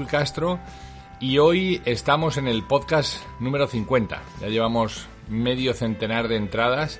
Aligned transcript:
Castro 0.00 0.58
y 1.20 1.38
hoy 1.38 1.82
estamos 1.84 2.38
en 2.38 2.48
el 2.48 2.62
podcast 2.62 3.22
número 3.40 3.66
50. 3.66 4.22
Ya 4.40 4.48
llevamos 4.48 5.06
medio 5.28 5.74
centenar 5.74 6.28
de 6.28 6.36
entradas, 6.36 6.98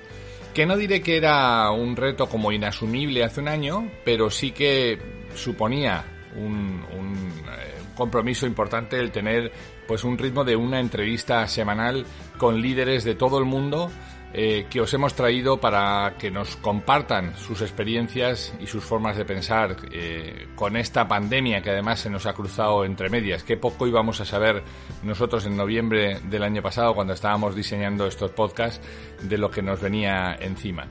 que 0.52 0.66
no 0.66 0.76
diré 0.76 1.00
que 1.00 1.16
era 1.16 1.70
un 1.70 1.96
reto 1.96 2.28
como 2.28 2.52
inasumible 2.52 3.24
hace 3.24 3.40
un 3.40 3.48
año, 3.48 3.90
pero 4.04 4.30
sí 4.30 4.52
que 4.52 4.98
suponía 5.34 6.04
un, 6.36 6.84
eh, 6.90 7.74
compromiso 7.96 8.46
importante 8.46 8.98
el 9.00 9.10
tener 9.10 9.50
pues 9.88 10.04
un 10.04 10.18
ritmo 10.18 10.44
de 10.44 10.56
una 10.56 10.78
entrevista 10.78 11.48
semanal 11.48 12.04
con 12.36 12.60
líderes 12.60 13.04
de 13.04 13.14
todo 13.14 13.38
el 13.38 13.46
mundo 13.46 13.90
eh, 14.34 14.66
que 14.70 14.80
os 14.80 14.92
hemos 14.94 15.14
traído 15.14 15.58
para 15.58 16.14
que 16.18 16.30
nos 16.30 16.56
compartan 16.56 17.36
sus 17.36 17.60
experiencias 17.60 18.54
y 18.60 18.66
sus 18.66 18.82
formas 18.82 19.16
de 19.16 19.24
pensar 19.24 19.76
eh, 19.92 20.48
con 20.54 20.76
esta 20.76 21.06
pandemia 21.06 21.60
que 21.60 21.70
además 21.70 22.00
se 22.00 22.10
nos 22.10 22.26
ha 22.26 22.32
cruzado 22.32 22.84
entre 22.84 23.10
medias. 23.10 23.42
Qué 23.42 23.56
poco 23.56 23.86
íbamos 23.86 24.20
a 24.20 24.24
saber 24.24 24.62
nosotros 25.02 25.44
en 25.46 25.56
noviembre 25.56 26.20
del 26.24 26.42
año 26.42 26.62
pasado 26.62 26.94
cuando 26.94 27.12
estábamos 27.12 27.54
diseñando 27.54 28.06
estos 28.06 28.30
podcasts 28.30 28.80
de 29.22 29.38
lo 29.38 29.50
que 29.50 29.62
nos 29.62 29.80
venía 29.80 30.36
encima. 30.40 30.88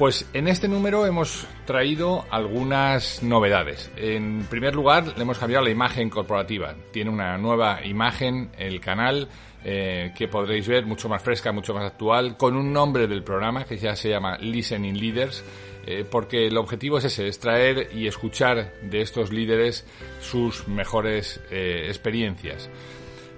Pues 0.00 0.24
en 0.32 0.48
este 0.48 0.66
número 0.66 1.04
hemos 1.04 1.46
traído 1.66 2.24
algunas 2.30 3.22
novedades. 3.22 3.90
En 3.98 4.46
primer 4.48 4.74
lugar, 4.74 5.12
le 5.14 5.22
hemos 5.24 5.38
cambiado 5.38 5.62
la 5.62 5.70
imagen 5.70 6.08
corporativa. 6.08 6.74
Tiene 6.90 7.10
una 7.10 7.36
nueva 7.36 7.84
imagen 7.84 8.50
el 8.56 8.80
canal 8.80 9.28
eh, 9.62 10.10
que 10.16 10.26
podréis 10.26 10.66
ver 10.66 10.86
mucho 10.86 11.10
más 11.10 11.22
fresca, 11.22 11.52
mucho 11.52 11.74
más 11.74 11.84
actual, 11.84 12.38
con 12.38 12.56
un 12.56 12.72
nombre 12.72 13.08
del 13.08 13.22
programa 13.22 13.66
que 13.66 13.76
ya 13.76 13.94
se 13.94 14.08
llama 14.08 14.38
Listening 14.38 14.98
Leaders, 14.98 15.44
eh, 15.84 16.06
porque 16.10 16.46
el 16.46 16.56
objetivo 16.56 16.96
es 16.96 17.04
ese, 17.04 17.28
es 17.28 17.38
traer 17.38 17.90
y 17.94 18.06
escuchar 18.06 18.72
de 18.80 19.02
estos 19.02 19.30
líderes 19.30 19.86
sus 20.22 20.66
mejores 20.66 21.42
eh, 21.50 21.88
experiencias. 21.88 22.70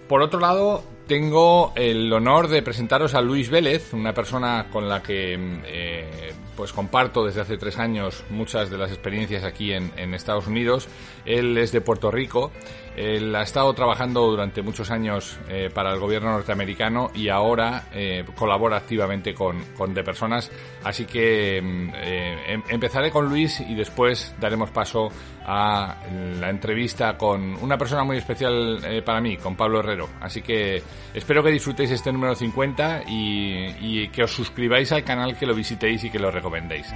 Por 0.08 0.22
otro 0.22 0.38
lado, 0.38 0.84
tengo 1.12 1.74
el 1.76 2.10
honor 2.10 2.48
de 2.48 2.62
presentaros 2.62 3.14
a 3.14 3.20
Luis 3.20 3.50
Vélez, 3.50 3.92
una 3.92 4.14
persona 4.14 4.68
con 4.72 4.88
la 4.88 5.02
que 5.02 6.32
pues 6.56 6.72
comparto 6.72 7.22
desde 7.22 7.42
hace 7.42 7.58
tres 7.58 7.78
años 7.78 8.24
muchas 8.30 8.70
de 8.70 8.78
las 8.78 8.90
experiencias 8.90 9.44
aquí 9.44 9.72
en, 9.72 9.92
en 9.98 10.14
Estados 10.14 10.46
Unidos. 10.46 10.88
Él 11.26 11.58
es 11.58 11.70
de 11.70 11.82
Puerto 11.82 12.10
Rico 12.10 12.50
él 12.96 13.34
ha 13.34 13.42
estado 13.42 13.72
trabajando 13.72 14.26
durante 14.26 14.62
muchos 14.62 14.90
años 14.90 15.38
eh, 15.48 15.70
para 15.72 15.92
el 15.92 15.98
gobierno 15.98 16.30
norteamericano 16.30 17.10
y 17.14 17.28
ahora 17.28 17.84
eh, 17.92 18.24
colabora 18.34 18.76
activamente 18.76 19.34
con, 19.34 19.62
con 19.76 19.94
De 19.94 20.04
Personas. 20.04 20.50
Así 20.84 21.06
que 21.06 21.60
mm, 21.62 21.88
eh, 21.94 22.36
em, 22.48 22.62
empezaré 22.68 23.10
con 23.10 23.28
Luis 23.28 23.60
y 23.60 23.74
después 23.74 24.34
daremos 24.40 24.70
paso 24.70 25.08
a 25.44 25.96
la 26.38 26.50
entrevista 26.50 27.16
con 27.16 27.56
una 27.62 27.76
persona 27.76 28.04
muy 28.04 28.16
especial 28.16 29.02
para 29.04 29.20
mí, 29.20 29.36
con 29.36 29.56
Pablo 29.56 29.80
Herrero. 29.80 30.08
Así 30.20 30.40
que 30.40 30.80
espero 31.12 31.42
que 31.42 31.50
disfrutéis 31.50 31.90
este 31.90 32.12
número 32.12 32.34
50 32.34 33.02
y, 33.08 34.02
y 34.02 34.08
que 34.08 34.22
os 34.22 34.30
suscribáis 34.30 34.92
al 34.92 35.02
canal, 35.02 35.36
que 35.36 35.46
lo 35.46 35.54
visitéis 35.54 36.04
y 36.04 36.10
que 36.10 36.20
lo 36.20 36.30
recomendéis. 36.30 36.86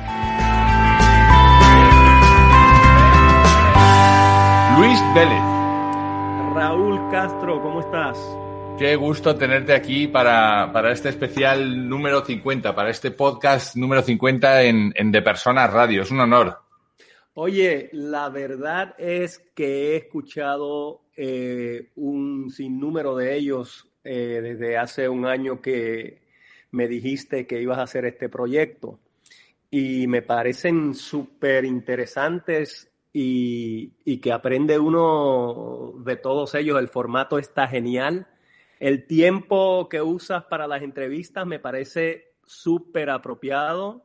Luis 4.78 5.00
Vélez. 5.14 5.66
Raúl 6.56 7.10
Castro, 7.10 7.60
¿cómo 7.60 7.80
estás? 7.80 8.16
Qué 8.78 8.96
gusto 8.96 9.36
tenerte 9.36 9.74
aquí 9.74 10.08
para, 10.08 10.70
para, 10.72 10.90
este 10.90 11.10
especial 11.10 11.86
número 11.86 12.24
50, 12.24 12.74
para 12.74 12.88
este 12.88 13.10
podcast 13.10 13.76
número 13.76 14.00
50 14.00 14.62
en, 14.62 14.90
en 14.96 15.12
De 15.12 15.20
Personas 15.20 15.70
Radio. 15.70 16.00
Es 16.00 16.10
un 16.10 16.20
honor. 16.20 16.56
Oye, 17.34 17.90
la 17.92 18.30
verdad 18.30 18.94
es 18.96 19.38
que 19.54 19.66
he 19.66 19.96
escuchado 19.96 21.02
eh, 21.14 21.90
un 21.96 22.48
sinnúmero 22.48 23.14
de 23.16 23.36
ellos 23.36 23.90
eh, 24.02 24.40
desde 24.42 24.78
hace 24.78 25.10
un 25.10 25.26
año 25.26 25.60
que 25.60 26.22
me 26.70 26.88
dijiste 26.88 27.46
que 27.46 27.60
ibas 27.60 27.76
a 27.76 27.82
hacer 27.82 28.06
este 28.06 28.30
proyecto 28.30 28.98
y 29.70 30.06
me 30.06 30.22
parecen 30.22 30.94
súper 30.94 31.66
interesantes 31.66 32.90
y, 33.19 34.19
que 34.19 34.31
aprende 34.31 34.78
uno 34.78 35.94
de 36.04 36.16
todos 36.16 36.54
ellos. 36.54 36.78
El 36.78 36.88
formato 36.88 37.38
está 37.38 37.66
genial. 37.66 38.27
El 38.78 39.06
tiempo 39.06 39.88
que 39.88 40.03
usas 40.03 40.44
para 40.44 40.66
las 40.66 40.82
entrevistas 40.82 41.47
me 41.47 41.59
parece 41.59 42.34
súper 42.44 43.09
apropiado. 43.09 44.04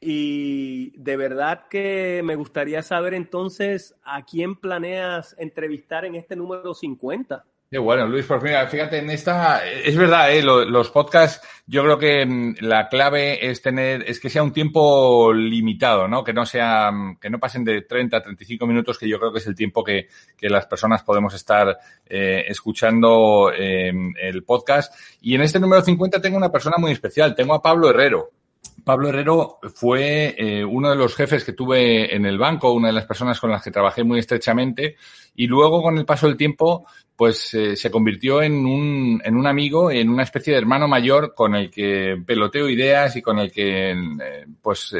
Y 0.00 0.98
de 0.98 1.16
verdad 1.18 1.66
que 1.68 2.22
me 2.24 2.34
gustaría 2.34 2.82
saber 2.82 3.12
entonces 3.12 3.94
a 4.02 4.24
quién 4.24 4.56
planeas 4.56 5.36
entrevistar 5.38 6.06
en 6.06 6.14
este 6.14 6.34
número 6.34 6.72
50. 6.72 7.44
Bueno, 7.78 8.06
Luis, 8.06 8.26
por 8.26 8.42
fin, 8.42 8.52
fíjate, 8.68 8.98
en 8.98 9.08
esta, 9.08 9.66
es 9.66 9.96
verdad, 9.96 10.30
¿eh? 10.30 10.42
los, 10.42 10.90
podcasts, 10.90 11.40
yo 11.66 11.82
creo 11.82 11.98
que 11.98 12.26
mm, 12.26 12.56
la 12.60 12.88
clave 12.88 13.48
es 13.50 13.62
tener, 13.62 14.02
es 14.06 14.20
que 14.20 14.28
sea 14.28 14.42
un 14.42 14.52
tiempo 14.52 15.32
limitado, 15.32 16.06
¿no? 16.06 16.22
Que 16.22 16.34
no 16.34 16.44
sea, 16.44 16.90
mm, 16.92 17.16
que 17.16 17.30
no 17.30 17.38
pasen 17.38 17.64
de 17.64 17.80
30 17.80 18.18
a 18.18 18.22
35 18.22 18.66
minutos, 18.66 18.98
que 18.98 19.08
yo 19.08 19.18
creo 19.18 19.32
que 19.32 19.38
es 19.38 19.46
el 19.46 19.54
tiempo 19.54 19.82
que, 19.82 20.08
que 20.36 20.50
las 20.50 20.66
personas 20.66 21.02
podemos 21.02 21.32
estar 21.32 21.78
eh, 22.04 22.44
escuchando 22.46 23.50
eh, 23.56 23.90
el 24.20 24.44
podcast. 24.44 24.94
Y 25.22 25.34
en 25.34 25.40
este 25.40 25.58
número 25.58 25.80
50 25.80 26.20
tengo 26.20 26.36
una 26.36 26.52
persona 26.52 26.76
muy 26.78 26.92
especial, 26.92 27.34
tengo 27.34 27.54
a 27.54 27.62
Pablo 27.62 27.88
Herrero. 27.88 28.41
Pablo 28.84 29.08
Herrero 29.08 29.58
fue 29.74 30.34
eh, 30.36 30.64
uno 30.64 30.90
de 30.90 30.96
los 30.96 31.14
jefes 31.14 31.44
que 31.44 31.52
tuve 31.52 32.14
en 32.14 32.26
el 32.26 32.38
banco, 32.38 32.72
una 32.72 32.88
de 32.88 32.94
las 32.94 33.06
personas 33.06 33.38
con 33.38 33.50
las 33.50 33.62
que 33.62 33.70
trabajé 33.70 34.04
muy 34.04 34.18
estrechamente 34.18 34.96
y 35.34 35.46
luego 35.46 35.82
con 35.82 35.98
el 35.98 36.04
paso 36.04 36.26
del 36.26 36.36
tiempo 36.36 36.86
pues 37.14 37.54
eh, 37.54 37.76
se 37.76 37.90
convirtió 37.90 38.42
en 38.42 38.66
un, 38.66 39.22
en 39.24 39.36
un 39.36 39.46
amigo, 39.46 39.90
en 39.90 40.08
una 40.08 40.24
especie 40.24 40.52
de 40.52 40.58
hermano 40.58 40.88
mayor 40.88 41.34
con 41.34 41.54
el 41.54 41.70
que 41.70 42.20
peloteo 42.26 42.68
ideas 42.68 43.14
y 43.16 43.22
con 43.22 43.38
el 43.38 43.52
que 43.52 43.92
eh, 43.92 44.46
pues 44.60 44.94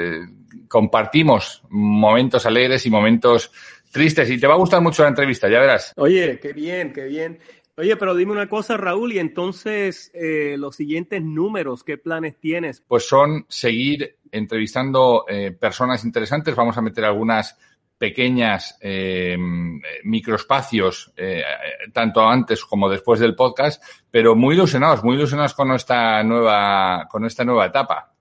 compartimos 0.69 1.63
momentos 1.69 2.47
alegres 2.47 2.87
y 2.87 2.91
momentos 2.91 3.51
tristes 3.91 4.31
y 4.31 4.39
te 4.39 4.47
va 4.47 4.55
a 4.55 4.59
gustar 4.59 4.81
mucho 4.81 5.03
la 5.03 5.11
entrevista, 5.11 5.49
ya 5.49 5.61
verás. 5.61 5.93
Oye, 5.97 6.39
qué 6.41 6.53
bien, 6.53 6.93
qué 6.93 7.05
bien. 7.05 7.39
Oye, 7.77 7.97
pero 7.97 8.15
dime 8.15 8.33
una 8.33 8.49
cosa, 8.49 8.77
Raúl, 8.77 9.15
y 9.15 9.19
entonces 9.19 10.11
eh, 10.15 10.57
los 10.59 10.77
siguientes 10.77 11.23
números, 11.23 11.85
¿qué 11.85 11.97
planes 11.97 12.39
tienes? 12.39 12.83
Pues 12.87 13.07
son 13.09 13.47
seguir 13.49 14.19
entrevistando 14.31 15.25
eh, 15.29 15.53
personas 15.53 16.05
interesantes. 16.05 16.55
Vamos 16.55 16.77
a 16.77 16.83
meter 16.83 17.05
algunas 17.05 17.57
pequeñas 18.03 18.77
eh, 18.81 19.37
microespacios, 20.03 21.13
eh, 21.17 21.45
tanto 21.93 22.27
antes 22.27 22.65
como 22.65 22.89
después 22.89 23.21
del 23.21 23.37
podcast, 23.37 23.81
pero 24.11 24.35
muy 24.35 24.57
ilusionados, 24.57 25.05
muy 25.05 25.15
ilusionados 25.15 25.55
con 25.55 25.71
esta 25.71 26.21
nueva, 26.25 27.07
con 27.09 27.25
esta 27.25 27.45
nueva 27.45 27.67
etapa. 27.67 28.13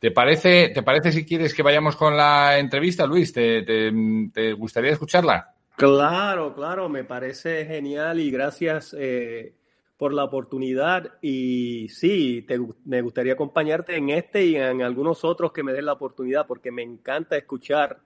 ¿Te 0.00 0.10
parece, 0.10 0.70
¿Te 0.70 0.82
parece 0.82 1.12
si 1.12 1.24
quieres 1.24 1.54
que 1.54 1.62
vayamos 1.62 1.94
con 1.94 2.16
la 2.16 2.58
entrevista, 2.58 3.06
Luis? 3.06 3.32
¿Te, 3.32 3.62
te, 3.62 4.52
gustaría 4.54 4.90
escucharla? 4.90 5.54
Claro, 5.78 6.56
claro, 6.56 6.88
me 6.88 7.04
parece 7.04 7.64
genial 7.64 8.18
y 8.18 8.32
gracias 8.32 8.96
eh, 8.98 9.54
por 9.96 10.12
la 10.12 10.24
oportunidad. 10.24 11.12
Y 11.22 11.88
sí, 11.90 12.44
me 12.84 13.00
gustaría 13.00 13.34
acompañarte 13.34 13.96
en 13.96 14.10
este 14.10 14.44
y 14.44 14.56
en 14.56 14.82
algunos 14.82 15.22
otros 15.22 15.52
que 15.52 15.62
me 15.62 15.72
den 15.72 15.86
la 15.86 15.92
oportunidad, 15.92 16.48
porque 16.48 16.72
me 16.72 16.82
encanta 16.82 17.36
escuchar 17.36 18.00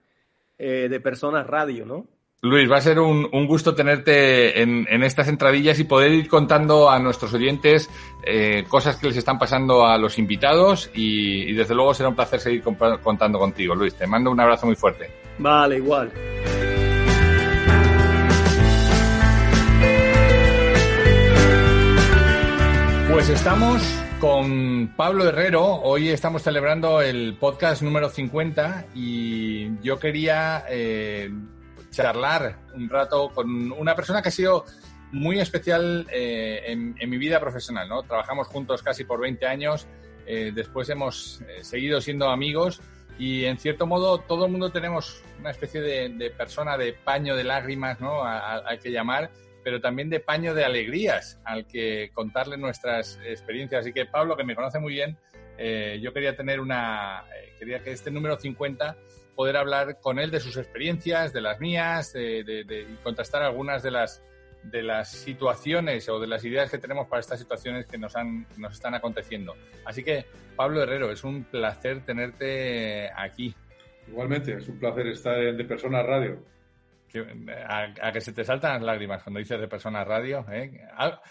eh, 0.58 0.88
de 0.90 1.00
personas 1.00 1.46
radio, 1.46 1.86
¿no? 1.86 2.06
Luis, 2.42 2.70
va 2.70 2.76
a 2.76 2.82
ser 2.82 2.98
un, 2.98 3.46
gusto 3.46 3.74
tenerte 3.74 4.60
en, 4.60 5.02
estas 5.02 5.28
entradillas 5.28 5.78
y 5.78 5.84
poder 5.84 6.12
ir 6.12 6.28
contando 6.28 6.90
a 6.90 6.98
nuestros 6.98 7.32
oyentes 7.32 7.88
eh, 8.26 8.64
cosas 8.68 8.96
que 8.96 9.06
les 9.06 9.16
están 9.16 9.38
pasando 9.38 9.86
a 9.86 9.96
los 9.96 10.18
invitados 10.18 10.90
y, 10.92 11.54
desde 11.54 11.74
luego 11.74 11.94
será 11.94 12.10
un 12.10 12.16
placer 12.16 12.40
seguir 12.40 12.62
contando 12.62 13.38
contigo, 13.38 13.74
Luis. 13.74 13.94
Te 13.94 14.06
mando 14.06 14.30
un 14.30 14.40
abrazo 14.40 14.66
muy 14.66 14.76
fuerte. 14.76 15.08
Vale, 15.38 15.78
igual. 15.78 16.12
Pues 23.12 23.28
estamos 23.28 23.82
con 24.20 24.94
Pablo 24.96 25.28
Herrero. 25.28 25.62
Hoy 25.82 26.08
estamos 26.08 26.42
celebrando 26.42 27.02
el 27.02 27.36
podcast 27.38 27.82
número 27.82 28.08
50 28.08 28.86
y 28.94 29.78
yo 29.82 29.98
quería... 29.98 30.64
Eh, 30.70 31.30
charlar 31.90 32.58
un 32.74 32.88
rato 32.88 33.30
con 33.34 33.70
una 33.72 33.94
persona 33.94 34.22
que 34.22 34.30
ha 34.30 34.32
sido 34.32 34.64
muy 35.12 35.38
especial 35.40 36.06
eh, 36.10 36.62
en, 36.66 37.10
mi 37.10 37.18
vida 37.18 37.38
profesional, 37.38 37.86
¿no? 37.86 38.02
Trabajamos 38.02 38.48
juntos 38.48 38.82
casi 38.82 39.04
por 39.04 39.20
20 39.20 39.46
años, 39.46 39.86
eh, 40.26 40.52
después 40.54 40.88
hemos 40.88 41.42
seguido 41.60 42.00
siendo 42.00 42.30
amigos 42.30 42.80
y 43.18 43.44
en 43.44 43.58
cierto 43.58 43.86
modo 43.86 44.20
todo 44.20 44.46
el 44.46 44.52
mundo 44.52 44.70
tenemos 44.70 45.22
una 45.38 45.50
especie 45.50 45.82
de, 45.82 46.30
persona 46.30 46.78
de 46.78 46.94
paño 46.94 47.36
de 47.36 47.44
lágrimas, 47.44 48.00
¿no? 48.00 48.24
Hay 48.24 48.78
que 48.78 48.90
llamar, 48.90 49.30
pero 49.64 49.80
también 49.80 50.10
de 50.10 50.20
paño 50.20 50.54
de 50.54 50.64
alegrías 50.64 51.40
al 51.44 51.66
que 51.66 52.10
contarle 52.14 52.56
nuestras 52.56 53.18
experiencias. 53.24 53.82
Así 53.82 53.92
que 53.92 54.06
Pablo, 54.06 54.36
que 54.36 54.44
me 54.44 54.54
conoce 54.54 54.78
muy 54.78 54.94
bien, 54.94 55.16
yo 56.00 56.12
quería 56.12 56.34
tener 56.34 56.60
una, 56.60 57.24
quería 57.58 57.78
que 57.80 57.92
este 57.92 58.10
número 58.10 58.38
50 58.38 58.96
poder 59.34 59.56
hablar 59.56 60.00
con 60.00 60.18
él 60.18 60.30
de 60.30 60.40
sus 60.40 60.56
experiencias, 60.56 61.32
de 61.32 61.40
las 61.40 61.60
mías, 61.60 62.12
de, 62.12 62.64
y 62.68 62.94
contrastar 63.02 63.42
algunas 63.42 63.82
de 63.82 63.90
las 63.90 64.22
de 64.62 64.80
las 64.80 65.10
situaciones 65.10 66.08
o 66.08 66.20
de 66.20 66.28
las 66.28 66.44
ideas 66.44 66.70
que 66.70 66.78
tenemos 66.78 67.08
para 67.08 67.18
estas 67.18 67.40
situaciones 67.40 67.86
que 67.86 67.98
nos 67.98 68.14
han 68.14 68.46
nos 68.58 68.74
están 68.74 68.94
aconteciendo. 68.94 69.56
Así 69.84 70.04
que 70.04 70.24
Pablo 70.54 70.82
Herrero, 70.82 71.10
es 71.10 71.24
un 71.24 71.44
placer 71.44 72.04
tenerte 72.04 73.10
aquí. 73.16 73.54
Igualmente, 74.06 74.54
es 74.54 74.68
un 74.68 74.78
placer 74.78 75.08
estar 75.08 75.36
en 75.42 75.56
De 75.56 75.64
Persona 75.64 76.02
Radio. 76.02 76.38
A, 77.20 78.12
que 78.12 78.20
se 78.20 78.32
te 78.32 78.44
saltan 78.44 78.74
las 78.74 78.82
lágrimas 78.82 79.22
cuando 79.22 79.38
dices 79.38 79.60
De 79.60 79.68
Persona 79.68 80.04
Radio. 80.04 80.44
¿eh? 80.50 80.80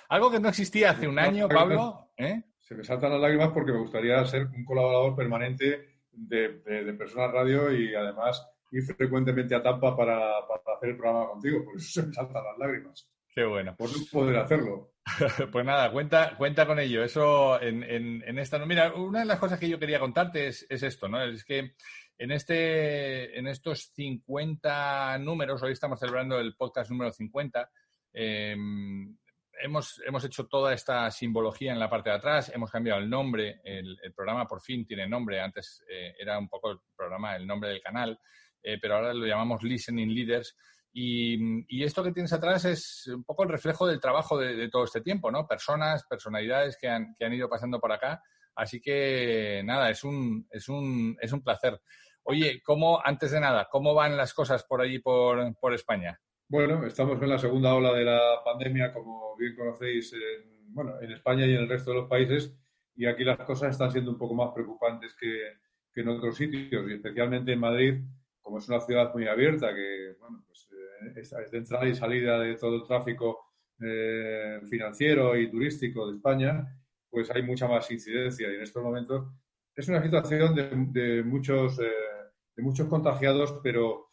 Algo 0.09 0.31
que 0.31 0.39
no 0.39 0.49
existía 0.49 0.91
hace 0.91 1.07
un 1.07 1.19
año, 1.19 1.47
Pablo. 1.47 2.11
¿eh? 2.17 2.43
Se 2.59 2.75
me 2.75 2.83
saltan 2.83 3.11
las 3.11 3.21
lágrimas 3.21 3.49
porque 3.49 3.71
me 3.71 3.79
gustaría 3.79 4.23
ser 4.25 4.47
un 4.47 4.63
colaborador 4.65 5.15
permanente 5.15 5.99
de, 6.11 6.59
de, 6.59 6.93
Personas 6.93 7.31
Radio 7.31 7.71
y 7.71 7.93
además 7.95 8.45
ir 8.71 8.83
frecuentemente 8.83 9.55
a 9.55 9.61
Tampa 9.61 9.95
para, 9.95 10.37
hacer 10.37 10.89
el 10.89 10.97
programa 10.97 11.27
contigo, 11.27 11.63
por 11.65 11.75
eso 11.75 11.89
se 12.01 12.07
me 12.07 12.13
saltan 12.13 12.43
las 12.43 12.57
lágrimas. 12.57 13.09
Qué 13.33 13.45
bueno. 13.45 13.75
Por 13.77 13.89
no 13.89 13.97
poder 14.11 14.37
hacerlo. 14.37 14.90
pues 15.51 15.65
nada, 15.65 15.91
cuenta, 15.91 16.35
cuenta 16.37 16.65
con 16.65 16.79
ello. 16.79 17.03
Eso 17.03 17.61
en, 17.61 17.83
en, 17.83 18.37
esta. 18.37 18.63
Mira, 18.65 18.93
una 18.93 19.19
de 19.19 19.25
las 19.25 19.39
cosas 19.39 19.59
que 19.59 19.69
yo 19.69 19.79
quería 19.79 19.99
contarte 19.99 20.47
es, 20.47 20.65
esto, 20.69 21.07
¿no? 21.07 21.23
Es 21.23 21.43
que 21.43 21.75
en, 22.17 22.31
este, 22.31 23.37
en 23.37 23.47
estos 23.47 23.91
50 23.93 25.17
números, 25.19 25.61
hoy 25.63 25.73
estamos 25.73 25.99
celebrando 25.99 26.39
el 26.39 26.55
podcast 26.55 26.91
número 26.91 27.11
50, 27.11 27.69
eh, 28.13 28.55
hemos, 29.63 30.01
hemos 30.05 30.23
hecho 30.23 30.47
toda 30.47 30.73
esta 30.73 31.09
simbología 31.11 31.71
en 31.71 31.79
la 31.79 31.89
parte 31.89 32.09
de 32.09 32.15
atrás, 32.15 32.51
hemos 32.53 32.71
cambiado 32.71 32.99
el 32.99 33.09
nombre, 33.09 33.61
el, 33.63 33.97
programa 34.15 34.47
por 34.47 34.61
fin 34.61 34.85
tiene 34.85 35.07
nombre, 35.07 35.41
antes 35.41 35.83
eh, 35.89 36.13
era 36.19 36.37
un 36.37 36.47
poco 36.47 36.71
el 36.71 36.77
programa, 36.95 37.35
el 37.35 37.47
nombre 37.47 37.69
del 37.69 37.81
canal, 37.81 38.19
eh, 38.61 38.77
pero 38.79 38.95
ahora 38.95 39.13
lo 39.13 39.25
llamamos 39.25 39.63
Listening 39.63 40.13
Leaders. 40.13 40.55
Y, 40.93 41.83
esto 41.83 42.03
que 42.03 42.11
tienes 42.11 42.33
atrás 42.33 42.65
es 42.65 43.07
un 43.07 43.23
poco 43.23 43.43
el 43.43 43.49
reflejo 43.49 43.87
del 43.87 43.99
trabajo 43.99 44.37
de, 44.37 44.69
todo 44.69 44.83
este 44.83 45.01
tiempo, 45.01 45.31
¿no? 45.31 45.47
Personas, 45.47 46.05
personalidades 46.05 46.77
que 46.77 46.87
han, 46.87 47.15
que 47.17 47.25
han, 47.25 47.33
ido 47.33 47.49
pasando 47.49 47.79
por 47.79 47.91
acá. 47.91 48.21
Así 48.55 48.81
que 48.81 49.61
nada, 49.63 49.89
es 49.89 50.03
un, 50.03 50.47
es 50.51 50.67
un, 50.69 51.17
es 51.21 51.31
un 51.31 51.41
placer. 51.41 51.79
Oye, 52.23 52.61
¿cómo, 52.63 53.01
antes 53.03 53.31
de 53.31 53.39
nada, 53.39 53.67
cómo 53.71 53.93
van 53.93 54.17
las 54.17 54.33
cosas 54.33 54.63
por 54.63 54.81
allí, 54.81 54.99
por, 54.99 55.55
por 55.55 55.73
España? 55.73 56.19
Bueno, 56.47 56.85
estamos 56.85 57.21
en 57.21 57.29
la 57.29 57.37
segunda 57.37 57.73
ola 57.73 57.93
de 57.93 58.03
la 58.03 58.43
pandemia, 58.43 58.91
como 58.91 59.37
bien 59.37 59.55
conocéis, 59.55 60.11
en, 60.11 60.73
bueno, 60.73 60.99
en 61.01 61.11
España 61.11 61.45
y 61.45 61.55
en 61.55 61.61
el 61.61 61.69
resto 61.69 61.91
de 61.91 61.97
los 62.01 62.09
países, 62.09 62.53
y 62.95 63.05
aquí 63.05 63.23
las 63.23 63.39
cosas 63.39 63.71
están 63.71 63.89
siendo 63.89 64.11
un 64.11 64.17
poco 64.17 64.35
más 64.35 64.51
preocupantes 64.53 65.15
que, 65.15 65.59
en 65.95 66.07
otros 66.09 66.35
sitios, 66.35 66.89
y 66.89 66.93
especialmente 66.93 67.53
en 67.53 67.59
Madrid, 67.59 68.01
como 68.41 68.57
es 68.57 68.67
una 68.67 68.81
ciudad 68.81 69.13
muy 69.13 69.27
abierta, 69.27 69.73
que 69.73 70.15
bueno, 70.19 70.43
pues, 70.45 70.67
es, 70.70 70.70
de 71.01 71.57
entrada 71.57 71.87
y 71.87 71.95
salida 71.95 72.39
de 72.39 72.55
todo 72.55 72.75
el 72.75 72.83
tráfico 72.87 73.51
eh, 73.79 74.59
financiero 74.69 75.35
y 75.37 75.49
turístico 75.49 76.07
de 76.07 76.17
España, 76.17 76.67
pues 77.09 77.29
hay 77.31 77.43
mucha 77.43 77.67
más 77.67 77.89
incidencia, 77.91 78.51
y 78.51 78.55
en 78.55 78.61
estos 78.61 78.83
momentos 78.83 79.27
es 79.75 79.87
una 79.87 80.01
situación 80.03 80.53
de, 80.55 81.23
muchos, 81.23 81.79
eh, 81.79 81.91
de 82.55 82.63
muchos 82.63 82.87
contagiados, 82.87 83.59
pero 83.63 84.11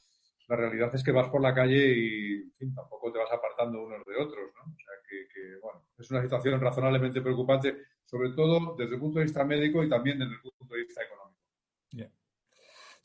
la 0.49 0.57
realidad 0.57 0.95
es 0.95 1.05
que 1.05 1.13
vas 1.13 1.29
por 1.29 1.43
la 1.43 1.55
calle 1.55 1.95
y 1.95 2.51
tampoco 2.75 3.13
te 3.13 3.19
vas 3.19 3.31
apartando 3.31 3.83
unos 3.83 4.05
de 4.07 4.17
otros, 4.17 4.51
¿no? 4.55 4.73
O 4.73 4.77
sea 4.79 4.95
que, 5.07 5.59
bueno, 5.61 5.85
es 5.99 6.11
una 6.11 6.23
situación 6.23 6.61
razonablemente 6.61 7.21
preocupante, 7.21 7.77
sobre 8.05 8.31
todo 8.31 8.75
desde 8.77 8.95
el 8.95 9.01
punto 9.01 9.19
de 9.19 9.27
vista 9.27 9.45
médico 9.45 9.85
y 9.85 9.89
también 9.89 10.19
desde 10.19 10.33
el 10.33 10.41
punto 10.41 10.75
de 10.75 10.81
vista 10.81 11.03
económico. 11.03 11.39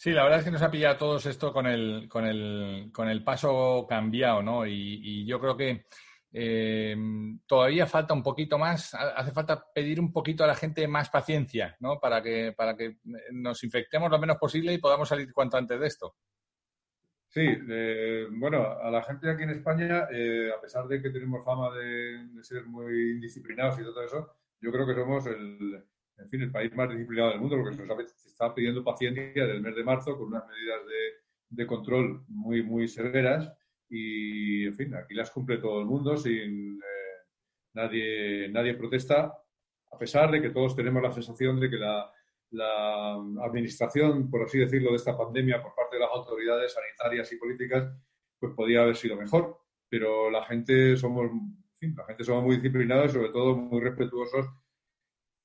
Sí, 0.04 0.12
la 0.12 0.24
verdad 0.24 0.40
es 0.40 0.44
que 0.44 0.52
nos 0.52 0.62
ha 0.62 0.70
pillado 0.70 0.98
todos 0.98 1.26
esto 1.28 1.54
con 1.54 1.66
el, 1.66 2.10
con 2.10 2.26
el, 2.26 2.90
con 2.92 3.08
el 3.08 3.24
paso 3.24 3.86
cambiado, 3.88 4.44
¿no? 4.44 4.68
Y, 4.68 5.26
yo 5.26 5.40
creo 5.40 5.56
que 5.56 5.86
eh, 6.34 6.94
todavía 7.48 7.88
falta 7.88 8.14
un 8.14 8.22
poquito 8.22 8.60
más, 8.60 8.94
hace 8.94 9.32
falta 9.32 9.66
pedir 9.74 10.02
un 10.02 10.12
poquito 10.12 10.44
a 10.44 10.48
la 10.48 10.56
gente 10.56 10.86
más 10.90 11.10
paciencia, 11.10 11.78
¿no? 11.80 12.02
Para 12.02 12.22
que, 12.22 12.52
para 12.52 12.76
que 12.76 12.98
nos 13.32 13.64
infectemos 13.64 14.12
lo 14.12 14.20
menos 14.20 14.36
posible 14.36 14.74
y 14.74 14.78
podamos 14.78 15.08
salir 15.08 15.32
cuanto 15.32 15.56
antes 15.56 15.80
de 15.80 15.88
esto. 15.88 16.16
Sí, 17.30 17.48
eh, 17.70 18.28
bueno, 18.30 18.78
a 18.84 18.92
la 18.92 19.04
gente 19.04 19.32
aquí 19.32 19.44
en 19.44 19.52
España, 19.52 20.10
eh, 20.12 20.52
a 20.54 20.60
pesar 20.60 20.86
de 20.90 21.02
que 21.02 21.12
tenemos 21.12 21.46
fama 21.46 21.74
de, 21.78 22.28
ser 22.42 22.66
muy 22.66 23.12
indisciplinados 23.12 23.80
y 23.80 23.84
todo 23.84 24.04
eso, 24.04 24.36
yo 24.60 24.70
creo 24.70 24.86
que 24.86 24.96
somos 24.96 25.26
el, 25.28 25.82
en 26.18 26.30
fin, 26.30 26.42
el 26.42 26.52
país 26.52 26.74
más 26.76 26.90
disciplinado 26.90 27.32
del 27.32 27.40
mundo, 27.40 27.58
porque 27.58 27.76
se 27.76 27.86
nos 27.86 28.00
está 28.26 28.54
pidiendo 28.54 28.84
paciencia 28.84 29.44
desde 29.44 29.56
el 29.56 29.62
mes 29.62 29.76
de 29.76 29.84
marzo 29.84 30.18
con 30.18 30.28
unas 30.28 30.48
medidas 30.48 30.82
de, 31.50 31.68
control 31.68 32.24
muy, 32.28 32.64
muy 32.64 32.88
severas 32.88 33.52
y, 33.88 34.66
en 34.66 34.74
fin, 34.74 34.96
aquí 34.96 35.14
las 35.14 35.30
cumple 35.30 35.60
todo 35.60 35.80
el 35.80 35.86
mundo 35.86 36.18
sin 36.18 36.78
eh, 36.78 37.28
nadie, 37.74 38.50
nadie 38.50 38.74
protesta, 38.74 39.38
a 39.92 39.98
pesar 39.98 40.32
de 40.32 40.42
que 40.42 40.50
todos 40.50 40.76
tenemos 40.76 41.02
la 41.04 41.12
sensación 41.12 41.60
de 41.60 41.70
que 41.70 41.78
la, 41.78 42.12
la 42.50 43.14
administración, 43.46 44.30
por 44.30 44.44
así 44.44 44.60
decirlo, 44.60 44.92
de 44.92 44.98
esta 44.98 45.18
pandemia 45.18 45.62
por 45.62 45.76
parte 45.76 45.96
de 45.96 46.02
las 46.02 46.12
autoridades 46.12 46.74
sanitarias 46.74 47.32
y 47.32 47.38
políticas, 47.38 47.92
pues 48.40 48.54
podía 48.56 48.82
haber 48.82 48.96
sido 48.96 49.16
mejor. 49.16 49.60
Pero 49.90 50.32
la 50.32 50.44
gente 50.46 50.98
somos, 50.98 51.30
la 51.80 52.06
gente 52.06 52.24
somos 52.24 52.44
muy 52.44 52.56
disciplinados 52.56 53.12
y 53.12 53.14
sobre 53.14 53.30
todo 53.30 53.56
muy 53.56 53.80
respetuosos 53.80 54.48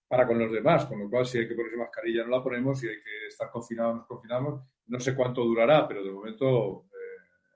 para 0.09 0.27
con 0.27 0.39
los 0.39 0.51
demás, 0.51 0.87
con 0.87 0.99
lo 0.99 1.11
cual 1.11 1.27
si 1.27 1.39
hay 1.39 1.47
que 1.47 1.55
ponerse 1.55 1.77
mascarilla 1.77 2.25
no 2.25 2.31
la 2.31 2.43
ponemos, 2.43 2.81
si 2.81 2.89
hay 2.89 2.97
que 2.97 3.27
estar 3.29 3.51
confinados 3.51 3.97
nos 3.97 4.07
confinamos. 4.07 4.63
No 4.87 4.99
sé 4.99 5.15
cuánto 5.15 5.45
durará, 5.45 5.87
pero 5.87 6.03
de 6.03 6.11
momento 6.11 6.87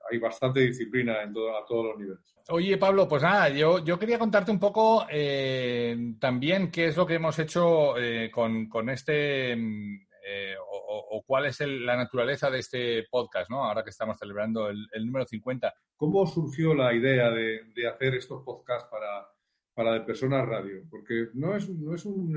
hay 0.09 0.17
bastante 0.19 0.61
disciplina 0.61 1.21
en 1.23 1.29
a 1.29 1.65
todos 1.67 1.85
los 1.85 1.97
niveles. 1.97 2.35
Oye, 2.49 2.77
Pablo, 2.77 3.07
pues 3.07 3.23
nada, 3.23 3.49
yo, 3.49 3.83
yo 3.83 3.97
quería 3.97 4.19
contarte 4.19 4.51
un 4.51 4.59
poco 4.59 5.05
eh, 5.09 6.15
también 6.19 6.71
qué 6.71 6.87
es 6.87 6.97
lo 6.97 7.05
que 7.05 7.15
hemos 7.15 7.39
hecho 7.39 7.97
eh, 7.97 8.29
con, 8.29 8.67
con, 8.67 8.89
este, 8.89 9.53
eh, 9.53 10.55
o, 10.59 11.23
cuál 11.25 11.45
es 11.45 11.61
la 11.61 11.95
naturaleza 11.95 12.49
de 12.49 12.59
este 12.59 13.05
podcast, 13.09 13.49
¿no? 13.49 13.63
Ahora 13.63 13.83
que 13.83 13.91
estamos 13.91 14.17
celebrando 14.19 14.69
el, 14.69 15.05
número 15.05 15.25
50. 15.25 15.73
¿Cómo 15.95 16.27
surgió 16.27 16.73
la 16.73 16.93
idea 16.93 17.29
de, 17.29 17.61
de 17.73 17.87
hacer 17.87 18.15
estos 18.15 18.43
podcasts 18.43 18.89
para, 18.91 19.25
para 19.73 19.93
de 19.93 20.01
personas 20.01 20.47
radio? 20.47 20.83
Porque 20.89 21.29
no 21.33 21.55
es, 21.55 21.69
no 21.69 21.95
es 21.95 22.05
un 22.05 22.33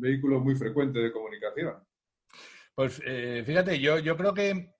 vehículo 0.00 0.40
muy 0.40 0.54
frecuente 0.54 0.98
de 0.98 1.12
comunicación. 1.12 1.74
Pues 2.74 3.02
fíjate, 3.44 3.80
yo, 3.80 3.98
yo 3.98 4.16
creo 4.16 4.32
que 4.32 4.72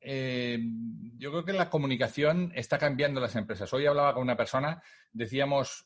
yo 1.18 1.32
creo 1.32 1.44
que 1.44 1.52
la 1.52 1.68
comunicación 1.68 2.52
está 2.54 2.78
cambiando 2.78 3.20
las 3.20 3.34
empresas. 3.34 3.72
Hoy 3.72 3.86
hablaba 3.86 4.14
con 4.14 4.22
una 4.22 4.36
persona, 4.36 4.80
decíamos, 5.12 5.84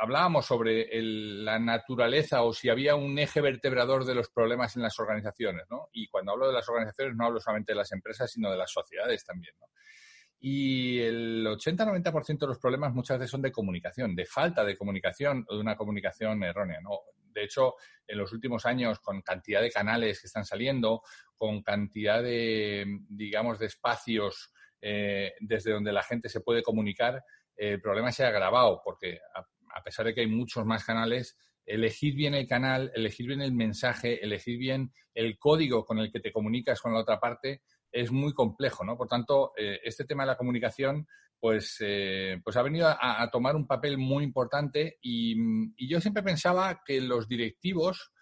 hablábamos 0.00 0.44
sobre 0.44 0.88
la 1.00 1.60
naturaleza 1.60 2.42
o 2.42 2.52
si 2.52 2.68
había 2.68 2.96
un 2.96 3.16
eje 3.16 3.40
vertebrador 3.40 4.04
de 4.04 4.16
los 4.16 4.28
problemas 4.28 4.74
en 4.74 4.82
las 4.82 4.98
organizaciones, 4.98 5.66
¿no? 5.70 5.88
Y 5.92 6.08
cuando 6.08 6.32
hablo 6.32 6.48
de 6.48 6.54
las 6.54 6.68
organizaciones 6.68 7.14
no 7.14 7.26
hablo 7.26 7.38
solamente 7.38 7.70
de 7.72 7.76
las 7.76 7.92
empresas, 7.92 8.28
sino 8.28 8.50
de 8.50 8.58
las 8.58 8.72
sociedades 8.72 9.24
también, 9.24 9.54
¿no? 9.60 9.68
Y 10.46 10.98
el 10.98 11.46
80-90% 11.46 12.40
de 12.40 12.46
los 12.46 12.58
problemas 12.58 12.92
muchas 12.92 13.18
veces 13.18 13.30
son 13.30 13.40
de 13.40 13.50
comunicación, 13.50 14.14
de 14.14 14.26
falta 14.26 14.62
de 14.62 14.76
comunicación 14.76 15.42
o 15.48 15.54
de 15.54 15.60
una 15.62 15.74
comunicación 15.74 16.42
errónea. 16.42 16.82
¿no? 16.82 16.98
De 17.32 17.44
hecho, 17.44 17.76
en 18.06 18.18
los 18.18 18.30
últimos 18.30 18.66
años, 18.66 18.98
con 18.98 19.22
cantidad 19.22 19.62
de 19.62 19.70
canales 19.70 20.20
que 20.20 20.26
están 20.26 20.44
saliendo, 20.44 21.00
con 21.34 21.62
cantidad 21.62 22.22
de, 22.22 22.84
digamos, 23.08 23.58
de 23.58 23.64
espacios 23.68 24.52
eh, 24.82 25.32
desde 25.40 25.72
donde 25.72 25.92
la 25.92 26.02
gente 26.02 26.28
se 26.28 26.42
puede 26.42 26.62
comunicar, 26.62 27.24
el 27.56 27.80
problema 27.80 28.12
se 28.12 28.26
ha 28.26 28.28
agravado, 28.28 28.82
porque 28.84 29.20
a, 29.34 29.82
pesar 29.82 30.04
de 30.04 30.14
que 30.14 30.20
hay 30.20 30.28
muchos 30.28 30.66
más 30.66 30.84
canales, 30.84 31.38
elegir 31.64 32.14
bien 32.16 32.34
el 32.34 32.46
canal, 32.46 32.92
elegir 32.94 33.28
bien 33.28 33.40
el 33.40 33.52
mensaje, 33.52 34.22
elegir 34.22 34.58
bien 34.58 34.92
el 35.14 35.38
código 35.38 35.86
con 35.86 36.00
el 36.00 36.12
que 36.12 36.20
te 36.20 36.32
comunicas 36.32 36.82
con 36.82 36.92
la 36.92 37.00
otra 37.00 37.18
parte, 37.18 37.62
es 37.94 38.10
muy 38.10 38.34
complejo, 38.34 38.84
¿no? 38.84 38.96
Por 38.96 39.06
tanto, 39.06 39.52
eh, 39.56 39.78
este 39.84 40.04
tema 40.04 40.24
de 40.24 40.28
la 40.28 40.36
comunicación, 40.36 41.06
pues, 41.38 41.76
eh, 41.80 42.40
pues 42.42 42.56
ha 42.56 42.62
venido 42.62 42.88
a, 42.88 43.30
tomar 43.30 43.54
un 43.54 43.68
papel 43.68 43.98
muy 43.98 44.24
importante 44.24 44.98
y, 45.00 45.36
yo 45.88 46.00
siempre 46.00 46.22
pensaba 46.22 46.82
que 46.84 47.00
los 47.00 47.28
directivos 47.28 48.12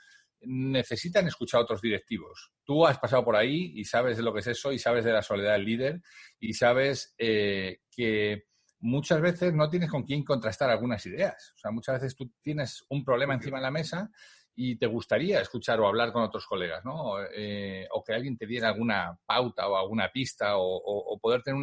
necesitan 0.42 1.26
escuchar 1.26 1.60
a 1.60 1.62
otros 1.64 1.80
directivos. 1.80 2.52
Tú 2.64 2.86
has 2.86 2.98
pasado 2.98 3.24
por 3.24 3.36
ahí 3.36 3.72
y 3.74 3.84
sabes 3.84 4.18
de 4.18 4.22
lo 4.22 4.34
que 4.34 4.40
es 4.40 4.48
eso 4.48 4.72
y 4.72 4.78
sabes 4.78 5.04
de 5.04 5.12
la 5.12 5.22
soledad 5.22 5.52
del 5.52 5.64
líder 5.64 6.02
y 6.38 6.52
sabes 6.52 7.14
eh, 7.16 7.78
que 7.90 8.44
muchas 8.80 9.20
veces 9.20 9.54
no 9.54 9.70
tienes 9.70 9.88
con 9.88 10.02
quién 10.02 10.24
contrastar 10.24 10.68
algunas 10.68 11.06
ideas. 11.06 11.52
O 11.54 11.58
sea, 11.58 11.70
muchas 11.70 12.00
veces 12.00 12.16
tú 12.16 12.30
tienes 12.42 12.84
un 12.90 13.04
problema 13.04 13.34
encima 13.34 13.58
de 13.58 13.62
la 13.62 13.70
mesa 13.70 14.10
y 14.54 14.76
te 14.76 14.86
gustaría 14.86 15.40
escuchar 15.40 15.80
o 15.80 15.86
hablar 15.86 16.12
con 16.12 16.22
otros 16.22 16.46
colegas, 16.46 16.84
¿no? 16.84 17.16
Eh, 17.34 17.86
o 17.90 18.04
que 18.04 18.12
alguien 18.12 18.36
te 18.36 18.46
diera 18.46 18.68
alguna 18.68 19.18
pauta 19.24 19.68
o 19.68 19.76
alguna 19.76 20.10
pista 20.10 20.56
o, 20.56 21.18
poder 21.20 21.42
tener 21.42 21.58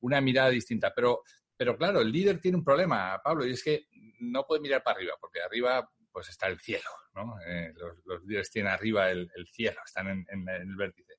una, 0.00 0.20
mirada 0.20 0.50
distinta. 0.50 0.92
Pero, 0.94 1.22
pero 1.56 1.76
claro, 1.76 2.00
el 2.00 2.10
líder 2.10 2.40
tiene 2.40 2.58
un 2.58 2.64
problema, 2.64 3.20
Pablo, 3.22 3.46
y 3.46 3.52
es 3.52 3.62
que 3.62 3.86
no 4.20 4.44
puede 4.46 4.60
mirar 4.60 4.82
para 4.82 4.96
arriba, 4.96 5.14
porque 5.20 5.40
arriba 5.40 5.88
pues 6.10 6.28
está 6.28 6.46
el 6.48 6.60
cielo, 6.60 6.90
¿no? 7.14 7.36
Eh, 7.46 7.72
los, 8.04 8.22
líderes 8.24 8.50
tienen 8.50 8.72
arriba 8.72 9.10
el, 9.10 9.30
cielo, 9.50 9.80
están 9.84 10.08
en, 10.08 10.26
en, 10.28 10.48
el 10.48 10.76
vértice 10.76 11.14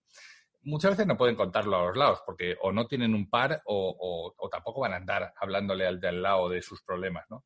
muchas 0.64 0.92
veces 0.92 1.08
no 1.08 1.18
pueden 1.18 1.36
contarlo 1.36 1.78
a 1.78 1.86
los 1.88 1.98
lados 1.98 2.22
porque 2.26 2.56
o 2.62 2.72
no 2.72 2.88
tienen 2.88 3.14
un 3.14 3.30
par 3.30 3.62
o, 3.66 4.34
o, 4.38 4.50
tampoco 4.50 4.82
van 4.82 4.94
a 4.94 4.98
andar 4.98 5.34
hablándole 5.36 5.86
al 5.86 6.00
de 6.00 6.08
al 6.08 6.22
lado 6.22 6.50
de 6.50 6.62
sus 6.62 6.82
problemas, 6.84 7.26
¿no? 7.30 7.44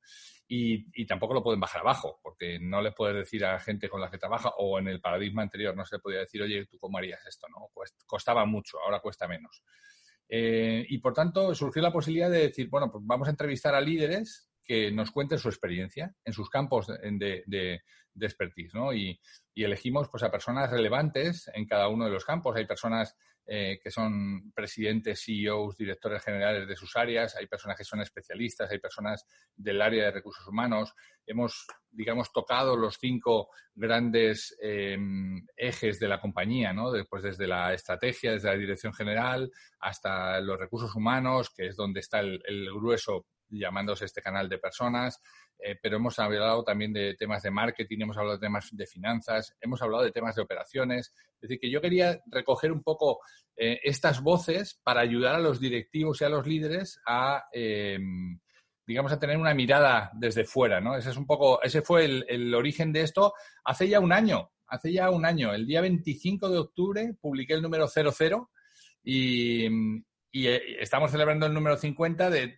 Y, 0.49 1.05
tampoco 1.05 1.33
lo 1.33 1.43
pueden 1.43 1.59
bajar 1.59 1.81
abajo 1.81 2.19
porque 2.23 2.57
no 2.59 2.81
le 2.81 2.93
puedes 2.93 3.17
decir 3.17 3.43
a 3.43 3.59
gente 3.59 3.89
con 3.89 3.99
la 3.99 4.09
que 4.09 4.17
trabaja 4.17 4.49
o 4.57 4.79
en 4.79 4.87
el 4.87 5.01
paradigma 5.01 5.41
anterior 5.41 5.75
no 5.75 5.85
se 5.85 5.97
le 5.97 5.99
podía 5.99 6.19
decir, 6.19 6.41
oye, 6.41 6.65
¿tú 6.67 6.77
cómo 6.79 6.97
harías 6.97 7.25
esto? 7.25 7.47
¿no? 7.49 7.69
Costaba 8.05 8.45
mucho, 8.45 8.79
ahora 8.79 9.01
cuesta 9.01 9.27
menos. 9.27 9.61
Eh, 10.29 10.85
y 10.87 10.97
por 10.99 11.13
tanto 11.13 11.53
surgió 11.53 11.81
la 11.81 11.91
posibilidad 11.91 12.29
de 12.29 12.47
decir, 12.47 12.69
bueno, 12.69 12.89
pues 12.91 13.03
vamos 13.05 13.27
a 13.27 13.31
entrevistar 13.31 13.75
a 13.75 13.81
líderes 13.81 14.49
que 14.63 14.91
nos 14.91 15.11
cuenten 15.11 15.39
su 15.39 15.47
experiencia 15.49 16.13
en 16.23 16.33
sus 16.33 16.49
campos 16.49 16.87
de, 16.87 17.43
de, 17.45 17.81
de 18.13 18.25
expertise, 18.25 18.73
¿no? 18.73 18.93
Y, 18.93 19.19
y, 19.53 19.63
elegimos 19.63 20.09
pues, 20.09 20.23
a 20.23 20.31
personas 20.31 20.69
relevantes 20.69 21.49
en 21.53 21.65
cada 21.65 21.87
uno 21.87 22.05
de 22.05 22.11
los 22.11 22.25
campos. 22.25 22.55
Hay 22.57 22.65
personas 22.65 23.15
eh, 23.49 23.79
que 23.81 23.89
son 23.89 24.51
presidentes, 24.53 25.23
CEOs, 25.23 25.77
directores 25.77 26.21
generales 26.21 26.67
de 26.67 26.75
sus 26.75 26.95
áreas, 26.97 27.35
hay 27.37 27.47
personas 27.47 27.77
que 27.77 27.85
son 27.85 28.01
especialistas, 28.01 28.69
hay 28.69 28.79
personas 28.79 29.25
del 29.55 29.81
área 29.81 30.05
de 30.05 30.11
recursos 30.11 30.45
humanos. 30.45 30.93
Hemos, 31.25 31.65
digamos, 31.89 32.33
tocado 32.33 32.75
los 32.75 32.97
cinco 32.99 33.49
grandes 33.73 34.53
em, 34.61 35.45
ejes 35.55 35.97
de 35.97 36.09
la 36.09 36.19
compañía, 36.19 36.73
¿no? 36.73 36.91
Después 36.91 37.23
desde 37.23 37.47
la 37.47 37.73
estrategia, 37.73 38.33
desde 38.33 38.49
la 38.49 38.57
dirección 38.57 38.93
general, 38.93 39.49
hasta 39.79 40.41
los 40.41 40.59
recursos 40.59 40.93
humanos, 40.93 41.49
que 41.49 41.67
es 41.67 41.77
donde 41.77 42.01
está 42.01 42.19
el, 42.19 42.41
el 42.45 42.69
grueso 42.73 43.27
llamándose 43.49 44.05
este 44.05 44.21
canal 44.21 44.49
de 44.49 44.57
personas, 44.57 45.21
eh, 45.59 45.75
pero 45.81 45.97
hemos 45.97 46.19
hablado 46.19 46.63
también 46.63 46.93
de 46.93 47.15
temas 47.15 47.41
de 47.41 47.51
marketing, 47.51 48.01
hemos 48.01 48.17
hablado 48.17 48.37
de 48.37 48.45
temas 48.45 48.69
de 48.71 48.85
finanzas, 48.85 49.55
hemos 49.59 49.81
hablado 49.81 50.03
de 50.03 50.11
temas 50.11 50.35
de 50.35 50.43
operaciones. 50.43 51.13
Es 51.35 51.41
decir, 51.41 51.59
que 51.59 51.71
yo 51.71 51.81
quería 51.81 52.21
recoger 52.27 52.71
un 52.71 52.83
poco 52.83 53.19
eh, 53.55 53.79
estas 53.83 54.21
voces 54.21 54.79
para 54.83 55.01
ayudar 55.01 55.35
a 55.35 55.39
los 55.39 55.59
directivos 55.59 56.21
y 56.21 56.25
a 56.25 56.29
los 56.29 56.45
líderes 56.45 56.99
a, 57.07 57.45
em, 57.51 58.39
digamos, 58.85 59.11
a 59.11 59.19
tener 59.19 59.37
una 59.37 59.53
mirada 59.53 60.11
desde 60.13 60.45
fuera, 60.45 60.79
¿no? 60.79 60.95
Ese 60.95 61.09
es 61.09 61.17
un 61.17 61.25
poco, 61.25 61.61
ese 61.63 61.81
fue 61.81 62.05
el, 62.05 62.53
origen 62.53 62.93
de 62.93 63.01
esto 63.01 63.33
hace 63.63 63.89
ya 63.89 63.99
un 63.99 64.13
año, 64.13 64.51
hace 64.67 64.93
ya 64.93 65.09
un 65.09 65.25
año. 65.25 65.53
El 65.53 65.65
día 65.65 65.81
25 65.81 66.49
de 66.49 66.59
octubre 66.59 67.13
publiqué 67.19 67.53
el 67.53 67.61
número 67.63 67.87
00 67.87 68.49
y, 69.03 69.65
eh, 69.65 70.77
estamos 70.79 71.09
celebrando 71.09 71.47
el 71.47 71.53
número 71.53 71.77
50 71.77 72.29
de, 72.29 72.57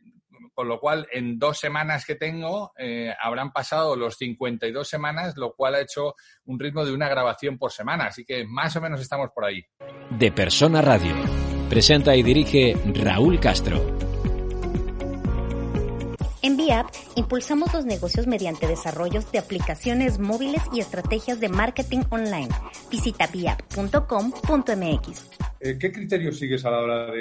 con 0.59 0.67
lo 0.67 0.77
cual 0.77 1.07
en 1.13 1.39
dos 1.39 1.57
semanas 1.57 2.05
que 2.05 2.15
tengo 2.15 2.73
eh, 2.77 3.13
habrán 3.17 3.53
pasado 3.53 3.95
los 3.95 4.17
52 4.17 4.85
semanas, 4.85 5.37
lo 5.37 5.53
cual 5.53 5.75
ha 5.75 5.79
hecho 5.79 6.15
un 6.47 6.59
ritmo 6.59 6.83
de 6.83 6.91
una 6.91 7.07
grabación 7.07 7.57
por 7.57 7.71
semana, 7.71 8.07
así 8.07 8.25
que 8.25 8.45
más 8.45 8.75
o 8.75 8.81
menos 8.81 8.99
estamos 8.99 9.29
por 9.33 9.45
ahí. 9.45 9.63
De 10.09 10.33
Persona 10.33 10.81
Radio. 10.81 11.15
Presenta 11.69 12.13
y 12.13 12.23
dirige 12.23 12.75
Raúl 12.93 13.39
Castro. 13.39 13.77
En 16.41 16.57
VIAP 16.57 16.87
impulsamos 17.15 17.73
los 17.73 17.85
negocios 17.85 18.27
mediante 18.27 18.67
desarrollos 18.67 19.31
de 19.31 19.39
aplicaciones 19.39 20.19
móviles 20.19 20.61
y 20.73 20.81
estrategias 20.81 21.39
de 21.39 21.47
marketing 21.47 22.01
online. 22.09 22.49
Visita 22.91 23.27
viap.com.mx. 23.27 25.29
Eh, 25.61 25.77
¿Qué 25.79 25.91
criterios 25.93 26.37
sigues 26.37 26.65
a 26.65 26.71
la 26.71 26.81
hora 26.81 27.13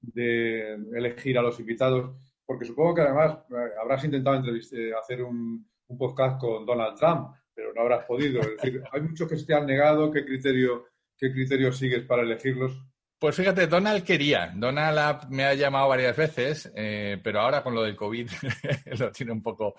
de 0.00 0.78
elegir 0.94 1.36
a 1.36 1.42
los 1.42 1.60
invitados? 1.60 2.16
Porque 2.46 2.64
supongo 2.64 2.94
que 2.94 3.00
además 3.02 3.38
eh, 3.50 3.72
habrás 3.82 4.04
intentado 4.04 4.42
eh, 4.46 4.92
hacer 4.98 5.22
un, 5.22 5.68
podcast 5.98 6.40
con 6.40 6.66
Donald 6.66 6.98
Trump, 6.98 7.30
pero 7.54 7.72
no 7.72 7.82
habrás 7.82 8.04
podido. 8.06 8.40
Es 8.40 8.56
decir, 8.56 8.82
hay 8.90 9.00
muchos 9.02 9.28
que 9.28 9.36
se 9.36 9.46
te 9.46 9.54
han 9.54 9.66
negado. 9.66 10.10
¿Qué 10.10 10.24
criterio, 10.24 10.86
qué 11.16 11.32
criterio 11.32 11.70
sigues 11.72 12.02
para 12.04 12.22
elegirlos? 12.22 12.72
Pues 13.18 13.34
fíjate, 13.34 13.66
Donald 13.66 14.04
quería. 14.04 14.52
Donald 14.54 15.28
me 15.30 15.44
ha 15.44 15.54
llamado 15.54 15.88
varias 15.88 16.16
veces, 16.16 16.70
eh, 16.76 17.18
pero 17.22 17.40
ahora 17.40 17.62
con 17.62 17.74
lo 17.74 17.82
del 17.82 17.96
COVID 17.96 18.30
lo 18.98 19.10
tiene 19.10 19.32
un 19.32 19.42
poco. 19.42 19.74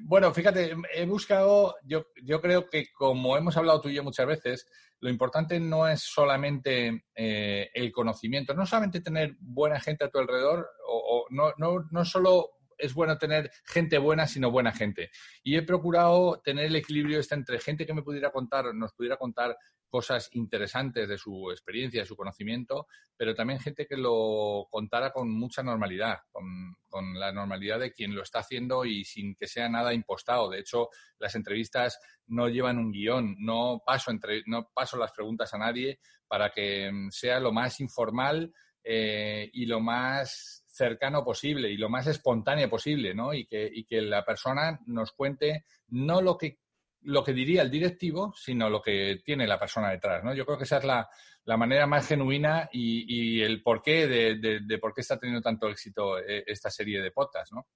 bueno, 0.00 0.34
fíjate, 0.34 0.74
he 0.92 1.06
buscado, 1.06 1.76
yo, 1.84 2.06
yo 2.22 2.40
creo 2.40 2.68
que 2.68 2.90
como 2.92 3.36
hemos 3.36 3.56
hablado 3.56 3.80
tú 3.80 3.88
y 3.88 3.94
yo 3.94 4.02
muchas 4.02 4.26
veces, 4.26 4.66
lo 5.00 5.08
importante 5.08 5.58
no 5.58 5.88
es 5.88 6.02
solamente 6.02 7.04
eh, 7.14 7.70
el 7.72 7.90
conocimiento, 7.90 8.54
no 8.54 8.66
solamente 8.66 9.00
tener 9.00 9.34
buena 9.40 9.80
gente 9.80 10.04
a 10.04 10.10
tu 10.10 10.18
alrededor, 10.18 10.68
o, 10.86 11.26
no, 11.30 11.52
no, 11.56 11.86
no 11.90 12.04
solo 12.04 12.50
es 12.76 12.94
bueno 12.94 13.18
tener 13.18 13.50
gente 13.64 13.98
buena, 13.98 14.26
sino 14.26 14.50
buena 14.50 14.72
gente. 14.72 15.10
Y 15.42 15.56
he 15.56 15.62
procurado 15.62 16.40
tener 16.42 16.66
el 16.66 16.76
equilibrio 16.76 17.18
este 17.18 17.34
entre 17.34 17.58
gente 17.60 17.86
que 17.86 17.94
me 17.94 18.02
pudiera 18.02 18.30
contar, 18.30 18.74
nos 18.74 18.92
pudiera 18.92 19.16
contar 19.16 19.56
cosas 19.90 20.30
interesantes 20.32 21.08
de 21.08 21.18
su 21.18 21.50
experiencia, 21.50 22.00
de 22.00 22.06
su 22.06 22.16
conocimiento, 22.16 22.86
pero 23.16 23.34
también 23.34 23.60
gente 23.60 23.86
que 23.86 23.96
lo 23.96 24.68
contara 24.70 25.12
con 25.12 25.30
mucha 25.30 25.62
normalidad, 25.62 26.20
con, 26.30 26.76
la 27.14 27.32
normalidad 27.32 27.78
de 27.78 27.92
quien 27.92 28.14
lo 28.14 28.22
está 28.22 28.40
haciendo 28.40 28.84
y 28.84 29.04
sin 29.04 29.34
que 29.34 29.46
sea 29.46 29.68
nada 29.68 29.92
impostado. 29.92 30.48
De 30.48 30.60
hecho, 30.60 30.88
las 31.18 31.34
entrevistas 31.34 31.98
no 32.26 32.48
llevan 32.48 32.78
un 32.78 32.92
guion, 32.92 33.36
no 33.38 33.82
paso, 33.84 34.10
entre, 34.10 34.42
no 34.46 34.70
paso 34.72 34.96
las 34.96 35.12
preguntas 35.12 35.52
a 35.52 35.58
nadie 35.58 36.00
para 36.26 36.50
que 36.50 36.90
mm, 36.90 37.10
sea 37.10 37.40
lo 37.40 37.52
más 37.52 37.80
informal 37.80 38.52
eh, 38.82 39.50
y 39.52 39.66
lo 39.66 39.80
más 39.80 40.64
cercano 40.66 41.22
posible 41.22 41.70
y 41.70 41.76
lo 41.76 41.90
más 41.90 42.06
espontáneo 42.06 42.70
posible, 42.70 43.14
¿no? 43.14 43.34
Y 43.34 43.44
que, 43.44 43.68
y 43.70 43.84
que 43.84 44.00
la 44.00 44.24
persona 44.24 44.80
nos 44.86 45.12
cuente 45.12 45.64
no 45.88 46.22
lo 46.22 46.38
que 46.38 46.59
lo 47.02 47.24
que 47.24 47.32
diría 47.32 47.62
el 47.62 47.70
directivo, 47.70 48.32
sino 48.36 48.68
lo 48.68 48.82
que 48.82 49.20
tiene 49.24 49.46
la 49.46 49.58
persona 49.58 49.90
detrás. 49.90 50.22
¿no? 50.22 50.34
Yo 50.34 50.44
creo 50.44 50.58
que 50.58 50.64
esa 50.64 50.78
es 50.78 50.84
la, 50.84 51.08
manera 51.56 51.86
más 51.86 52.06
genuina 52.06 52.68
y, 52.72 53.40
el 53.40 53.62
porqué 53.62 54.06
de, 54.06 54.60
de, 54.60 54.78
por 54.78 54.94
qué 54.94 55.00
está 55.00 55.18
teniendo 55.18 55.42
tanto 55.42 55.68
éxito 55.68 56.18
eh, 56.18 56.44
esta 56.46 56.70
serie 56.70 57.00
de 57.00 57.10
podcasts. 57.10 57.52
¿no? 57.52 57.66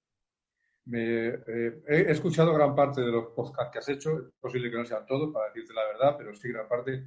Eh, 0.93 1.83
he 1.87 2.11
escuchado 2.11 2.53
gran 2.53 2.75
parte 2.75 3.01
de 3.01 3.11
los 3.11 3.27
podcasts 3.35 3.71
que 3.71 3.79
has 3.79 3.89
hecho, 3.89 4.19
es 4.19 4.33
posible 4.39 4.69
que 4.69 4.77
no 4.77 4.85
sean 4.85 5.05
todos, 5.05 5.33
para 5.33 5.47
decirte 5.47 5.73
la 5.73 5.85
verdad, 5.85 6.15
pero 6.17 6.33
sí 6.33 6.49
gran 6.49 6.67
parte. 6.67 7.05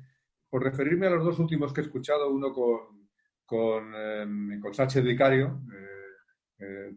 Por 0.50 0.62
referirme 0.62 1.06
a 1.06 1.10
los 1.10 1.24
dos 1.24 1.38
últimos 1.38 1.72
que 1.72 1.80
he 1.80 1.84
escuchado, 1.84 2.30
uno 2.30 2.52
con, 2.52 3.08
con, 3.44 3.92
eh, 3.94 4.58
con 4.60 4.74
Sánchez 4.74 5.04
Vicario, 5.04 5.60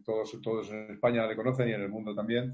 todos, 0.04 0.40
todos 0.42 0.72
en 0.72 0.90
España 0.90 1.24
le 1.24 1.36
conocen 1.36 1.68
y 1.68 1.72
en 1.72 1.82
el 1.82 1.88
mundo 1.88 2.14
también, 2.14 2.52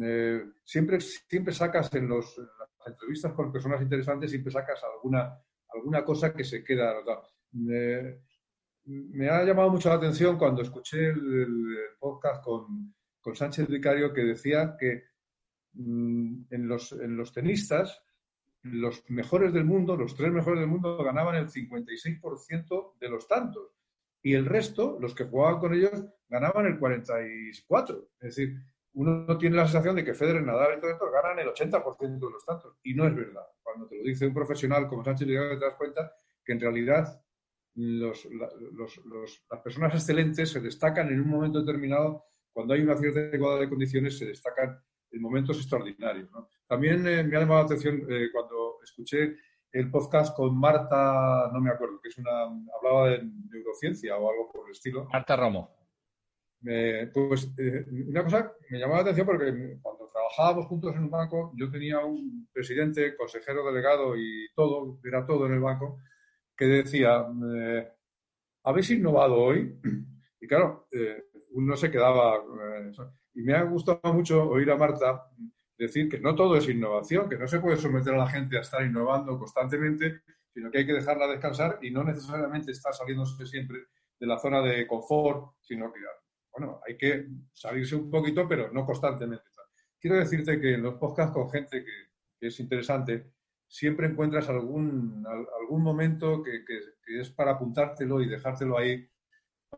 eh, 0.00 0.42
siempre, 0.64 1.00
siempre 1.00 1.52
sacas 1.52 1.92
en, 1.94 2.08
los, 2.08 2.38
las 2.38 2.88
entrevistas 2.88 3.32
con 3.32 3.52
personas 3.52 3.82
interesantes, 3.82 4.30
siempre 4.30 4.52
sacas 4.52 4.80
alguna, 4.84 5.38
alguna 5.68 6.04
cosa 6.04 6.34
que 6.34 6.44
se 6.44 6.62
queda 6.62 6.94
me 8.84 9.28
ha 9.28 9.44
llamado 9.44 9.70
mucho 9.70 9.88
la 9.88 9.96
atención 9.96 10.36
cuando 10.38 10.62
escuché 10.62 11.08
el, 11.08 11.76
podcast 11.98 12.42
con, 12.42 12.94
con, 13.20 13.36
Sánchez 13.36 13.68
Vicario 13.68 14.12
que 14.12 14.22
decía 14.22 14.76
que 14.78 15.04
mm, 15.74 16.44
en, 16.50 16.68
los, 16.68 16.92
en 16.92 17.16
los 17.16 17.32
tenistas, 17.32 18.02
los 18.62 19.08
mejores 19.08 19.52
del 19.52 19.64
mundo, 19.64 19.96
los 19.96 20.14
tres 20.16 20.32
mejores 20.32 20.60
del 20.60 20.68
mundo, 20.68 21.02
ganaban 21.02 21.36
el 21.36 21.48
56% 21.48 22.98
de 22.98 23.08
los 23.08 23.28
tantos. 23.28 23.72
Y 24.24 24.34
el 24.34 24.46
resto, 24.46 24.98
los 25.00 25.14
que 25.14 25.24
jugaban 25.24 25.58
con 25.58 25.74
ellos, 25.74 26.04
ganaban 26.28 26.66
el 26.66 26.78
44%. 26.78 28.08
Es 28.20 28.36
decir, 28.36 28.56
uno 28.94 29.38
tiene 29.38 29.56
la 29.56 29.64
sensación 29.64 29.96
de 29.96 30.04
que 30.04 30.14
Federer, 30.14 30.42
Nadal 30.42 30.76
y 30.76 30.80
todo 30.80 30.90
esto 30.90 31.10
ganan 31.10 31.38
el 31.38 31.48
80% 31.48 32.18
de 32.18 32.30
los 32.30 32.44
tantos. 32.44 32.76
Y 32.82 32.94
no 32.94 33.06
es 33.06 33.14
verdad. 33.14 33.46
Cuando 33.62 33.86
te 33.86 33.96
lo 33.96 34.02
dice 34.02 34.26
un 34.26 34.34
profesional 34.34 34.86
como 34.86 35.04
Sánchez 35.04 35.26
Vicario, 35.26 35.58
te 35.58 35.64
das 35.64 35.74
cuenta 35.76 36.12
que 36.44 36.52
en 36.52 36.60
realidad 36.60 37.22
los, 37.74 38.28
las 39.50 39.60
personas 39.62 39.94
excelentes 39.94 40.50
se 40.50 40.60
destacan 40.60 41.08
en 41.08 41.20
un 41.20 41.28
momento 41.28 41.60
determinado, 41.60 42.24
cuando 42.52 42.74
hay 42.74 42.82
una 42.82 42.96
cierta 42.96 43.34
igualdad 43.34 43.60
de 43.60 43.68
condiciones, 43.70 44.18
se 44.18 44.26
destacan 44.26 44.78
en 45.10 45.22
momentos 45.22 45.56
extraordinarios. 45.56 46.28
También 46.66 47.06
eh, 47.06 47.22
me 47.24 47.36
ha 47.36 47.40
llamado 47.40 47.60
la 47.60 47.66
atención 47.66 48.06
eh, 48.10 48.28
cuando 48.30 48.78
escuché 48.82 49.36
el 49.72 49.90
podcast 49.90 50.36
con 50.36 50.58
Marta, 50.58 51.50
no 51.50 51.60
me 51.60 51.70
acuerdo, 51.70 51.98
que 52.02 52.10
es 52.10 52.18
una, 52.18 52.42
hablaba 52.76 53.08
de 53.08 53.24
neurociencia 53.50 54.16
o 54.18 54.30
algo 54.30 54.52
por 54.52 54.66
el 54.66 54.72
estilo. 54.72 55.08
Marta 55.10 55.34
Romo. 55.34 55.81
Pues 57.12 57.52
eh, 57.58 57.84
una 58.08 58.22
cosa 58.22 58.52
me 58.70 58.78
llamó 58.78 58.94
la 58.94 59.00
atención 59.00 59.26
porque 59.26 59.78
cuando 59.82 60.10
trabajábamos 60.12 60.66
juntos 60.66 60.94
en 60.94 61.04
un 61.04 61.10
banco, 61.10 61.52
yo 61.56 61.70
tenía 61.70 61.98
un 62.00 62.48
presidente, 62.52 63.16
consejero 63.16 63.64
delegado 63.66 64.16
y 64.16 64.48
todo, 64.54 65.00
era 65.04 65.26
todo 65.26 65.46
en 65.46 65.54
el 65.54 65.60
banco, 65.60 65.98
que 66.56 66.66
decía, 66.66 67.26
eh, 67.56 67.88
¿habéis 68.64 68.90
innovado 68.90 69.36
hoy? 69.36 69.78
Y 70.40 70.46
claro, 70.48 70.88
eh, 70.90 71.24
uno 71.50 71.76
se 71.76 71.90
quedaba... 71.90 72.36
Eh, 72.36 72.92
y 73.34 73.42
me 73.42 73.54
ha 73.54 73.62
gustado 73.62 74.12
mucho 74.12 74.42
oír 74.42 74.70
a 74.72 74.76
Marta 74.76 75.30
decir 75.78 76.08
que 76.08 76.18
no 76.18 76.34
todo 76.34 76.56
es 76.56 76.68
innovación, 76.68 77.28
que 77.28 77.38
no 77.38 77.46
se 77.46 77.60
puede 77.60 77.76
someter 77.76 78.14
a 78.14 78.18
la 78.18 78.28
gente 78.28 78.58
a 78.58 78.60
estar 78.60 78.84
innovando 78.84 79.38
constantemente, 79.38 80.22
sino 80.52 80.70
que 80.70 80.78
hay 80.78 80.86
que 80.86 80.92
dejarla 80.94 81.28
descansar 81.28 81.78
y 81.80 81.90
no 81.90 82.04
necesariamente 82.04 82.72
está 82.72 82.92
saliéndose 82.92 83.46
siempre 83.46 83.78
de 84.18 84.26
la 84.26 84.38
zona 84.38 84.60
de 84.60 84.86
confort, 84.86 85.54
sino 85.60 85.92
que, 85.92 86.00
bueno, 86.52 86.80
hay 86.86 86.96
que 86.96 87.26
salirse 87.52 87.96
un 87.96 88.10
poquito, 88.10 88.46
pero 88.48 88.70
no 88.72 88.84
constantemente. 88.84 89.44
Quiero 89.98 90.16
decirte 90.16 90.60
que 90.60 90.74
en 90.74 90.82
los 90.82 90.94
podcasts 90.94 91.32
con 91.32 91.50
gente 91.50 91.84
que, 91.84 91.92
que 92.38 92.48
es 92.48 92.60
interesante, 92.60 93.32
siempre 93.72 94.06
encuentras 94.06 94.50
algún, 94.50 95.24
algún 95.26 95.82
momento 95.82 96.42
que, 96.42 96.62
es 97.06 97.30
para 97.30 97.52
apuntártelo 97.52 98.20
y 98.20 98.28
dejártelo 98.28 98.76
ahí 98.76 99.08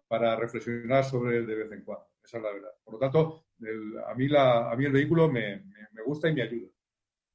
para 0.08 0.34
reflexionar 0.34 1.04
sobre 1.04 1.38
él 1.38 1.46
de 1.46 1.54
vez 1.54 1.72
en 1.72 1.84
cuando. 1.84 2.06
Esa 2.22 2.38
es 2.38 2.42
la 2.42 2.52
verdad. 2.52 2.70
Por 2.82 2.94
lo 2.94 2.98
tanto, 2.98 3.46
a, 4.08 4.14
mí 4.14 4.26
la, 4.26 4.70
a 4.70 4.76
mí 4.76 4.84
el 4.86 4.92
vehículo 4.92 5.30
me, 5.30 5.62
gusta 6.04 6.28
y 6.28 6.34
me 6.34 6.42
ayuda. 6.42 6.68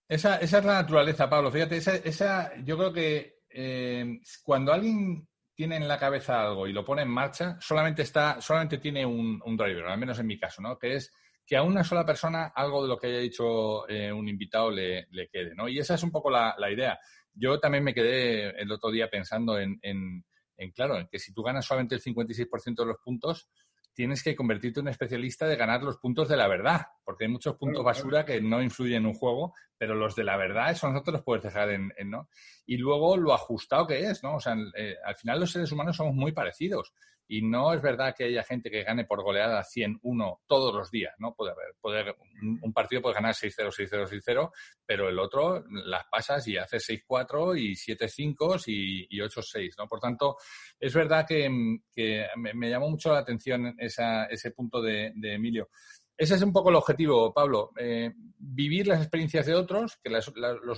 Esa, 0.08 0.38
esa, 0.38 0.58
es 0.58 0.66
la 0.66 0.82
naturaleza, 0.82 1.30
Pablo. 1.30 1.50
Fíjate, 1.50 1.78
esa, 1.78 1.96
esa 1.96 2.54
yo 2.64 2.78
creo 2.78 2.92
que 2.92 3.40
eh, 3.50 4.20
cuando 4.44 4.74
alguien 4.74 5.28
tiene 5.60 5.76
en 5.76 5.90
la 5.90 6.00
cabeza 6.00 6.40
algo 6.40 6.68
y 6.68 6.72
lo 6.72 6.86
pone 6.86 7.02
en 7.02 7.10
marcha, 7.10 7.58
solamente 7.60 8.04
está, 8.04 8.40
solamente 8.40 8.78
tiene 8.78 9.06
un, 9.06 9.58
driver, 9.58 9.88
al 9.88 10.00
menos 10.00 10.18
en 10.18 10.26
mi 10.26 10.40
caso, 10.40 10.62
¿no? 10.62 10.80
Que 10.80 10.96
es 10.96 11.12
que 11.46 11.58
a 11.58 11.64
una 11.64 11.84
sola 11.84 12.06
persona 12.06 12.54
algo 12.56 12.82
de 12.82 12.88
lo 12.88 12.98
que 12.98 13.08
haya 13.08 13.18
dicho 13.18 13.86
eh, 13.90 14.10
un 14.10 14.30
invitado 14.30 14.72
le, 14.72 15.10
quede, 15.30 15.54
¿no? 15.56 15.68
Y 15.68 15.78
esa 15.78 15.96
es 15.96 16.04
un 16.04 16.12
poco 16.12 16.30
la, 16.30 16.56
idea. 16.72 16.98
Yo 17.34 17.60
también 17.60 17.84
me 17.84 17.94
quedé 17.94 18.52
el 18.52 18.72
otro 18.72 18.90
día 18.90 19.10
pensando 19.10 19.60
en, 19.60 19.78
en, 19.82 20.24
en, 20.56 20.72
claro, 20.72 20.98
en 20.98 21.10
que 21.10 21.20
si 21.20 21.34
tú 21.34 21.44
ganas 21.44 21.66
solamente 21.66 21.96
el 21.96 22.02
56% 22.02 22.76
de 22.78 22.86
los 22.86 22.98
puntos, 23.04 23.50
tienes 23.94 24.24
que 24.24 24.36
convertirte 24.36 24.80
en 24.80 24.86
un 24.86 24.92
especialista 24.92 25.48
de 25.48 25.56
ganar 25.56 25.84
los 25.84 25.98
puntos 25.98 26.30
de 26.30 26.38
la 26.38 26.48
verdad, 26.48 26.88
porque 27.04 27.26
hay 27.26 27.32
muchos 27.32 27.56
puntos 27.58 27.84
basura 27.84 28.26
que 28.26 28.42
no 28.42 28.62
influyen 28.62 29.04
en 29.04 29.08
un 29.08 29.14
juego, 29.14 29.54
pero 29.78 29.96
los 29.96 30.16
de 30.16 30.24
la 30.24 30.38
verdad, 30.38 30.72
eso 30.72 30.90
nosotros 30.90 31.14
los 31.14 31.24
puedes 31.24 31.44
dejar 31.44 31.70
en, 31.72 31.92
¿no? 32.06 32.30
Y 32.66 32.78
luego 32.78 33.18
lo 33.18 33.34
ajustado 33.34 33.88
que 33.88 34.00
es, 34.06 34.24
¿no? 34.24 34.36
O 34.36 34.40
sea, 34.40 34.56
eh, 34.76 34.96
al 35.06 35.16
final 35.16 35.40
los 35.40 35.52
seres 35.52 35.72
humanos 35.72 35.98
somos 35.98 36.16
muy 36.16 36.32
parecidos. 36.32 36.94
Y 37.32 37.44
no 37.44 37.72
es 37.74 37.82
verdad 37.82 38.16
que 38.18 38.24
haya 38.24 38.44
gente 38.44 38.72
que 38.72 38.84
gane 38.84 39.06
por 39.06 39.22
goleada 39.22 39.64
100-1 39.64 40.40
todos 40.48 40.74
los 40.74 40.90
días, 40.90 41.14
¿no? 41.20 41.36
Puede 41.36 41.52
haber, 41.52 41.76
puede, 41.80 42.16
un 42.42 42.74
partido 42.74 43.04
puede 43.04 43.14
ganar 43.14 43.36
6-0, 43.36 43.70
6-0, 43.70 44.08
6-0, 44.08 44.52
pero 44.84 45.08
el 45.08 45.20
otro 45.20 45.64
las 45.70 46.08
pasas 46.08 46.48
y 46.48 46.58
haces 46.58 46.90
6-4 46.90 47.56
y 47.56 47.76
7-5 47.76 48.64
y, 48.66 49.08
y 49.12 49.20
8-6, 49.20 49.74
¿no? 49.78 49.88
Por 49.88 50.00
tanto, 50.00 50.38
es 50.80 50.92
verdad 50.92 51.24
que, 51.28 51.48
me, 51.48 52.70
llamó 52.70 52.90
mucho 52.90 53.14
la 53.14 53.20
atención 53.20 53.76
ese 53.78 54.52
punto 54.56 54.82
de, 54.82 55.14
Emilio. 55.22 55.70
Ese 56.18 56.34
es 56.34 56.42
un 56.42 56.52
poco 56.52 56.72
el 56.72 56.78
objetivo, 56.78 57.32
Pablo. 57.32 57.72
Eh, 57.78 58.12
vivir 58.40 58.88
las 58.88 59.02
experiencias 59.02 59.46
de 59.46 59.54
otros, 59.54 60.00
que 60.04 60.10
los 60.10 60.28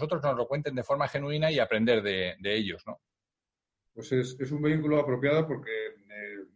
otros 0.01 0.21
nos 0.21 0.35
lo 0.35 0.47
cuenten 0.49 0.75
de 0.75 0.83
forma 0.83 1.07
genuina 1.07 1.49
y 1.49 1.59
aprender 1.59 2.03
de, 2.03 2.35
de 2.39 2.57
ellos, 2.57 2.83
¿no? 2.85 2.99
pues 3.93 4.11
es, 4.11 4.51
un 4.51 4.61
vehículo 4.61 4.99
apropiado 4.99 5.47
porque, 5.47 5.71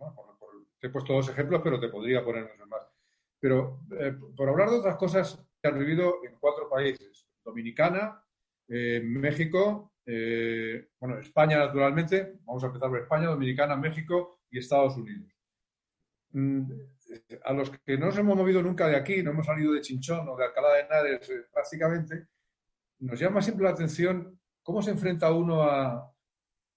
eh, 0.02 0.66
te 0.80 0.88
he 0.88 0.90
puesto 0.90 1.14
dos 1.14 1.30
ejemplos, 1.30 1.62
pero 1.64 1.80
te 1.80 1.90
podría 1.90 2.24
poner 2.24 2.44
muchos 2.44 2.68
más. 2.68 2.82
Pero 3.40 3.82
eh, 4.00 4.16
por 4.36 4.50
hablar 4.50 4.70
de 4.70 4.78
otras 4.78 4.96
cosas 4.96 5.44
que 5.62 5.68
han 5.68 5.80
vivido 5.80 6.24
en 6.26 6.36
cuatro 6.40 6.70
países, 6.70 7.28
Dominicana, 7.44 8.24
eh, 8.68 9.02
México, 9.04 9.94
bueno, 11.00 11.18
España 11.20 11.58
naturalmente, 11.58 12.38
vamos 12.44 12.64
a 12.64 12.68
empezar 12.68 12.90
por 12.90 13.00
España, 13.00 13.28
Dominicana, 13.28 13.76
México 13.76 14.40
y 14.52 14.60
Estados 14.60 14.98
Unidos. 14.98 15.32
Mm, 16.32 16.72
a 17.44 17.54
los 17.54 17.72
que 17.72 17.98
no 17.98 18.08
nos 18.08 18.18
hemos 18.18 18.36
movido 18.36 18.62
nunca 18.62 18.88
de 18.88 18.96
aquí, 18.96 19.24
no 19.24 19.32
hemos 19.32 19.46
salido 19.46 19.74
de 19.74 19.82
Chinchón 19.82 20.28
o 20.28 20.36
de 20.36 20.46
Alcalá 20.46 20.74
de 20.74 20.82
Henares 20.82 21.32
prácticamente, 21.52 22.28
nos 23.00 23.20
llama 23.20 23.42
siempre 23.42 23.64
la 23.64 23.72
atención 23.72 24.40
cómo 24.62 24.82
se 24.82 24.92
enfrenta 24.92 25.32
uno 25.32 25.64
a, 25.64 26.16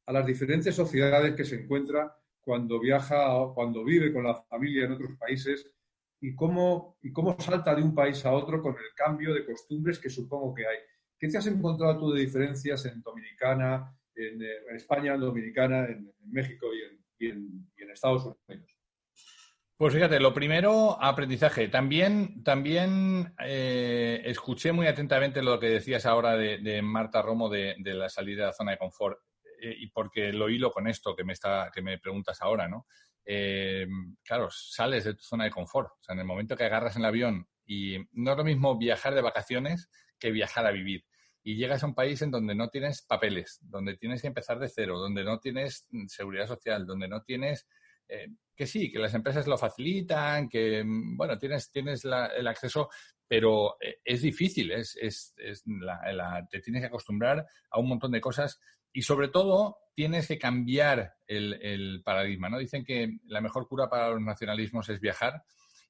a 0.09 0.13
las 0.13 0.25
diferentes 0.25 0.75
sociedades 0.75 1.35
que 1.35 1.45
se 1.45 1.57
encuentra 1.57 2.17
cuando 2.49 2.81
viaja 2.81 3.35
o 3.35 3.53
cuando 3.53 3.85
vive 3.85 4.11
con 4.11 4.25
la 4.25 4.35
familia 4.35 4.87
en 4.87 4.93
otros 4.93 5.19
países 5.19 5.71
y 6.19 6.35
cómo, 6.35 6.97
y 7.03 7.13
cómo 7.13 7.39
salta 7.39 7.75
de 7.75 7.83
un 7.83 7.95
país 7.95 8.25
a 8.25 8.33
otro 8.33 8.63
con 8.63 8.73
el 8.73 8.95
cambio 8.97 9.35
de 9.35 9.45
costumbres 9.45 9.99
que 9.99 10.09
supongo 10.09 10.55
que 10.55 10.67
hay. 10.67 10.79
¿Qué 11.19 11.29
te 11.29 11.37
has 11.37 11.47
encontrado 11.47 11.99
tú 11.99 12.11
de 12.11 12.23
diferencias 12.23 12.87
en 12.87 13.03
Dominicana, 13.03 13.95
en, 14.15 14.41
eh, 14.41 14.47
España, 14.75 15.13
en 15.13 15.21
Dominicana, 15.21 15.85
en, 15.89 16.11
México 16.25 16.69
y 17.19 17.29
en, 17.29 17.69
Estados 17.93 18.25
Unidos? 18.25 18.79
Pues 19.77 19.93
fíjate, 19.93 20.19
lo 20.19 20.33
primero, 20.33 20.97
aprendizaje. 21.03 21.69
También, 21.69 22.43
también 22.45 23.35
eh, 23.45 24.23
escuché 24.25 24.73
muy 24.73 24.87
atentamente 24.87 25.43
lo 25.43 25.61
que 25.61 25.69
decías 25.69 26.07
ahora 26.07 26.35
de, 26.35 26.81
Marta 26.81 27.21
Romo 27.21 27.51
de, 27.51 27.75
de, 27.79 27.93
la 27.93 28.09
salida 28.09 28.45
de 28.45 28.47
la 28.47 28.53
zona 28.55 28.71
de 28.71 28.79
confort. 28.79 29.19
Eh, 29.61 29.75
y 29.79 29.87
porque 29.89 30.33
lo 30.33 30.49
hilo 30.49 30.71
con 30.71 30.87
esto 30.89 31.15
que 31.17 31.25
me, 31.25 31.33
está, 31.33 31.71
que 31.75 31.83
me 31.83 31.99
preguntas 31.99 32.41
ahora, 32.41 32.69
¿no? 32.69 32.87
Eh, 33.25 33.87
claro, 34.25 34.49
sales 34.51 35.05
de 35.05 35.15
tu 35.15 35.23
zona 35.23 35.45
de 35.45 35.51
confort. 35.51 35.91
O 35.91 36.03
sea, 36.03 36.15
en 36.15 36.21
el 36.21 36.27
momento 36.27 36.57
que 36.57 36.65
agarras 36.65 36.97
el 36.97 37.05
avión 37.05 37.47
y 37.67 37.99
no 38.13 38.33
es 38.33 38.37
lo 38.37 38.45
mismo 38.45 38.79
viajar 38.79 39.15
de 39.15 39.21
vacaciones 39.21 39.91
que 40.19 40.31
viajar 40.31 40.67
a 40.67 40.73
vivir. 40.73 41.05
Y 41.43 41.57
llegas 41.57 41.83
a 41.83 41.87
un 41.87 41.95
país 41.95 42.23
en 42.23 42.31
donde 42.31 42.55
no 42.55 42.69
tienes 42.69 43.03
papeles, 43.03 43.59
donde 43.63 43.97
tienes 43.97 44.23
que 44.23 44.29
empezar 44.29 44.59
de 44.59 44.69
cero, 44.69 44.99
donde 44.99 45.25
no 45.25 45.39
tienes 45.39 45.87
seguridad 46.07 46.47
social, 46.47 46.87
donde 46.87 47.09
no 47.09 47.23
tienes... 47.23 47.67
Eh, 48.09 48.29
que 48.57 48.67
sí, 48.67 48.91
que 48.91 48.99
las 48.99 49.15
empresas 49.15 49.47
lo 49.47 49.59
facilitan, 49.59 50.49
que, 50.49 50.83
bueno, 50.85 51.39
tienes, 51.39 51.71
tienes 51.71 52.05
el 52.05 52.47
acceso, 52.49 52.89
pero 53.29 53.77
es 54.03 54.23
difícil, 54.23 54.73
es, 54.73 54.97
es, 55.01 55.35
es 55.37 55.63
la, 55.67 56.45
te 56.51 56.61
tienes 56.61 56.83
que 56.83 56.87
acostumbrar 56.89 57.47
a 57.71 57.79
un 57.79 57.89
montón 57.89 58.11
de 58.11 58.21
cosas 58.21 58.59
y 58.93 59.03
sobre 59.03 59.29
todo, 59.29 59.77
tienes 59.95 60.29
que 60.29 60.39
cambiar 60.39 61.17
el, 61.27 62.03
paradigma, 62.05 62.49
¿no? 62.49 62.59
Dicen 62.59 62.85
que 62.85 63.19
la 63.27 63.41
mejor 63.41 63.67
cura 63.67 63.89
para 63.89 64.11
los 64.11 64.21
nacionalismos 64.21 64.89
es 64.89 65.01
viajar 65.01 65.43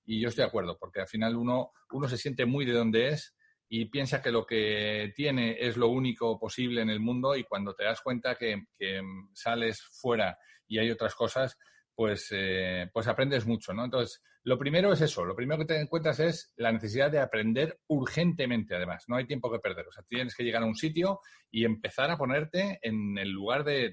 y 0.07 0.21
yo 0.21 0.29
estoy 0.29 0.45
de 0.45 0.49
acuerdo, 0.49 0.79
porque 0.79 1.01
al 1.01 1.09
final 1.09 1.37
uno, 1.37 1.73
uno 1.93 2.09
se 2.09 2.17
siente 2.17 2.47
muy 2.47 2.65
de 2.65 2.73
donde 2.73 3.09
es 3.09 3.37
y 3.69 3.85
piensa 3.87 4.23
que 4.23 4.31
lo 4.31 4.47
que 4.47 5.13
tiene 5.15 5.59
es 5.61 5.77
lo 5.77 5.89
único 5.89 6.39
posible 6.39 6.81
en 6.81 6.89
el 6.89 7.01
mundo 7.01 7.37
y 7.37 7.45
cuando 7.45 7.75
te 7.75 7.85
das 7.85 8.01
cuenta 8.01 8.37
que, 8.37 8.65
que 8.79 9.03
sales 9.35 9.83
fuera 9.83 10.39
y 10.67 10.79
hay 10.79 10.91
otras 10.91 11.15
cosas, 11.15 11.59
pues, 11.99 12.29
eh, 12.31 12.89
pues 12.93 13.09
aprendes 13.09 13.45
mucho, 13.45 13.75
¿no? 13.75 13.85
Entonces, 13.85 14.23
lo 14.45 14.57
primero 14.57 14.93
es 14.93 15.01
eso, 15.01 15.25
lo 15.25 15.35
primero 15.35 15.59
que 15.59 15.65
te 15.75 15.81
encuentras 15.81 16.21
es 16.21 16.53
la 16.57 16.71
necesidad 16.71 17.11
de 17.11 17.19
aprender 17.19 17.81
urgentemente, 17.89 18.77
además, 18.77 19.03
no 19.09 19.17
hay 19.17 19.27
tiempo 19.27 19.51
que 19.51 19.59
perder, 19.59 19.89
o 19.89 19.91
sea, 19.91 20.05
tienes 20.05 20.37
que 20.37 20.45
llegar 20.45 20.63
a 20.63 20.67
un 20.67 20.77
sitio 20.77 21.19
y 21.51 21.65
empezar 21.65 22.09
a 22.13 22.17
ponerte 22.17 22.79
en 22.83 23.19
el 23.19 23.31
lugar 23.31 23.65
de, 23.65 23.93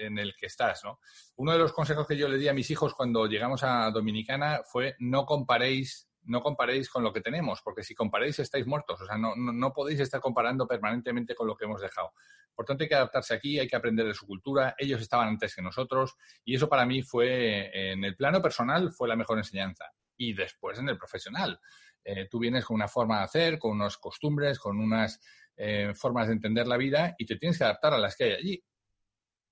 en 0.00 0.18
el 0.18 0.34
que 0.34 0.46
estás, 0.46 0.82
¿no? 0.82 0.98
Uno 1.36 1.52
de 1.52 1.60
los 1.60 1.72
consejos 1.72 2.08
que 2.08 2.16
yo 2.16 2.26
le 2.26 2.38
di 2.38 2.48
a 2.48 2.54
mis 2.54 2.68
hijos 2.72 2.92
cuando 2.92 3.26
llegamos 3.26 3.62
a 3.62 3.88
Dominicana 3.92 4.62
fue 4.64 4.96
no 4.98 5.24
comparéis 5.26 6.09
no 6.24 6.40
comparéis 6.42 6.88
con 6.88 7.02
lo 7.02 7.12
que 7.12 7.20
tenemos, 7.20 7.60
porque 7.62 7.82
si 7.82 7.94
comparéis 7.94 8.38
estáis 8.38 8.66
muertos. 8.66 9.00
O 9.00 9.06
sea, 9.06 9.16
no, 9.16 9.34
no, 9.36 9.72
podéis 9.72 10.00
estar 10.00 10.20
comparando 10.20 10.66
permanentemente 10.66 11.34
con 11.34 11.46
lo 11.46 11.56
que 11.56 11.64
hemos 11.64 11.80
dejado. 11.80 12.12
Por 12.54 12.66
tanto, 12.66 12.84
hay 12.84 12.88
que 12.88 12.94
adaptarse 12.94 13.34
aquí, 13.34 13.58
hay 13.58 13.66
que 13.66 13.76
aprender 13.76 14.06
de 14.06 14.14
su 14.14 14.26
cultura. 14.26 14.74
Ellos 14.78 15.00
estaban 15.00 15.28
antes 15.28 15.54
que 15.54 15.62
nosotros 15.62 16.16
y 16.44 16.54
eso 16.54 16.68
para 16.68 16.84
mí 16.84 17.02
fue, 17.02 17.92
en 17.92 18.04
el 18.04 18.16
plano 18.16 18.42
personal, 18.42 18.92
fue 18.92 19.08
la 19.08 19.16
mejor 19.16 19.38
enseñanza. 19.38 19.86
Y 20.16 20.34
después 20.34 20.78
en 20.78 20.88
el 20.88 20.98
profesional. 20.98 21.60
Eh, 22.04 22.28
tú 22.30 22.38
vienes 22.38 22.64
con 22.64 22.76
una 22.76 22.88
forma 22.88 23.18
de 23.18 23.24
hacer, 23.24 23.58
con 23.58 23.72
unas 23.72 23.96
costumbres, 23.98 24.58
con 24.58 24.78
unas 24.78 25.20
eh, 25.56 25.92
formas 25.94 26.26
de 26.28 26.34
entender 26.34 26.66
la 26.66 26.76
vida 26.76 27.14
y 27.18 27.26
te 27.26 27.36
tienes 27.36 27.58
que 27.58 27.64
adaptar 27.64 27.92
a 27.92 27.98
las 27.98 28.16
que 28.16 28.24
hay 28.24 28.32
allí. 28.32 28.64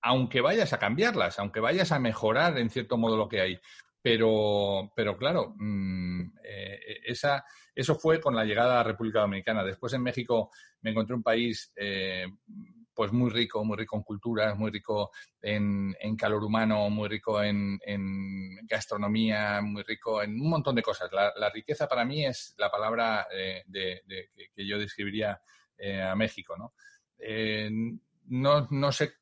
Aunque 0.01 0.41
vayas 0.41 0.73
a 0.73 0.79
cambiarlas, 0.79 1.39
aunque 1.39 1.61
vayas 1.61 1.93
a 1.93 1.99
mejorar 1.99 2.57
en 2.59 2.71
cierto 2.71 2.97
modo 2.97 3.17
lo 3.17 3.29
que 3.29 3.41
hay. 3.41 3.61
Pero, 4.01 4.93
pero 4.95 5.17
claro, 5.17 5.55
mm, 5.57 6.23
eh, 6.45 7.01
esa, 7.05 7.45
eso 7.75 7.97
fue 7.97 8.21
con 8.21 8.35
la 8.35 8.45
llegada 8.45 8.75
a 8.75 8.77
la 8.77 8.91
República 8.91 9.21
Dominicana. 9.21 9.65
Después 9.65 9.93
en 9.93 10.03
México 10.03 10.51
me 10.83 10.91
encontré 10.91 11.17
un 11.17 11.23
país 11.23 11.73
eh, 11.77 12.27
pues 12.95 13.13
muy 13.13 13.31
rico, 13.31 13.65
muy 13.65 13.77
rico 13.77 13.97
en 13.97 14.03
culturas, 14.03 14.57
muy 14.57 14.71
rico 14.71 15.11
en, 15.41 15.95
calor 16.17 16.43
humano, 16.45 16.91
muy 16.91 17.09
rico 17.09 17.43
en, 17.43 17.79
gastronomía, 18.67 19.61
muy 19.63 19.83
rico 19.83 20.23
en 20.23 20.41
un 20.41 20.51
montón 20.51 20.75
de 20.75 20.83
cosas. 20.83 21.11
La, 21.13 21.51
riqueza 21.51 21.89
para 21.89 22.05
mí 22.05 22.25
es 22.25 22.55
la 22.59 22.71
palabra 22.71 23.27
eh, 23.33 23.63
de, 23.67 24.03
que 24.55 24.67
yo 24.67 24.79
describiría 24.79 25.41
a 26.05 26.15
México. 26.17 26.57
¿no? 26.57 26.73
no, 28.27 28.69
no 28.71 28.93
sé 28.93 29.18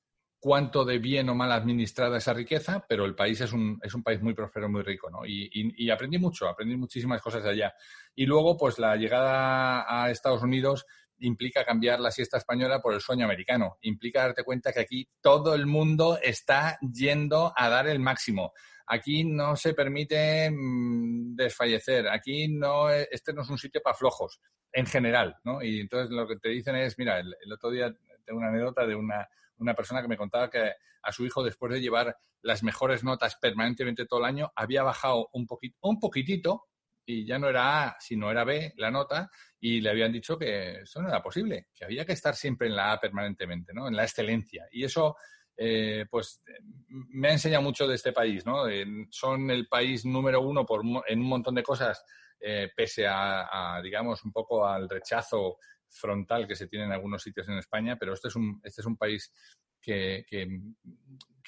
cuánto 0.47 0.85
de 0.85 1.01
bien 1.01 1.29
o 1.29 1.35
mal 1.35 1.51
administrada 1.51 2.19
esa 2.19 2.33
riqueza, 2.33 2.87
pero 2.89 3.05
el 3.05 3.17
país 3.17 3.41
es 3.41 3.53
un, 3.53 3.81
es 3.83 3.93
un 3.95 4.05
país 4.05 4.23
muy 4.23 4.33
próspero, 4.33 4.69
muy 4.69 4.83
rico, 4.83 5.11
¿no? 5.11 5.27
Y, 5.27 5.91
aprendí 5.91 6.19
mucho, 6.19 6.47
aprendí 6.47 6.77
muchísimas 6.77 7.21
cosas 7.21 7.45
allá. 7.45 7.75
Y 8.15 8.27
luego, 8.27 8.57
pues 8.57 8.79
la 8.79 8.95
llegada 8.95 9.85
a 9.89 10.09
Estados 10.09 10.45
Unidos 10.45 10.87
implica 11.19 11.65
cambiar 11.65 11.99
la 11.99 12.13
siesta 12.13 12.37
española 12.39 12.81
por 12.81 12.95
el 12.95 13.01
sueño 13.01 13.25
americano. 13.25 13.77
Implica 13.81 14.21
darte 14.21 14.45
cuenta 14.45 14.73
que 14.73 14.79
aquí 14.79 15.09
todo 15.21 15.53
el 15.53 15.67
mundo 15.67 16.17
está 16.23 16.79
yendo 16.81 17.53
a 17.57 17.69
dar 17.69 17.89
el 17.89 17.99
máximo. 17.99 18.53
Aquí 18.87 19.25
no 19.25 19.57
se 19.57 19.75
permite 19.75 20.49
mm, 20.49 21.35
desfallecer. 21.35 22.07
Aquí 22.09 22.47
no, 22.47 22.89
este 22.89 23.33
no 23.33 23.43
es 23.43 23.51
un 23.51 23.59
sitio 23.59 23.81
para 23.83 23.97
flojos, 23.97 24.41
en 24.73 24.87
general, 24.87 25.35
¿no? 25.43 25.61
Y 25.61 25.81
entonces 25.81 26.15
lo 26.15 26.25
que 26.29 26.37
te 26.37 26.51
dicen 26.51 26.77
es, 26.77 26.97
mira, 27.01 27.19
el 27.19 27.53
otro 27.53 27.73
día 27.73 27.93
tengo 28.25 28.39
una 28.39 28.51
anécdota 28.51 28.87
de 28.87 28.95
una 28.95 29.27
una 29.59 29.75
persona 29.75 30.03
que 30.03 30.09
me 30.09 30.17
contaba 30.17 30.51
que 30.51 30.73
a 31.03 31.13
su 31.13 31.25
hijo, 31.25 31.43
después 31.43 31.73
de 31.73 31.81
llevar 31.81 32.17
las 32.43 32.63
mejores 32.63 33.05
notas 33.05 33.37
permanentemente 33.37 34.07
todo 34.07 34.21
el 34.21 34.27
año, 34.27 34.53
había 34.55 34.83
bajado 34.83 35.29
un, 35.33 35.47
poquito, 35.47 35.77
un 35.83 35.99
poquitito 35.99 36.67
y 37.07 37.25
ya 37.25 37.39
no 37.39 37.49
era 37.49 37.85
A, 37.85 37.97
sino 38.01 38.31
era 38.31 38.45
B 38.45 38.75
la 38.77 38.91
nota, 38.91 39.31
y 39.61 39.81
le 39.81 39.91
habían 39.91 40.13
dicho 40.13 40.37
que 40.37 40.81
eso 40.81 41.01
no 41.01 41.09
era 41.09 41.23
posible, 41.23 41.69
que 41.73 41.85
había 41.85 42.05
que 42.05 42.13
estar 42.13 42.35
siempre 42.35 42.67
en 42.67 42.75
la 42.75 42.93
A 42.93 43.01
permanentemente, 43.01 43.73
¿no? 43.73 43.87
En 43.87 43.95
la 43.95 44.03
excelencia. 44.03 44.67
Y 44.73 44.85
eso, 44.85 45.17
eh, 45.57 46.07
pues, 46.11 46.43
me 46.89 47.29
ha 47.29 47.33
enseñado 47.33 47.63
mucho 47.63 47.87
de 47.87 47.95
este 47.95 48.13
país, 48.13 48.45
¿no? 48.45 48.65
son 49.11 49.51
el 49.51 49.69
país 49.69 50.05
número 50.05 50.41
uno 50.41 50.67
por, 50.67 50.83
en 51.07 51.21
un 51.21 51.29
montón 51.29 51.55
de 51.55 51.63
cosas, 51.63 52.05
eh, 52.41 52.71
pese 52.77 53.07
a, 53.09 53.81
digamos, 53.83 54.25
un 54.25 54.33
poco 54.33 54.67
al 54.67 54.89
rechazo 54.89 55.59
frontal 55.97 56.47
que 56.47 56.55
se 56.55 56.67
tiene 56.67 56.87
en 56.87 56.93
algunos 56.93 57.23
sitios 57.23 57.49
en 57.49 57.59
España, 57.59 57.97
pero 57.99 58.15
este 58.15 58.29
es 58.29 58.37
un, 58.37 58.61
este 58.63 58.81
es 58.81 58.87
un 58.87 58.97
país 58.97 59.33
que, 59.81 60.25
que, 60.29 60.47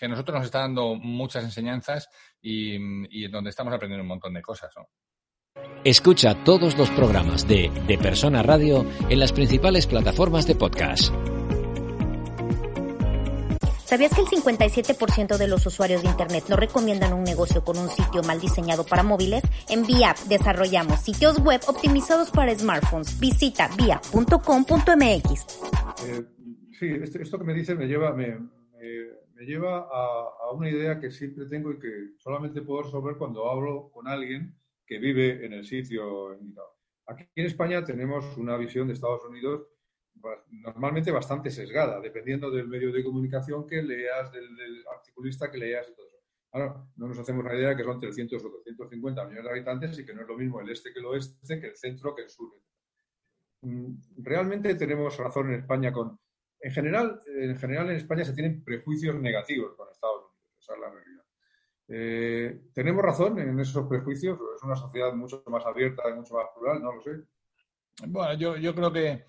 a 0.00 0.08
nosotros 0.08 0.36
nos 0.36 0.46
está 0.46 0.60
dando 0.60 0.94
muchas 0.94 1.44
enseñanzas 1.44 2.08
y, 2.40 2.76
y 3.10 3.28
donde 3.28 3.50
estamos 3.50 3.74
aprendiendo 3.74 4.02
un 4.02 4.08
montón 4.08 4.34
de 4.34 4.42
cosas. 4.42 4.72
Escucha 5.84 6.44
todos 6.44 6.76
los 6.76 6.90
programas 6.90 7.46
de 7.48 7.70
De 7.86 7.98
Persona 7.98 8.42
Radio 8.42 8.84
en 9.08 9.18
las 9.18 9.32
principales 9.32 9.86
plataformas 9.86 10.46
de 10.46 10.54
podcast. 10.54 11.12
¿Sabías 13.88 14.14
que 14.14 14.20
el 14.20 14.26
57% 14.26 15.38
de 15.38 15.48
los 15.48 15.64
usuarios 15.64 16.02
de 16.02 16.10
Internet 16.10 16.44
no 16.50 16.56
recomiendan 16.56 17.14
un 17.14 17.24
negocio 17.24 17.64
con 17.64 17.78
un 17.78 17.88
sitio 17.88 18.22
mal 18.22 18.38
diseñado 18.38 18.84
para 18.84 19.02
móviles? 19.02 19.42
En 19.70 19.86
VIAP 19.86 20.18
desarrollamos 20.28 21.00
sitios 21.00 21.42
web 21.42 21.58
optimizados 21.66 22.30
para 22.30 22.54
smartphones. 22.54 23.18
Visita 23.18 23.70
via.com.mx. 23.78 25.46
Eh, 26.06 26.22
sí, 26.78 26.86
esto, 27.18 27.38
que 27.38 27.44
me 27.44 27.54
dices 27.54 27.78
me 27.78 27.86
lleva, 27.86 28.12
me, 28.12 28.36
lleva 29.40 29.88
a, 29.90 30.52
una 30.52 30.68
idea 30.68 31.00
que 31.00 31.10
siempre 31.10 31.46
tengo 31.46 31.72
y 31.72 31.78
que 31.78 32.10
solamente 32.18 32.60
puedo 32.60 32.82
resolver 32.82 33.16
cuando 33.16 33.50
hablo 33.50 33.90
con 33.90 34.06
alguien 34.06 34.54
que 34.84 34.98
vive 34.98 35.46
en 35.46 35.54
el 35.54 35.64
sitio 35.64 36.36
Aquí 37.06 37.24
en 37.36 37.46
España 37.46 37.82
tenemos 37.82 38.36
una 38.36 38.58
visión 38.58 38.86
de 38.86 38.92
Estados 38.92 39.24
Unidos 39.24 39.66
normalmente 40.50 41.10
bastante 41.10 41.50
sesgada, 41.50 42.00
dependiendo 42.00 42.50
del 42.50 42.68
medio 42.68 42.92
de 42.92 43.04
comunicación 43.04 43.66
que 43.66 43.82
leas, 43.82 44.32
del, 44.32 44.84
articulista 44.92 45.50
que 45.50 45.58
leas 45.58 45.88
y 45.88 45.94
todo 45.94 46.06
eso. 46.06 46.18
Ahora, 46.52 46.84
no 46.96 47.08
nos 47.08 47.18
hacemos 47.18 47.44
la 47.44 47.54
idea 47.54 47.76
que 47.76 47.84
son 47.84 48.00
300 48.00 48.44
o 48.44 48.48
250 48.48 49.24
millones 49.24 49.44
de 49.44 49.50
habitantes 49.50 49.98
y 49.98 50.06
que 50.06 50.14
no 50.14 50.22
es 50.22 50.28
lo 50.28 50.36
mismo 50.36 50.60
el 50.60 50.70
este 50.70 50.92
que 50.92 51.00
el 51.00 51.06
oeste, 51.06 51.60
que 51.60 51.66
el 51.66 51.76
centro 51.76 52.14
que 52.14 52.22
el 52.22 52.30
sur. 52.30 52.50
Mm, 53.62 53.96
realmente 54.18 54.74
tenemos 54.74 55.16
razón 55.18 55.52
en 55.52 55.60
España 55.60 55.92
con... 55.92 56.18
En 56.60 56.72
general, 56.72 57.20
en 57.26 57.56
general 57.56 57.90
en 57.90 57.96
España 57.96 58.24
se 58.24 58.32
tienen 58.32 58.64
prejuicios 58.64 59.14
negativos 59.14 59.74
con 59.76 59.88
Estados 59.90 60.24
Unidos, 60.24 60.56
esa 60.58 60.74
es 60.74 60.80
la 60.80 60.90
realidad. 60.90 61.24
Eh, 61.90 62.60
¿Tenemos 62.74 63.02
razón 63.02 63.38
en 63.38 63.58
esos 63.60 63.86
prejuicios? 63.86 64.38
¿Es 64.56 64.62
una 64.62 64.76
sociedad 64.76 65.12
mucho 65.14 65.42
más 65.46 65.64
abierta 65.64 66.02
y 66.10 66.14
mucho 66.14 66.34
más 66.34 66.46
plural? 66.54 66.82
No 66.82 66.94
lo 66.94 67.02
sé. 67.02 67.10
Bueno, 68.06 68.34
yo, 68.34 68.56
yo 68.56 68.74
creo 68.74 68.92
que 68.92 69.24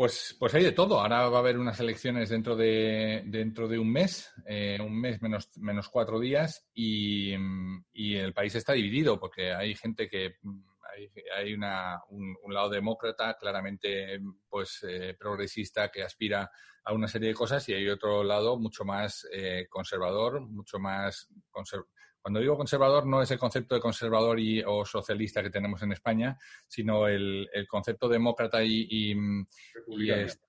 pues, 0.00 0.34
pues 0.38 0.54
hay 0.54 0.64
de 0.64 0.72
todo. 0.72 0.98
Ahora 0.98 1.28
va 1.28 1.36
a 1.36 1.40
haber 1.40 1.58
unas 1.58 1.78
elecciones 1.78 2.30
dentro 2.30 2.56
de, 2.56 3.22
dentro 3.26 3.68
de 3.68 3.78
un 3.78 3.92
mes, 3.92 4.32
eh, 4.46 4.78
un 4.80 4.98
mes 4.98 5.20
menos, 5.20 5.50
menos 5.58 5.90
cuatro 5.90 6.18
días, 6.18 6.66
y, 6.72 7.34
el 7.34 8.32
país 8.32 8.54
está 8.54 8.72
dividido 8.72 9.20
porque 9.20 9.52
hay 9.52 9.74
gente 9.74 10.08
que 10.08 10.36
hay, 10.90 11.10
hay 11.36 11.52
una, 11.52 12.00
un, 12.08 12.34
lado 12.48 12.70
demócrata 12.70 13.36
claramente 13.38 14.18
pues 14.48 14.82
eh, 14.88 15.14
progresista 15.18 15.90
que 15.90 16.02
aspira 16.02 16.50
a 16.82 16.94
una 16.94 17.06
serie 17.06 17.28
de 17.28 17.34
cosas 17.34 17.68
y 17.68 17.74
hay 17.74 17.86
otro 17.86 18.24
lado 18.24 18.58
mucho 18.58 18.86
más 18.86 19.28
eh, 19.30 19.66
conservador, 19.68 20.40
mucho 20.40 20.78
más 20.78 21.28
conservador 21.50 21.92
cuando 22.20 22.40
digo 22.40 22.56
conservador 22.56 23.06
no 23.06 23.22
es 23.22 23.30
el 23.30 23.38
concepto 23.38 23.74
de 23.74 23.80
conservador 23.80 24.38
y, 24.38 24.62
o 24.62 24.84
socialista 24.84 25.42
que 25.42 25.50
tenemos 25.50 25.82
en 25.82 25.92
España, 25.92 26.36
sino 26.66 27.06
el, 27.06 27.48
concepto 27.68 28.08
demócrata 28.08 28.62
y, 28.62 29.14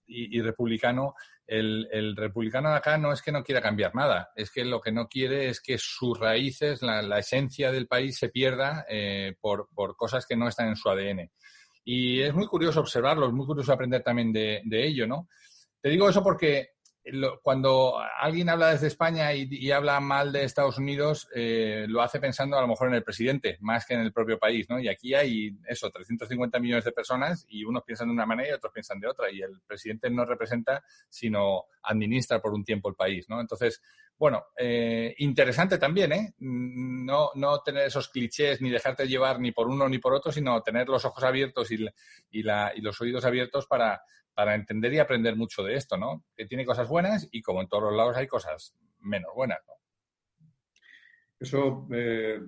y, 0.08 0.42
republicano. 0.42 1.16
El, 1.48 2.16
republicano 2.16 2.70
de 2.70 2.76
acá 2.76 2.98
no 2.98 3.12
es 3.12 3.22
que 3.22 3.32
no 3.32 3.44
quiera 3.44 3.62
cambiar 3.62 3.96
nada, 3.96 4.32
es 4.36 4.52
que 4.52 4.66
lo 4.66 4.80
que 4.82 4.92
no 4.92 5.08
quiere 5.08 5.50
es 5.50 5.62
que 5.62 5.78
sus 5.78 6.20
raíces, 6.20 6.82
la, 6.82 7.20
esencia 7.20 7.72
del 7.72 7.88
país 7.88 8.18
se 8.18 8.30
pierda 8.30 8.86
eh, 8.90 9.36
por, 9.40 9.68
cosas 9.96 10.26
que 10.26 10.36
no 10.36 10.48
están 10.48 10.70
en 10.70 10.76
su 10.76 10.90
ADN. 10.90 11.32
Y 11.84 12.22
es 12.22 12.34
muy 12.34 12.48
curioso 12.48 12.82
observarlo, 12.82 13.28
es 13.28 13.34
muy 13.34 13.46
curioso 13.46 13.74
aprender 13.74 14.04
también 14.04 14.32
de, 14.32 14.62
de 14.66 14.86
ello, 14.86 15.08
¿no? 15.08 15.28
Te 15.82 15.90
digo 15.90 16.08
eso 16.08 16.22
porque 16.22 16.70
cuando 17.42 18.00
alguien 18.20 18.50
habla 18.50 18.72
desde 18.72 18.88
España 18.88 19.34
y, 19.34 19.72
habla 19.72 20.00
mal 20.00 20.32
de 20.32 20.44
Estados 20.44 20.78
Unidos, 20.78 21.28
eh, 21.34 21.86
lo 21.88 22.02
hace 22.02 22.20
pensando 22.20 22.58
a 22.58 22.62
lo 22.62 22.68
mejor 22.68 22.90
en 22.90 22.94
el 22.96 23.04
presidente, 23.04 23.58
más 23.62 23.86
que 23.86 23.96
en 23.96 24.02
el 24.02 24.14
propio 24.14 24.38
país, 24.38 24.70
¿no? 24.70 24.80
Y 24.80 24.88
aquí 24.88 25.16
hay 25.16 25.58
eso, 25.68 25.90
350 25.90 26.60
millones 26.60 26.86
de 26.86 26.92
personas 26.92 27.46
y 27.50 27.64
unos 27.64 27.84
piensan 27.84 28.08
de 28.08 28.14
una 28.14 28.26
manera 28.26 28.50
y 28.50 28.54
otros 28.54 28.72
piensan 28.72 29.00
de 29.00 29.08
otra. 29.08 29.32
Y 29.32 29.42
el 29.42 29.62
presidente 29.66 30.10
no 30.12 30.26
representa, 30.26 30.84
sino 31.10 31.66
administra 31.84 32.40
por 32.40 32.54
un 32.54 32.64
tiempo 32.64 32.90
el 32.90 32.96
país, 32.96 33.28
¿no? 33.28 33.42
Entonces, 33.42 33.82
bueno, 34.18 34.46
eh, 34.56 35.16
interesante 35.18 35.80
también, 35.80 36.12
¿eh? 36.12 36.36
No, 36.38 37.32
no 37.34 37.62
tener 37.62 37.88
esos 37.88 38.10
clichés 38.10 38.62
ni 38.62 38.70
dejarte 38.70 39.08
llevar 39.08 39.40
ni 39.40 39.52
por 39.52 39.68
uno 39.68 39.90
ni 39.90 39.98
por 39.98 40.14
otro, 40.14 40.32
sino 40.32 40.62
tener 40.62 40.88
los 40.88 41.04
ojos 41.06 41.24
abiertos 41.24 41.72
y, 41.72 41.88
y, 42.30 42.44
la, 42.44 42.72
y 42.76 42.82
los 42.82 43.02
oídos 43.02 43.26
abiertos 43.26 43.66
para 43.66 44.04
para 44.34 44.56
entender 44.56 44.94
y 44.94 45.00
aprender 45.00 45.36
mucho 45.36 45.64
de 45.64 45.76
esto, 45.76 45.98
¿no? 45.98 46.24
Que 46.36 46.46
tiene 46.46 46.66
cosas 46.66 46.88
buenas 46.88 47.28
y 47.32 47.42
como 47.42 47.62
en 47.62 47.68
todos 47.68 47.84
los 47.84 47.94
lados 47.96 48.18
hay 48.18 48.28
cosas 48.28 48.76
menos 49.00 49.32
buenas, 49.36 49.60
¿no? 49.68 49.74
Eso, 51.40 51.88
eh, 51.92 52.40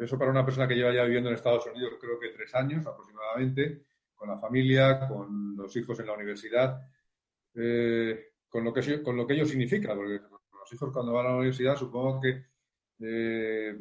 eso 0.00 0.18
para 0.18 0.30
una 0.30 0.44
persona 0.44 0.66
que 0.66 0.74
lleva 0.74 0.92
ya 0.92 1.04
viviendo 1.04 1.28
en 1.28 1.36
Estados 1.36 1.66
Unidos 1.66 1.94
creo 2.00 2.18
que 2.18 2.30
tres 2.30 2.52
años 2.56 2.84
aproximadamente, 2.84 3.84
con 4.14 4.28
la 4.28 4.38
familia, 4.38 5.06
con 5.06 5.56
los 5.56 5.74
hijos 5.76 6.00
en 6.00 6.06
la 6.06 6.14
universidad, 6.14 6.80
eh, 7.54 8.32
con, 8.48 8.64
lo 8.64 8.72
que, 8.72 9.02
con 9.02 9.16
lo 9.16 9.24
que 9.24 9.34
ello 9.34 9.46
significa, 9.46 9.94
porque 9.94 10.18
los 10.18 10.72
hijos 10.72 10.92
cuando 10.92 11.12
van 11.12 11.26
a 11.26 11.28
la 11.30 11.36
universidad 11.36 11.76
supongo 11.76 12.20
que 12.20 12.44
eh, 13.02 13.76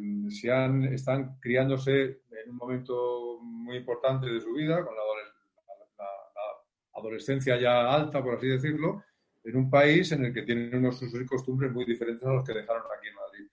están 0.91 1.39
criándose 1.39 2.21
en 2.31 2.51
un 2.51 2.55
momento 2.55 3.39
muy 3.41 3.77
importante 3.77 4.27
de 4.27 4.39
su 4.39 4.53
vida, 4.53 4.85
con 4.85 4.95
la 4.95 5.01
adolescencia 5.01 5.28
ya 7.59 7.93
alta, 7.93 8.23
por 8.23 8.35
así 8.35 8.47
decirlo, 8.47 9.03
en 9.43 9.55
un 9.55 9.69
país 9.69 10.11
en 10.11 10.25
el 10.25 10.33
que 10.33 10.43
tienen 10.43 10.75
unos 10.75 11.01
usos 11.01 11.21
y 11.21 11.25
costumbres 11.25 11.71
muy 11.71 11.85
diferentes 11.85 12.27
a 12.27 12.33
los 12.33 12.43
que 12.43 12.53
dejaron 12.53 12.83
aquí 12.83 13.07
en 13.07 13.15
Madrid. 13.15 13.47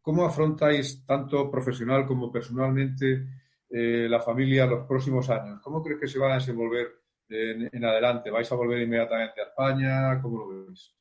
¿Cómo 0.00 0.24
afrontáis, 0.24 1.04
tanto 1.04 1.50
profesional 1.50 2.06
como 2.06 2.30
personalmente, 2.30 3.26
eh, 3.68 4.06
la 4.08 4.20
familia 4.20 4.66
los 4.66 4.86
próximos 4.86 5.28
años? 5.30 5.60
¿Cómo 5.60 5.82
crees 5.82 6.00
que 6.00 6.06
se 6.06 6.18
va 6.18 6.32
a 6.32 6.34
desenvolver 6.36 6.86
en, 7.28 7.84
adelante? 7.84 8.30
¿Vais 8.30 8.50
a 8.50 8.54
volver 8.54 8.82
inmediatamente 8.82 9.40
a 9.40 9.44
España? 9.44 10.22
¿Cómo 10.22 10.38
lo 10.38 10.66
veis? 10.66 10.92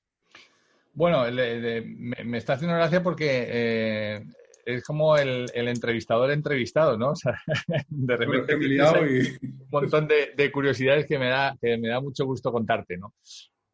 Bueno, 0.93 1.23
me, 1.31 2.37
está 2.37 2.53
haciendo 2.53 2.75
gracia 2.75 3.03
porque 3.03 3.45
eh, 3.47 4.25
es 4.65 4.83
como 4.83 5.15
el, 5.15 5.49
entrevistador 5.53 6.31
entrevistado, 6.31 6.97
¿no? 6.97 7.11
O 7.15 7.15
sea, 7.15 7.41
de 7.87 8.17
repente 8.17 8.55
un 8.55 9.67
montón 9.71 10.07
de, 10.07 10.51
curiosidades 10.51 11.05
que 11.05 11.19
me 11.19 11.29
da 11.29 11.57
que 11.61 11.77
me 11.77 11.87
da 11.87 12.01
mucho 12.01 12.25
gusto 12.25 12.51
contarte, 12.51 12.97
¿no? 12.97 13.13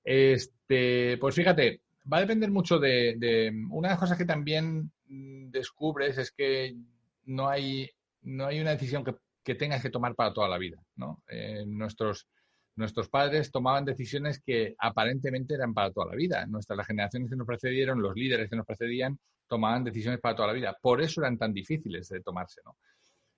Este, 0.04 1.18
pues 1.18 1.36
fíjate, 1.36 1.82
va 2.12 2.18
a 2.18 2.22
depender 2.22 2.52
mucho 2.52 2.80
de, 2.80 3.52
una 3.70 3.90
de 3.90 3.94
las 3.94 4.00
cosas 4.00 4.18
que 4.18 4.26
también 4.26 4.92
descubres 5.08 6.18
es 6.18 6.32
que 6.32 6.76
no 7.26 7.50
hay 7.50 7.90
no 8.24 8.46
hay 8.46 8.60
una 8.60 8.72
decisión 8.72 9.04
que, 9.04 9.16
que 9.44 9.56
tengas 9.56 9.82
que 9.82 9.90
tomar 9.90 10.16
para 10.16 10.34
toda 10.34 10.48
la 10.48 10.58
vida, 10.58 10.78
¿no? 10.96 11.24
Eh, 11.28 11.64
nuestros 11.66 12.28
nuestros 12.76 13.10
padres 13.10 13.52
tomaban 13.52 13.86
decisiones 13.86 14.42
que 14.42 14.76
aparentemente 14.80 15.54
eran 15.54 15.74
para 15.74 15.92
toda 15.92 16.08
la 16.08 16.16
vida. 16.16 16.46
Nuestras 16.46 16.78
las 16.78 16.88
generaciones 16.88 17.30
que 17.30 17.36
nos 17.36 17.48
precedieron, 17.48 18.02
los 18.02 18.16
líderes 18.16 18.50
que 18.50 18.56
nos 18.56 18.66
precedían, 18.66 19.20
tomaban 19.52 19.84
decisiones 19.84 20.22
para 20.22 20.34
toda 20.34 20.48
la 20.48 20.54
vida. 20.54 20.78
Por 20.82 21.02
eso 21.02 21.20
eran 21.20 21.38
tan 21.38 21.52
difíciles 21.52 22.08
de 22.08 22.22
tomarse, 22.22 22.62
¿no? 22.64 22.78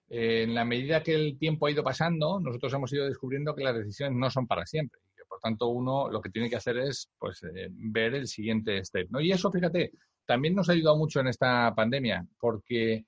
en 0.09 0.53
la 0.53 0.63
medida 0.63 1.01
que 1.01 1.15
el 1.15 1.39
tiempo 1.39 1.65
ha 1.65 1.71
ido 1.71 1.83
pasando, 1.83 2.39
nosotros 2.39 2.71
hemos 2.73 2.93
ido 2.93 3.05
descubriendo 3.05 3.55
que 3.55 3.63
las 3.63 3.75
decisiones 3.75 4.15
no 4.15 4.29
son 4.29 4.45
para 4.45 4.63
siempre. 4.63 4.99
Y 5.09 5.15
que, 5.15 5.25
por 5.27 5.39
tanto, 5.39 5.69
uno 5.69 6.07
lo 6.07 6.21
que 6.21 6.29
tiene 6.29 6.51
que 6.51 6.57
hacer 6.57 6.77
es 6.77 7.09
pues, 7.17 7.41
eh, 7.43 7.69
ver 7.71 8.13
el 8.13 8.27
siguiente 8.27 8.83
step. 8.85 9.07
¿no? 9.09 9.19
Y 9.19 9.31
eso, 9.31 9.51
fíjate, 9.51 9.91
también 10.23 10.53
nos 10.53 10.69
ha 10.69 10.73
ayudado 10.73 10.97
mucho 10.97 11.19
en 11.19 11.29
esta 11.29 11.73
pandemia, 11.73 12.27
porque 12.39 13.05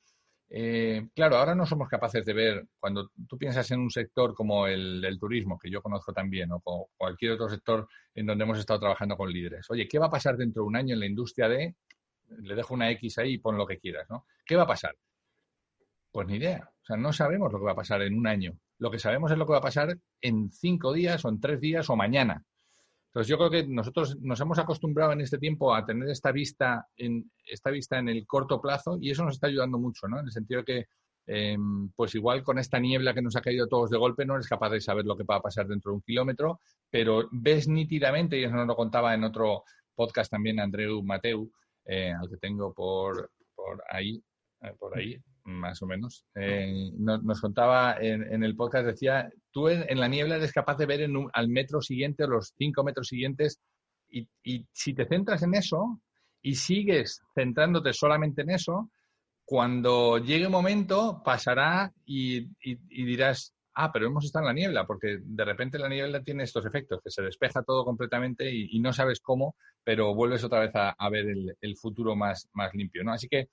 eh, 0.50 1.08
claro, 1.14 1.38
ahora 1.38 1.54
no 1.54 1.66
somos 1.66 1.90
capaces 1.90 2.24
de 2.26 2.34
ver, 2.34 2.68
cuando 2.80 3.12
tú 3.28 3.38
piensas 3.38 3.70
en 3.72 3.82
un 3.82 3.92
sector 3.92 4.34
como 4.34 4.66
el 4.68 5.02
del 5.02 5.20
turismo, 5.20 5.60
que 5.60 5.70
yo 5.70 5.82
conozco 5.82 6.14
también, 6.14 6.50
o 6.52 6.90
cualquier 6.98 7.34
otro 7.34 7.50
sector 7.50 7.88
en 8.14 8.26
donde 8.26 8.44
hemos 8.46 8.60
estado 8.60 8.80
trabajando 8.80 9.18
con 9.18 9.32
líderes. 9.32 9.70
Oye, 9.70 9.88
¿qué 9.88 10.00
va 10.00 10.08
a 10.08 10.12
pasar 10.12 10.38
dentro 10.38 10.64
de 10.64 10.68
un 10.68 10.76
año 10.76 10.94
en 10.94 11.00
la 11.00 11.08
industria 11.08 11.50
de, 11.50 11.76
le 12.30 12.56
dejo 12.56 12.74
una 12.74 12.90
X 12.92 13.18
ahí 13.20 13.34
y 13.34 13.38
pon 13.38 13.58
lo 13.58 13.66
que 13.66 13.80
quieras, 13.80 14.10
¿no? 14.10 14.26
¿Qué 14.46 14.56
va 14.56 14.64
a 14.64 14.68
pasar? 14.68 14.96
Pues 16.12 16.28
ni 16.28 16.36
idea. 16.36 16.70
O 16.82 16.86
sea, 16.86 16.98
no 16.98 17.12
sabemos 17.12 17.52
lo 17.52 17.60
que 17.60 17.66
va 17.66 17.72
a 17.72 17.76
pasar 17.76 18.02
en 18.02 18.18
un 18.18 18.28
año. 18.28 18.58
Lo 18.78 18.92
que 18.92 19.00
sabemos 19.00 19.32
es 19.32 19.38
lo 19.38 19.46
que 19.46 19.54
va 19.54 19.60
a 19.60 19.62
pasar 19.62 19.98
en 20.22 20.52
cinco 20.52 20.94
días 20.94 21.24
o 21.26 21.30
en 21.30 21.40
tres 21.40 21.60
días 21.60 21.90
o 21.90 21.96
mañana. 21.96 22.46
Entonces 23.08 23.30
yo 23.30 23.38
creo 23.38 23.50
que 23.50 23.66
nosotros 23.66 24.18
nos 24.20 24.42
hemos 24.42 24.60
acostumbrado 24.60 25.14
en 25.14 25.22
este 25.22 25.38
tiempo 25.38 25.74
a 25.74 25.86
tener 25.86 26.10
esta 26.10 26.34
vista 26.34 26.86
en 26.98 27.32
esta 27.46 27.72
vista 27.72 27.98
en 27.98 28.10
el 28.10 28.28
corto 28.28 28.60
plazo 28.60 28.98
y 29.00 29.10
eso 29.10 29.24
nos 29.24 29.36
está 29.36 29.48
ayudando 29.48 29.80
mucho, 29.80 30.10
¿no? 30.10 30.20
En 30.20 30.26
el 30.26 30.34
sentido 30.34 30.60
de 30.62 30.66
que 30.66 30.86
em, 31.26 31.90
pues 31.96 32.14
igual 32.14 32.44
con 32.44 32.60
esta 32.60 32.78
niebla 32.78 33.14
que 33.14 33.22
nos 33.22 33.38
ha 33.38 33.42
caído 33.42 33.68
todos 33.68 33.90
de 33.90 33.98
golpe 33.98 34.26
no 34.26 34.36
eres 34.36 34.50
capaz 34.50 34.70
de 34.70 34.82
saber 34.82 35.06
lo 35.06 35.16
que 35.16 35.24
va 35.24 35.38
a 35.38 35.42
pasar 35.42 35.66
dentro 35.66 35.92
de 35.92 35.96
un 35.96 36.02
kilómetro, 36.02 36.60
pero 36.90 37.30
ves 37.32 37.70
nítidamente, 37.70 38.38
y 38.38 38.44
eso 38.44 38.56
nos 38.56 38.68
lo 38.68 38.76
contaba 38.76 39.14
en 39.14 39.24
otro 39.24 39.64
podcast 39.96 40.30
también 40.30 40.60
Andreu 40.60 41.02
Mateu, 41.02 41.50
eh, 41.86 42.12
al 42.12 42.30
que 42.30 42.38
tengo 42.38 42.74
por, 42.74 43.32
por 43.56 43.84
ahí, 43.90 44.22
eh, 44.62 44.74
por 44.78 44.98
ahí, 44.98 45.18
más 45.44 45.82
o 45.84 45.86
menos, 45.86 46.26
eh, 46.36 46.92
nos, 46.98 47.40
contaba 47.40 47.98
en, 48.00 48.44
el 48.44 48.56
podcast, 48.56 48.88
decía, 48.88 49.30
tú 49.52 49.70
en, 49.70 50.00
la 50.00 50.08
niebla 50.08 50.38
eres 50.38 50.52
capaz 50.52 50.78
de 50.78 50.88
ver 50.88 51.02
en 51.02 51.16
al 51.34 51.50
metro 51.50 51.82
siguiente 51.82 52.24
o 52.24 52.28
los 52.28 52.54
cinco 52.58 52.84
metros 52.84 53.08
siguientes 53.08 53.60
y, 54.10 54.28
si 54.72 54.94
te 54.94 55.06
centras 55.06 55.44
en 55.44 55.56
eso 55.56 56.02
y 56.42 56.56
sigues 56.56 57.22
centrándote 57.34 57.94
solamente 57.94 58.42
en 58.42 58.52
eso, 58.52 58.90
cuando 59.44 60.18
llegue 60.18 60.48
un 60.48 60.52
momento 60.52 61.22
pasará 61.24 61.94
y, 62.06 62.48
dirás, 62.90 63.54
ah, 63.76 63.92
pero 63.92 64.08
hemos 64.08 64.26
estado 64.26 64.44
en 64.44 64.48
la 64.48 64.54
niebla, 64.54 64.88
porque 64.88 65.20
de 65.22 65.46
repente 65.46 65.78
la 65.78 65.90
niebla 65.90 66.24
tiene 66.24 66.44
estos 66.44 66.66
efectos, 66.66 67.02
que 67.04 67.12
se 67.12 67.22
despeja 67.22 67.64
todo 67.64 67.84
completamente 67.84 68.50
y, 68.50 68.80
no 68.80 68.94
sabes 68.94 69.20
cómo, 69.20 69.56
pero 69.84 70.16
vuelves 70.16 70.44
otra 70.44 70.60
vez 70.60 70.72
a, 70.74 71.10
ver 71.10 71.26
el, 71.62 71.78
futuro 71.78 72.16
más, 72.16 72.50
más 72.54 72.74
limpio, 72.74 73.04
¿no? 73.04 73.12
Así 73.12 73.28
que 73.28 73.50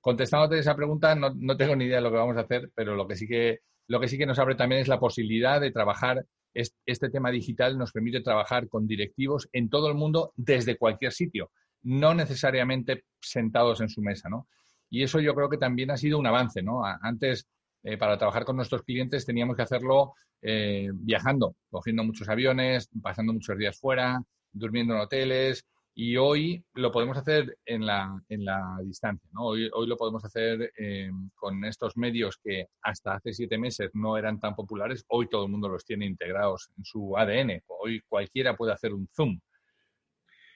contestándote 0.00 0.58
esa 0.58 0.76
pregunta, 0.76 1.14
no, 1.14 1.32
no, 1.34 1.56
tengo 1.56 1.74
ni 1.74 1.86
idea 1.86 1.96
de 1.96 2.02
lo 2.02 2.10
que 2.10 2.16
vamos 2.16 2.36
a 2.36 2.40
hacer, 2.40 2.70
pero 2.74 2.94
lo 2.94 3.08
que 3.08 3.16
sí 3.16 3.26
que, 3.26 3.60
lo 3.88 4.00
que 4.00 4.08
sí 4.08 4.18
que 4.18 4.26
nos 4.26 4.38
abre 4.38 4.54
también 4.54 4.82
es 4.82 4.88
la 4.88 5.00
posibilidad 5.00 5.60
de 5.60 5.70
trabajar. 5.70 6.24
Este 6.54 7.08
tema 7.08 7.30
digital 7.30 7.78
nos 7.78 7.92
permite 7.92 8.20
trabajar 8.20 8.68
con 8.68 8.86
directivos 8.86 9.48
en 9.52 9.70
todo 9.70 9.88
el 9.88 9.94
mundo 9.94 10.32
desde 10.36 10.76
cualquier 10.76 11.12
sitio, 11.12 11.50
no 11.82 12.14
necesariamente 12.14 13.04
sentados 13.20 13.80
en 13.80 13.88
su 13.88 14.02
mesa, 14.02 14.28
¿no? 14.28 14.46
Y 14.90 15.02
eso 15.02 15.18
yo 15.20 15.34
creo 15.34 15.48
que 15.48 15.56
también 15.56 15.90
ha 15.90 15.96
sido 15.96 16.18
un 16.18 16.26
avance, 16.26 16.62
¿no? 16.62 16.84
Antes, 16.84 17.46
eh, 17.82 17.96
para 17.96 18.16
trabajar 18.16 18.44
con 18.44 18.56
nuestros 18.56 18.82
clientes 18.82 19.26
teníamos 19.26 19.56
que 19.56 19.62
hacerlo 19.62 20.14
eh, 20.40 20.88
viajando, 20.92 21.56
cogiendo 21.70 22.04
muchos 22.04 22.28
aviones, 22.28 22.88
pasando 23.00 23.32
muchos 23.32 23.56
días 23.56 23.78
fuera, 23.78 24.22
durmiendo 24.52 24.94
en 24.94 25.00
hoteles, 25.00 25.66
y 25.94 26.16
hoy 26.16 26.64
lo 26.74 26.90
podemos 26.90 27.18
hacer 27.18 27.58
en 27.66 27.84
la, 27.84 28.18
en 28.28 28.44
la 28.44 28.78
distancia, 28.82 29.28
¿no? 29.34 29.46
Hoy, 29.48 29.68
hoy 29.72 29.86
lo 29.86 29.96
podemos 29.96 30.24
hacer 30.24 30.72
eh, 30.78 31.10
con 31.34 31.64
estos 31.64 31.96
medios 31.98 32.38
que 32.42 32.68
hasta 32.80 33.14
hace 33.14 33.34
siete 33.34 33.58
meses 33.58 33.90
no 33.92 34.16
eran 34.16 34.40
tan 34.40 34.54
populares. 34.54 35.04
Hoy 35.08 35.28
todo 35.28 35.44
el 35.44 35.50
mundo 35.50 35.68
los 35.68 35.84
tiene 35.84 36.06
integrados 36.06 36.70
en 36.78 36.84
su 36.84 37.16
ADN. 37.16 37.62
Hoy 37.66 38.00
cualquiera 38.08 38.56
puede 38.56 38.72
hacer 38.72 38.94
un 38.94 39.06
Zoom. 39.14 39.38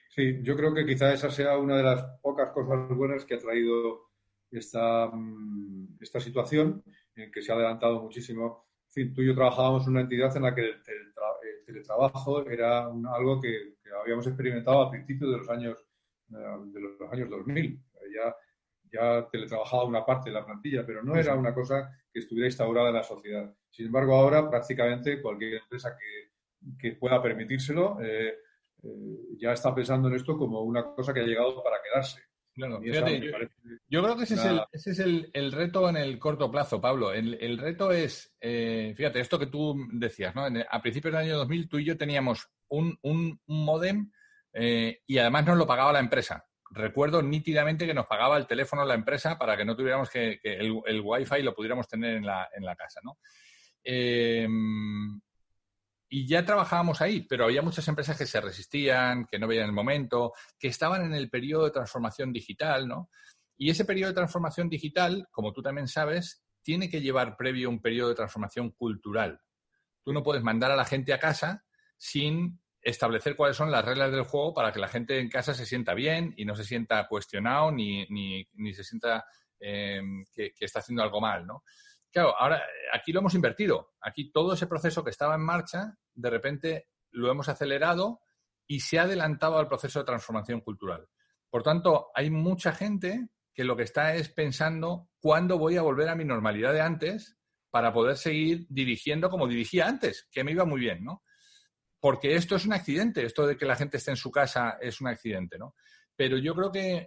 Sí, 0.09 0.39
yo 0.41 0.55
creo 0.55 0.73
que 0.73 0.85
quizá 0.85 1.13
esa 1.13 1.29
sea 1.29 1.57
una 1.57 1.77
de 1.77 1.83
las 1.83 2.03
pocas 2.21 2.49
cosas 2.51 2.89
buenas 2.89 3.23
que 3.23 3.35
ha 3.35 3.39
traído 3.39 4.07
esta, 4.49 5.07
mm, 5.13 5.97
esta 6.01 6.19
situación, 6.19 6.83
en 7.17 7.31
que 7.31 7.41
se 7.41 7.51
ha 7.51 7.55
adelantado 7.55 8.01
muchísimo. 8.01 8.67
En 8.87 8.91
fin, 8.91 9.13
tú 9.13 9.21
y 9.21 9.27
yo 9.27 9.35
trabajábamos 9.35 9.85
en 9.85 9.91
una 9.91 10.01
entidad 10.01 10.35
en 10.35 10.43
la 10.43 10.55
que 10.55 10.61
el, 10.61 10.83
teletrabajo 11.65 12.49
era 12.49 12.85
algo 12.85 13.41
que 13.41 13.75
habíamos 14.01 14.25
experimentado 14.25 14.81
a 14.83 14.89
principios 14.89 15.31
de 15.31 15.37
los 15.37 15.49
años, 15.49 15.77
eh, 16.31 16.57
de 16.67 16.79
los 16.79 17.11
años 17.11 17.29
2000. 17.29 17.83
Ya, 18.15 18.35
ya 18.89 19.27
teletrabajaba 19.29 19.83
una 19.83 20.05
parte 20.05 20.29
de 20.29 20.35
la 20.35 20.45
plantilla, 20.45 20.85
pero 20.85 21.03
no 21.03 21.15
era 21.17 21.35
una 21.35 21.53
cosa 21.53 21.91
que 22.11 22.19
estuviera 22.19 22.47
instaurada 22.47 22.87
en 22.87 22.95
la 22.95 23.03
sociedad. 23.03 23.53
Sin 23.69 23.87
embargo, 23.87 24.15
ahora 24.15 24.49
prácticamente 24.49 25.21
cualquier 25.21 25.55
empresa 25.55 25.97
que, 25.97 26.31
que 26.79 26.95
pueda 26.95 27.21
permitírselo 27.21 27.97
eh, 28.01 28.35
eh, 28.83 29.17
ya 29.37 29.53
está 29.53 29.73
pensando 29.73 30.07
en 30.07 30.15
esto 30.15 30.37
como 30.37 30.61
una 30.61 30.83
cosa 30.83 31.13
que 31.13 31.21
ha 31.21 31.25
llegado 31.25 31.61
para 31.63 31.77
quedarse. 31.83 32.21
Yo, 32.57 34.03
creo 34.03 34.17
que 34.17 34.23
ese 34.23 34.33
es, 34.33 34.45
el, 34.45 34.61
ese 34.71 34.91
es 34.91 34.99
el, 34.99 35.29
el, 35.33 35.51
reto 35.51 35.87
en 35.87 35.97
el 35.97 36.17
corto 36.17 36.51
plazo, 36.51 36.81
Pablo. 36.81 37.13
El, 37.13 37.37
el 37.39 37.57
reto 37.57 37.91
es, 37.91 38.35
fíjate, 38.41 39.19
esto 39.19 39.37
que 39.37 39.47
tú 39.47 39.75
decías, 39.93 40.35
¿no? 40.35 40.45
a 40.45 40.81
principios 40.81 41.13
del 41.13 41.23
año 41.23 41.37
2000 41.37 41.69
tú 41.69 41.77
y 41.79 41.85
yo 41.85 41.97
teníamos 41.97 42.49
un, 42.69 42.97
un, 43.01 43.39
modem 43.45 44.11
eh, 44.53 45.01
y 45.05 45.17
además 45.17 45.45
nos 45.45 45.57
lo 45.57 45.67
pagaba 45.67 45.93
la 45.93 45.99
empresa. 45.99 46.45
Recuerdo 46.71 47.21
nítidamente 47.21 47.85
que 47.85 47.93
nos 47.93 48.07
pagaba 48.07 48.37
el 48.37 48.47
teléfono 48.47 48.83
la 48.83 48.95
empresa 48.95 49.37
para 49.37 49.55
que 49.55 49.63
no 49.63 49.75
tuviéramos 49.75 50.09
que, 50.09 50.39
el, 50.43 50.81
el 50.85 51.01
wifi 51.01 51.41
lo 51.41 51.53
pudiéramos 51.53 51.87
tener 51.87 52.15
en 52.15 52.25
la, 52.25 52.49
en 52.55 52.65
la 52.65 52.75
casa, 52.75 52.99
¿no? 53.03 53.17
Em, 53.83 55.19
y 56.09 56.27
ya 56.27 56.45
trabajábamos 56.45 57.01
ahí, 57.01 57.21
pero 57.21 57.45
había 57.45 57.61
muchas 57.61 57.87
empresas 57.87 58.17
que 58.17 58.25
se 58.25 58.39
resistían, 58.39 59.25
que 59.25 59.39
no 59.39 59.47
veían 59.47 59.65
el 59.65 59.73
momento, 59.73 60.33
que 60.57 60.69
estaban 60.69 61.05
en 61.05 61.13
el 61.13 61.29
periodo 61.29 61.65
de 61.65 61.71
transformación 61.71 62.31
digital, 62.31 62.87
¿no? 62.87 63.09
Y 63.57 63.69
ese 63.69 63.85
periodo 63.85 64.11
de 64.11 64.15
transformación 64.15 64.69
digital, 64.69 65.27
como 65.31 65.51
tú 65.51 65.61
también 65.61 65.87
sabes, 65.87 66.43
tiene 66.61 66.89
que 66.89 67.01
llevar 67.01 67.35
previo 67.35 67.69
un 67.69 67.81
periodo 67.81 68.09
de 68.09 68.15
transformación 68.15 68.71
cultural. 68.71 69.41
Tú 70.03 70.13
no 70.13 70.23
puedes 70.23 70.43
mandar 70.43 70.71
a 70.71 70.75
la 70.75 70.85
gente 70.85 71.13
a 71.13 71.19
casa 71.19 71.65
sin 71.97 72.61
establecer 72.81 73.35
cuáles 73.35 73.57
son 73.57 73.71
las 73.71 73.83
reglas 73.83 74.11
del 74.11 74.23
juego 74.23 74.53
para 74.53 74.71
que 74.71 74.79
la 74.79 74.87
gente 74.87 75.19
en 75.19 75.29
casa 75.29 75.53
se 75.53 75.65
sienta 75.65 75.93
bien 75.93 76.33
y 76.37 76.45
no 76.45 76.55
se 76.55 76.63
sienta 76.63 77.07
cuestionado 77.07 77.71
ni, 77.71 78.05
ni, 78.07 78.73
se 78.73 78.83
sienta 78.83 79.25
eh, 79.59 80.01
que, 80.33 80.53
está 80.59 80.79
haciendo 80.79 81.03
algo 81.03 81.19
mal, 81.19 81.45
¿no? 81.45 81.63
Claro, 82.11 82.35
ahora 82.37 82.63
aquí 82.93 83.11
lo 83.11 83.19
hemos 83.19 83.35
invertido. 83.35 83.93
Aquí 84.01 84.31
todo 84.31 84.53
ese 84.53 84.67
proceso 84.67 85.03
que 85.03 85.11
estaba 85.11 85.35
en 85.35 85.41
marcha, 85.41 85.97
de 86.13 86.29
repente 86.29 86.89
lo 87.11 87.31
hemos 87.31 87.49
acelerado 87.49 88.21
y 88.65 88.79
se 88.79 88.99
ha 88.99 89.03
adelantado 89.03 89.57
al 89.57 89.67
proceso 89.67 89.99
de 89.99 90.05
transformación 90.05 90.61
cultural. 90.61 91.07
Por 91.49 91.63
tanto, 91.63 92.09
hay 92.13 92.29
mucha 92.29 92.73
gente 92.73 93.29
que 93.53 93.63
lo 93.63 93.75
que 93.75 93.83
está 93.83 94.15
es 94.15 94.29
pensando 94.29 95.09
cuándo 95.19 95.57
voy 95.57 95.77
a 95.77 95.81
volver 95.81 96.09
a 96.09 96.15
mi 96.15 96.25
normalidad 96.25 96.73
de 96.73 96.81
antes 96.81 97.37
para 97.69 97.93
poder 97.93 98.17
seguir 98.17 98.65
dirigiendo 98.69 99.29
como 99.29 99.47
dirigía 99.47 99.87
antes, 99.87 100.27
que 100.31 100.43
me 100.43 100.51
iba 100.51 100.65
muy 100.65 100.79
bien, 100.79 101.03
¿no? 101.03 101.23
porque 101.99 102.35
esto 102.35 102.55
es 102.55 102.65
un 102.65 102.73
accidente, 102.73 103.25
esto 103.25 103.45
de 103.45 103.57
que 103.57 103.65
la 103.65 103.75
gente 103.75 103.97
esté 103.97 104.11
en 104.11 104.17
su 104.17 104.31
casa 104.31 104.77
es 104.79 105.01
un 105.01 105.07
accidente, 105.07 105.57
¿no? 105.57 105.75
Pero 106.17 106.37
yo 106.37 106.55
creo 106.55 106.71
que 106.71 107.05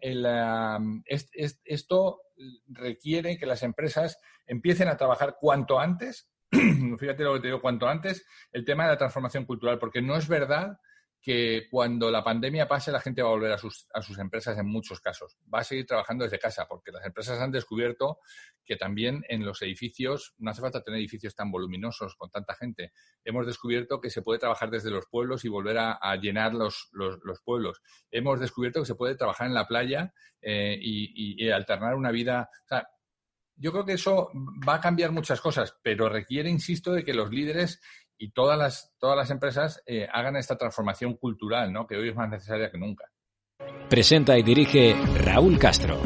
esto 1.35 2.21
requiere 2.69 3.39
que 3.39 3.47
las 3.47 3.63
empresas 3.63 4.19
empiecen 4.47 4.89
a 4.89 4.97
trabajar 4.97 5.37
cuanto 5.39 5.81
antes, 5.81 6.31
fíjate 6.51 7.25
lo 7.25 7.35
que 7.35 7.41
te 7.41 7.47
digo, 7.49 7.61
cuanto 7.61 7.89
antes, 7.89 8.25
el 8.53 8.65
tema 8.65 8.85
de 8.85 8.91
la 8.91 8.99
transformación 8.99 9.45
cultural, 9.45 9.79
porque 9.79 10.01
no 10.01 10.17
es 10.17 10.29
verdad 10.29 10.79
que 11.21 11.67
cuando 11.71 12.11
la 12.11 12.25
pandemia 12.25 12.67
pase 12.67 12.91
la 12.91 13.01
gente 13.01 13.23
va 13.23 13.29
a 13.29 13.33
volver 13.33 13.53
a 13.53 13.59
sus, 13.59 13.87
a 13.93 14.01
sus 14.01 14.19
empresas 14.19 14.57
en 14.59 14.67
muchos 14.67 15.01
casos. 15.01 15.37
Va 15.53 15.61
a 15.61 15.65
seguir 15.65 15.87
trabajando 15.87 16.25
desde 16.25 16.39
casa 16.39 16.67
porque 16.67 16.91
las 16.93 17.05
empresas 17.05 17.39
han 17.41 17.53
descubierto 17.53 18.21
que 18.65 18.77
también 18.77 19.23
en 19.29 19.45
los 19.45 19.61
edificios, 19.63 20.35
no 20.39 20.51
hace 20.51 20.63
falta 20.63 20.83
tener 20.83 20.99
edificios 20.99 21.35
tan 21.35 21.51
voluminosos 21.51 22.15
con 22.17 22.31
tanta 22.31 22.55
gente, 22.55 22.93
hemos 23.25 23.47
descubierto 23.47 24.01
que 24.01 24.11
se 24.11 24.23
puede 24.23 24.39
trabajar 24.39 24.71
desde 24.71 24.91
los 24.91 25.07
pueblos 25.07 25.45
y 25.45 25.49
volver 25.49 25.77
a, 25.79 25.99
llenar 26.17 26.55
los, 26.55 26.89
los, 26.93 27.43
pueblos. 27.45 27.83
Hemos 28.11 28.41
descubierto 28.41 28.81
que 28.81 28.87
se 28.87 28.95
puede 28.95 29.17
trabajar 29.17 29.49
en 29.49 29.55
la 29.55 29.67
playa 29.67 30.15
eh, 30.41 30.79
y, 30.81 31.45
y, 31.45 31.51
alternar 31.51 31.97
una 31.97 32.13
vida. 32.13 32.49
O 32.65 32.69
sea, 32.69 32.89
yo 33.57 33.73
creo 33.73 33.85
que 33.85 33.95
eso 33.95 34.31
va 34.67 34.77
a 34.77 34.81
cambiar 34.81 35.13
muchas 35.13 35.41
cosas, 35.41 35.77
pero 35.83 36.09
requiere, 36.09 36.49
insisto, 36.49 36.93
de 36.93 37.05
que 37.05 37.13
los 37.13 37.31
líderes 37.31 37.81
y 38.21 38.31
todas 38.33 38.59
las, 38.59 38.95
todas 38.99 39.17
las 39.17 39.31
empresas 39.31 39.83
eh, 39.87 40.07
hagan 40.13 40.37
esta 40.37 40.57
transformación 40.57 41.17
cultural, 41.17 41.73
¿no? 41.73 41.87
que 41.87 41.97
hoy 41.97 42.11
es 42.11 42.15
más 42.15 42.29
necesaria 42.29 42.71
que 42.71 42.77
nunca. 42.77 43.07
Presenta 43.89 44.39
y 44.39 44.43
dirige 44.43 44.95
Raúl 45.25 45.59
Castro. 45.59 45.99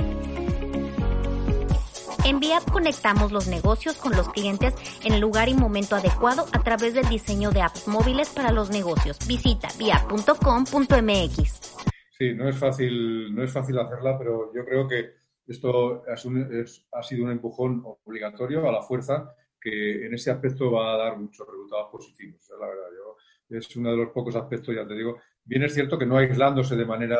En 2.24 2.38
VIAP 2.38 2.70
conectamos 2.70 3.32
los 3.32 3.48
negocios 3.48 3.98
con 3.98 4.12
los 4.12 4.28
clientes 4.28 4.74
en 5.04 5.12
el 5.12 5.20
lugar 5.20 5.48
y 5.48 5.54
momento 5.54 5.96
adecuado 5.96 6.46
a 6.52 6.62
través 6.62 6.94
del 6.94 7.08
diseño 7.08 7.50
de 7.50 7.62
apps 7.62 7.88
móviles 7.88 8.30
para 8.30 8.52
los 8.52 8.70
negocios. 8.70 9.18
Visita 9.26 9.68
viap.com.mx. 9.76 11.76
Sí, 12.16 12.32
no 12.32 12.48
es 12.48 12.56
fácil, 12.56 13.34
no 13.34 13.42
es 13.42 13.52
fácil 13.52 13.76
hacerla, 13.76 14.16
pero 14.16 14.54
yo 14.54 14.64
creo 14.64 14.86
que 14.86 15.14
esto 15.48 16.04
ha 16.06 17.02
sido 17.02 17.24
un 17.24 17.32
empujón 17.32 17.82
obligatorio 17.84 18.66
a 18.68 18.72
la 18.72 18.82
fuerza 18.82 19.34
que 19.64 20.04
en 20.04 20.12
ese 20.12 20.30
aspecto 20.30 20.70
va 20.70 20.92
a 20.92 20.98
dar 20.98 21.18
muchos 21.18 21.46
resultados 21.48 21.90
positivos. 21.90 22.42
Es 22.42 22.50
la 22.60 22.66
verdad, 22.66 22.88
yo, 22.94 23.16
es 23.56 23.76
uno 23.76 23.90
de 23.92 23.96
los 23.96 24.10
pocos 24.10 24.36
aspectos, 24.36 24.74
ya 24.74 24.86
te 24.86 24.94
digo. 24.94 25.18
Bien 25.42 25.62
es 25.62 25.72
cierto 25.72 25.98
que 25.98 26.04
no 26.04 26.18
aislándose 26.18 26.76
de 26.76 26.84
manera 26.84 27.18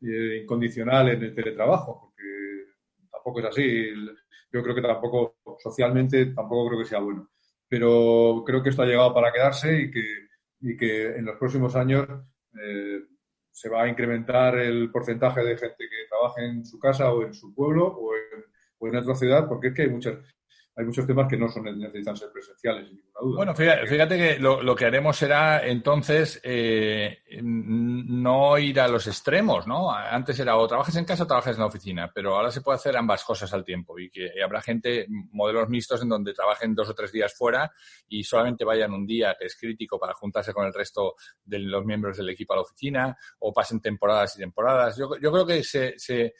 eh, 0.00 0.40
incondicional 0.42 1.10
en 1.10 1.22
el 1.22 1.34
teletrabajo, 1.34 2.00
porque 2.00 3.08
tampoco 3.10 3.40
es 3.40 3.46
así. 3.46 3.90
Yo 4.50 4.62
creo 4.62 4.74
que 4.74 4.80
tampoco, 4.80 5.36
socialmente, 5.58 6.26
tampoco 6.26 6.68
creo 6.68 6.80
que 6.80 6.88
sea 6.88 7.00
bueno. 7.00 7.30
Pero 7.68 8.42
creo 8.46 8.62
que 8.62 8.70
esto 8.70 8.82
ha 8.82 8.86
llegado 8.86 9.12
para 9.12 9.32
quedarse 9.32 9.82
y 9.82 9.90
que, 9.90 10.28
y 10.60 10.76
que 10.76 11.16
en 11.16 11.26
los 11.26 11.36
próximos 11.36 11.76
años 11.76 12.06
eh, 12.58 13.02
se 13.50 13.68
va 13.68 13.82
a 13.82 13.88
incrementar 13.88 14.58
el 14.58 14.90
porcentaje 14.90 15.42
de 15.44 15.58
gente 15.58 15.88
que 15.88 16.08
trabaje 16.08 16.46
en 16.46 16.64
su 16.64 16.78
casa 16.78 17.12
o 17.12 17.22
en 17.22 17.34
su 17.34 17.54
pueblo 17.54 17.86
o 17.86 18.14
en, 18.14 18.44
o 18.78 18.88
en 18.88 18.96
otra 18.96 19.14
ciudad, 19.14 19.46
porque 19.46 19.68
es 19.68 19.74
que 19.74 19.82
hay 19.82 19.90
muchas, 19.90 20.18
hay 20.74 20.86
muchos 20.86 21.06
temas 21.06 21.28
que 21.28 21.36
no 21.36 21.48
son 21.48 21.64
necesitan 21.78 22.16
ser 22.16 22.30
presenciales, 22.32 22.88
sin 22.88 22.96
ninguna 22.96 23.20
duda. 23.20 23.36
Bueno, 23.36 23.54
fíjate, 23.54 24.16
que 24.16 24.38
lo, 24.38 24.74
que 24.74 24.86
haremos 24.86 25.16
será 25.16 25.66
entonces 25.66 26.40
eh, 26.42 27.18
no 27.42 28.56
ir 28.56 28.80
a 28.80 28.88
los 28.88 29.06
extremos, 29.06 29.66
¿no? 29.66 29.92
Antes 29.92 30.40
era 30.40 30.56
o 30.56 30.66
trabajas 30.66 30.96
en 30.96 31.04
casa 31.04 31.24
o 31.24 31.26
trabajas 31.26 31.56
en 31.56 31.60
la 31.60 31.66
oficina, 31.66 32.10
pero 32.14 32.34
ahora 32.34 32.50
se 32.50 32.62
puede 32.62 32.76
hacer 32.76 32.96
ambas 32.96 33.22
cosas 33.22 33.52
al 33.52 33.66
tiempo 33.66 33.98
y 33.98 34.10
que 34.10 34.30
habrá 34.42 34.62
gente, 34.62 35.06
modelos 35.32 35.68
mixtos 35.68 36.02
en 36.02 36.08
donde 36.08 36.32
trabajen 36.32 36.74
dos 36.74 36.88
o 36.88 36.94
tres 36.94 37.12
días 37.12 37.34
fuera 37.34 37.70
y 38.08 38.24
solamente 38.24 38.64
vayan 38.64 38.94
un 38.94 39.06
día 39.06 39.36
que 39.38 39.46
es 39.46 39.56
crítico 39.56 39.98
para 39.98 40.14
juntarse 40.14 40.54
con 40.54 40.64
el 40.64 40.72
resto 40.72 41.16
de 41.44 41.58
los 41.58 41.84
miembros 41.84 42.16
del 42.16 42.30
equipo 42.30 42.54
a 42.54 42.56
la 42.56 42.62
oficina 42.62 43.16
o 43.40 43.52
pasen 43.52 43.80
temporadas 43.80 44.36
y 44.36 44.40
temporadas. 44.40 44.96
Yo, 44.96 45.10
yo 45.20 45.30
creo 45.30 45.44
que 45.44 45.62
se 45.62 46.34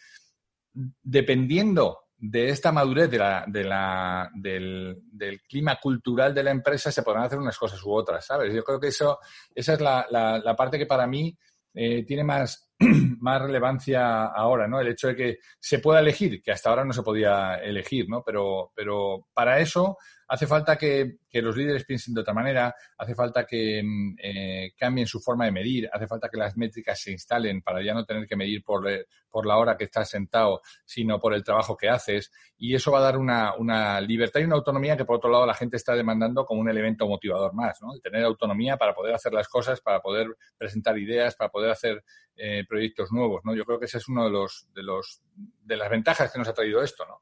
dependiendo 0.75 1.99
de 2.24 2.50
esta 2.50 2.70
madurez 2.70 3.11
de 3.11 3.18
la, 3.18 3.44
de 3.48 3.64
la, 3.64 4.30
del, 4.32 4.96
del, 5.11 5.42
clima 5.42 5.80
cultural 5.82 6.32
de 6.32 6.44
la 6.44 6.52
empresa 6.52 6.92
se 6.92 7.02
podrán 7.02 7.24
hacer 7.24 7.37
unas 7.37 7.58
cosas 7.58 7.82
u 7.82 7.92
otras, 7.92 8.24
¿sabes? 8.24 8.54
Yo 8.54 8.62
creo 8.62 8.78
que 8.78 8.88
eso, 8.88 9.18
esa 9.52 9.72
es 9.72 9.80
la, 9.80 10.06
la, 10.08 10.54
parte 10.54 10.78
que 10.78 10.87
para 10.87 11.04
mí 11.04 11.37
eh, 11.74 12.04
tiene 12.04 12.22
más, 12.22 12.70
más 13.18 13.42
relevancia 13.42 14.26
ahora, 14.26 14.68
¿no? 14.68 14.80
El 14.80 14.87
hecho 14.87 15.08
de 15.08 15.16
que 15.16 15.38
se 15.58 15.80
pueda 15.80 15.98
elegir, 15.98 16.40
que 16.40 16.52
hasta 16.52 16.70
ahora 16.70 16.85
no 16.85 16.92
se 16.92 17.02
podía 17.02 17.56
elegir, 17.56 18.08
¿no? 18.08 18.22
Pero, 18.24 18.70
pero 18.72 19.26
para 19.35 19.58
eso 19.58 19.98
hace 20.33 20.47
falta 20.47 20.79
que, 20.79 21.18
los 21.31 21.55
líderes 21.55 21.85
piensen 21.85 22.14
de 22.14 22.23
otra 22.23 22.33
manera, 22.33 22.75
hace 22.97 23.14
falta 23.14 23.45
que 23.45 23.83
mm, 23.85 24.14
eh, 24.18 24.73
cambien 24.79 25.07
su 25.07 25.21
forma 25.21 25.45
de 25.45 25.53
medir, 25.53 25.90
hace 25.92 26.07
falta 26.07 26.31
que 26.31 26.38
las 26.38 26.57
métricas 26.57 26.99
se 26.99 27.12
instalen 27.12 27.61
para 27.61 27.85
ya 27.85 27.92
no 27.92 28.07
tener 28.07 28.27
que 28.27 28.35
medir 28.35 28.64
por, 28.64 28.88
eh, 28.88 29.05
por 29.31 29.45
la 29.45 29.59
hora 29.59 29.77
que 29.77 29.85
estás 29.85 30.09
sentado, 30.09 30.62
sino 30.87 31.21
por 31.21 31.35
el 31.35 31.45
trabajo 31.45 31.77
que 31.77 31.90
haces. 31.90 32.33
Y 32.57 32.75
eso 32.75 32.90
va 32.90 33.01
a 33.01 33.03
dar 33.03 33.18
una, 33.18 33.55
una, 33.57 34.01
libertad 34.01 34.40
y 34.40 34.45
una 34.45 34.57
autonomía 34.57 34.97
que, 34.97 35.05
por 35.05 35.16
otro 35.16 35.31
lado, 35.31 35.45
la 35.45 35.53
gente 35.53 35.77
está 35.77 35.95
demandando 35.95 36.47
como 36.47 36.62
un 36.62 36.71
elemento 36.71 37.07
motivador 37.07 37.53
más, 37.53 37.83
¿no? 37.83 37.92
Tener 38.03 38.25
autonomía 38.25 38.79
para 38.79 38.95
poder 38.95 39.14
hacer 39.14 39.35
las 39.35 39.49
cosas, 39.49 39.83
para 39.83 40.01
poder 40.01 40.29
presentar 40.57 40.97
ideas, 40.99 41.37
para 41.37 41.51
poder 41.51 41.71
hacer 41.71 42.03
eh, 42.37 42.64
proyectos 42.66 43.12
nuevos, 43.12 43.42
¿no? 43.45 43.55
Yo 43.55 43.66
creo 43.66 43.79
que 43.79 43.85
ese 43.85 43.99
es 43.99 44.09
uno 44.09 44.25
de 44.25 44.31
los, 44.31 44.66
de 44.73 44.83
los 44.83 45.23
de 45.35 45.77
las 45.77 45.90
ventajas 45.90 46.33
que 46.33 46.38
nos 46.38 46.49
ha 46.49 46.55
traído 46.55 46.83
esto, 46.83 47.05
¿no? 47.05 47.21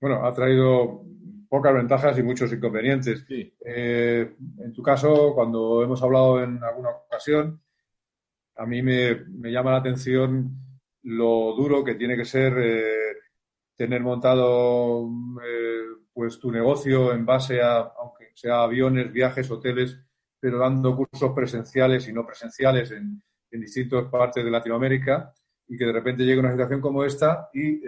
Bueno, 0.00 0.24
ha 0.24 0.32
traído 0.32 1.02
pocas 1.48 1.74
ventajas 1.74 2.18
y 2.18 2.22
muchos 2.22 2.52
inconvenientes. 2.52 3.24
Eh, 3.28 4.34
en 4.58 4.72
tu 4.72 4.82
caso, 4.82 5.32
cuando 5.34 5.82
hemos 5.82 6.02
hablado 6.02 6.42
en 6.42 6.62
alguna 6.62 6.90
ocasión, 6.90 7.60
a 8.56 8.66
mí 8.66 8.82
me, 8.82 9.26
llama 9.50 9.72
la 9.72 9.78
atención 9.78 10.50
lo 11.02 11.54
duro 11.56 11.84
que 11.84 11.94
tiene 11.94 12.16
que 12.16 12.24
ser 12.24 12.54
eh, 12.58 13.16
tener 13.76 14.02
montado 14.02 15.08
eh, 15.44 15.82
pues 16.12 16.38
tu 16.38 16.50
negocio 16.50 17.12
en 17.12 17.24
base 17.24 17.62
a, 17.62 17.78
aunque 17.78 18.30
sea 18.34 18.62
aviones, 18.62 19.12
viajes, 19.12 19.50
hoteles, 19.50 19.98
pero 20.40 20.58
dando 20.58 20.96
cursos 20.96 21.32
presenciales 21.34 22.08
y 22.08 22.12
no 22.12 22.26
presenciales 22.26 22.90
en, 22.90 23.22
en 23.50 23.60
distintas 23.60 24.04
partes 24.06 24.44
de 24.44 24.50
Latinoamérica 24.50 25.32
y 25.68 25.78
que 25.78 25.86
de 25.86 25.92
repente 25.92 26.24
llegue 26.24 26.40
una 26.40 26.50
situación 26.50 26.80
como 26.80 27.04
esta 27.04 27.48
y 27.52 27.80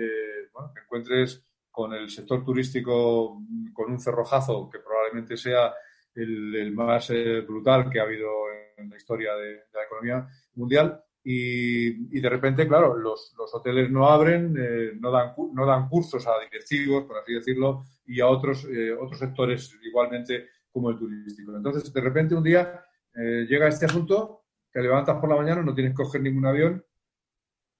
bueno, 0.53 0.73
te 0.73 0.81
encuentres 0.81 1.45
con 1.71 1.93
el 1.93 2.11
sector 2.11 2.45
turístico 2.45 3.41
con 3.73 3.93
un 3.93 4.01
cerrojazo 4.01 4.69
que 4.69 4.81
probablemente 4.81 5.37
sea 5.37 5.73
el, 6.15 6.73
más 6.73 7.11
eh, 7.11 7.41
brutal 7.43 7.89
que 7.91 8.01
ha 8.01 8.05
habido 8.05 8.29
en 8.77 8.91
la 8.91 8.97
historia 8.97 9.35
de, 9.35 9.65
la 9.73 9.85
economía 9.85 10.27
mundial. 10.55 11.03
Y, 11.23 12.19
de 12.19 12.29
repente, 12.31 12.67
claro, 12.67 12.97
los, 12.97 13.35
hoteles 13.53 13.91
no 13.91 14.09
abren, 14.09 14.57
eh, 14.59 14.93
no, 14.99 15.11
dan, 15.11 15.35
no 15.53 15.67
dan 15.67 15.89
cursos 15.89 16.27
a 16.27 16.41
directivos, 16.41 17.05
por 17.05 17.19
así 17.19 17.35
decirlo, 17.35 17.85
y 18.07 18.21
a 18.21 18.27
otros, 18.27 18.65
eh, 18.65 18.93
otros 18.93 19.19
sectores 19.19 19.77
igualmente 19.83 20.49
como 20.71 20.91
el 20.91 20.99
turístico. 20.99 21.55
Entonces, 21.55 21.93
de 21.93 22.01
repente 22.01 22.35
un 22.35 22.43
día 22.43 22.85
llega 23.13 23.69
este 23.69 23.87
asunto, 23.87 24.45
te 24.73 24.81
levantas 24.81 25.19
por 25.19 25.29
la 25.29 25.37
mañana, 25.37 25.63
no 25.63 25.75
tienes 25.75 25.93
que 25.93 26.05
coger 26.05 26.23
ningún 26.23 26.47
avión, 26.47 26.85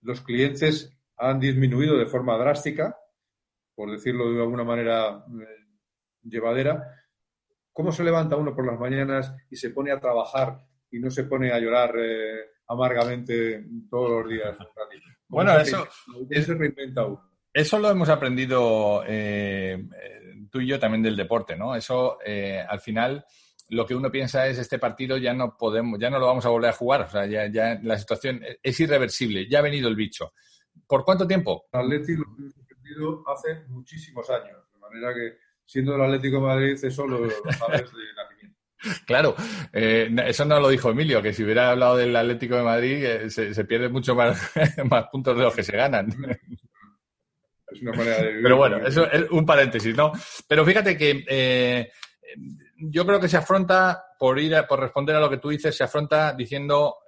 los 0.03 0.21
clientes 0.23 0.93
han 1.17 1.39
disminuido 1.39 1.97
de 1.97 2.07
forma 2.07 2.37
drástica, 2.37 2.97
por 3.81 3.91
decirlo 3.91 4.31
de 4.31 4.43
alguna 4.43 4.63
manera 4.63 5.25
eh, 5.27 5.65
llevadera, 6.25 6.85
¿cómo 7.73 7.91
se 7.91 8.05
levanta 8.05 8.37
uno 8.37 8.55
por 8.55 8.67
las 8.67 8.79
mañanas 8.79 9.35
y 9.51 9.57
se 9.57 9.71
pone 9.71 9.91
a 9.91 9.99
trabajar 9.99 10.67
y 10.91 10.99
no 10.99 11.11
se 11.11 11.25
pone 11.25 11.51
a 11.51 11.59
llorar 11.59 11.95
eh, 11.99 12.41
amargamente 12.69 13.65
todos 13.89 14.11
los 14.11 14.31
días? 14.31 14.55
Bueno, 15.29 15.59
eso 15.59 15.89
se 16.31 16.55
reinventa 16.55 17.07
uno. 17.07 17.23
Eso 17.55 17.79
lo 17.79 17.89
hemos 17.89 18.11
aprendido 18.11 19.03
eh, 19.07 19.83
tú 20.51 20.61
y 20.61 20.67
yo 20.67 20.79
también 20.79 21.03
del 21.03 21.17
deporte, 21.17 21.57
¿no? 21.57 21.75
Eso 21.75 22.19
al 22.69 22.81
final 22.81 23.25
lo 23.71 23.87
que 23.87 23.95
uno 23.95 24.11
piensa 24.11 24.47
es 24.47 24.59
este 24.59 24.79
partido 24.79 25.17
ya 25.17 25.33
no 25.33 25.57
podemos, 25.57 25.99
ya 25.99 26.11
no 26.11 26.19
lo 26.19 26.27
vamos 26.27 26.45
a 26.45 26.51
volver 26.51 26.69
a 26.69 26.75
jugar, 26.75 27.01
o 27.01 27.09
sea, 27.09 27.25
ya, 27.25 27.51
ya 27.51 27.81
la 27.83 27.97
situación 27.97 28.43
es 28.63 28.79
irreversible, 28.79 29.49
ya 29.49 29.61
ha 29.61 29.63
venido 29.63 29.89
el 29.89 29.97
bicho. 29.97 30.35
¿Por 30.87 31.03
cuánto 31.03 31.27
tiempo? 31.27 31.65
Hace 33.27 33.65
muchísimos 33.69 34.29
años, 34.31 34.59
de 34.73 34.79
manera 34.79 35.15
que 35.15 35.39
siendo 35.65 35.95
el 35.95 36.03
Atlético 36.03 36.37
de 36.37 36.43
Madrid 36.43 36.85
eso 36.85 37.07
lo, 37.07 37.31
sabes 37.53 37.93
de 37.93 38.15
nacimiento. 38.17 38.61
Claro, 39.07 39.35
eh, 39.75 40.11
eso 40.27 40.45
no 40.47 40.59
lo 40.59 40.71
dijo 40.71 40.91
Emilio, 40.91 41.21
que 41.21 41.35
si 41.35 41.45
hubiera 41.45 41.71
hablado 41.71 41.99
del 41.99 42.17
Atlético 42.17 42.57
de 42.57 42.63
Madrid 42.63 43.05
eh, 43.05 43.31
se, 43.31 43.65
pierde 43.67 43.91
mucho 43.91 44.15
más, 44.15 44.53
más 44.91 45.07
puntos 45.13 45.37
de 45.37 45.43
los 45.43 45.55
que 45.55 45.63
se 45.63 45.77
ganan. 45.77 46.09
Es 47.71 47.83
una 47.83 47.93
manera 47.93 48.23
de 48.23 48.41
Pero 48.43 48.57
bueno, 48.57 48.79
eso 48.79 49.05
es 49.11 49.31
un 49.31 49.45
paréntesis, 49.45 49.95
¿no? 49.95 50.13
Pero 50.49 50.65
fíjate 50.65 50.97
que 50.97 51.25
eh, 51.29 51.91
yo 52.79 53.07
creo 53.07 53.21
que 53.21 53.29
se 53.29 53.37
afronta, 53.37 54.03
por 54.19 54.39
ir 54.39 54.57
por 54.67 54.81
responder 54.81 55.15
a 55.17 55.21
lo 55.21 55.29
que 55.29 55.39
tú 55.39 55.51
dices, 55.51 55.77
se 55.77 55.85
afronta 55.85 56.33
diciendo 56.33 57.01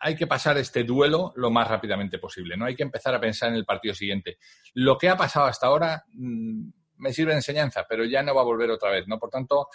hay 0.00 0.16
que 0.16 0.26
pasar 0.26 0.56
este 0.56 0.82
duelo 0.82 1.32
lo 1.36 1.50
más 1.50 1.68
rápidamente 1.68 2.18
posible, 2.18 2.56
¿no? 2.56 2.64
Hay 2.64 2.74
que 2.74 2.82
empezar 2.82 3.14
a 3.14 3.20
pensar 3.20 3.50
en 3.50 3.56
el 3.56 3.66
partido 3.66 3.94
siguiente. 3.94 4.38
Lo 4.74 4.96
que 4.96 5.10
ha 5.10 5.16
pasado 5.16 5.46
hasta 5.46 5.66
ahora 5.66 6.04
mm, 6.14 6.70
me 6.96 7.12
sirve 7.12 7.32
de 7.32 7.38
enseñanza, 7.38 7.84
pero 7.86 8.04
ya 8.06 8.22
no 8.22 8.34
va 8.34 8.40
a 8.40 8.44
volver 8.44 8.70
otra 8.70 8.90
vez, 8.90 9.06
¿no? 9.06 9.18
Por 9.18 9.28
tanto, 9.28 9.68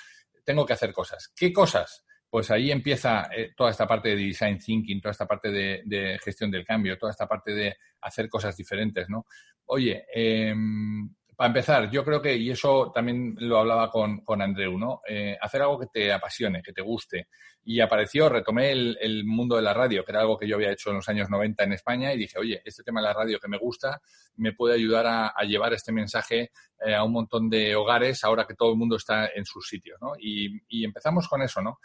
tengo 0.43 0.65
que 0.65 0.73
hacer 0.73 0.91
cosas. 0.91 1.31
¿Qué 1.35 1.53
cosas? 1.53 2.03
Pues 2.27 2.49
ahí 2.49 2.71
empieza 2.71 3.29
eh, 3.35 3.53
toda 3.55 3.69
esta 3.69 3.87
parte 3.87 4.09
de 4.09 4.15
design 4.15 4.57
thinking, 4.57 4.99
toda 4.99 5.11
esta 5.11 5.27
parte 5.27 5.51
de, 5.51 6.19
gestión 6.23 6.49
del 6.49 6.65
cambio, 6.65 6.97
toda 6.97 7.11
esta 7.11 7.27
parte 7.27 7.51
de 7.51 7.75
hacer 8.01 8.27
cosas 8.27 8.57
diferentes, 8.57 9.07
¿no? 9.07 9.27
Oye, 9.65 10.05
em, 10.11 11.07
para 11.35 11.47
empezar, 11.47 11.89
yo 11.91 12.03
creo 12.03 12.21
que, 12.21 12.35
y 12.35 12.51
eso 12.51 12.91
también 12.93 13.35
lo 13.39 13.59
hablaba 13.59 13.89
con, 13.89 14.21
con 14.21 14.41
Andreu, 14.41 14.77
¿no? 14.77 15.01
Eh, 15.07 15.37
hacer 15.39 15.61
algo 15.61 15.79
que 15.79 15.87
te 15.87 16.13
apasione, 16.13 16.61
que 16.61 16.73
te 16.73 16.81
guste. 16.81 17.27
Y 17.63 17.79
apareció, 17.79 18.29
retomé 18.29 18.71
el, 18.71 19.23
mundo 19.25 19.55
de 19.55 19.61
la 19.63 19.73
radio, 19.73 20.05
que 20.05 20.11
era 20.11 20.21
algo 20.21 20.37
que 20.37 20.47
yo 20.47 20.55
había 20.55 20.71
hecho 20.71 20.91
en 20.91 20.97
los 20.97 21.09
años 21.09 21.29
90 21.29 21.63
en 21.63 21.73
España, 21.73 22.13
y 22.13 22.17
dije, 22.17 22.37
oye, 22.37 22.61
este 22.63 22.83
tema 22.83 23.01
de 23.01 23.07
la 23.07 23.13
radio 23.13 23.39
que 23.39 23.47
me 23.47 23.57
gusta 23.57 24.01
me 24.37 24.53
puede 24.53 24.75
ayudar 24.75 25.05
a, 25.07 25.43
llevar 25.43 25.73
este 25.73 25.91
mensaje 25.91 26.51
eh, 26.85 26.93
a 26.93 27.03
un 27.03 27.11
montón 27.11 27.49
de 27.49 27.75
hogares 27.75 28.23
ahora 28.23 28.45
que 28.45 28.55
todo 28.55 28.71
el 28.71 28.77
mundo 28.77 28.95
está 28.95 29.27
en 29.33 29.45
sus 29.45 29.67
sitios, 29.67 29.97
¿no? 30.01 30.13
Y, 30.19 30.61
y 30.69 30.85
empezamos 30.85 31.27
con 31.27 31.41
eso, 31.41 31.61
¿no? 31.61 31.79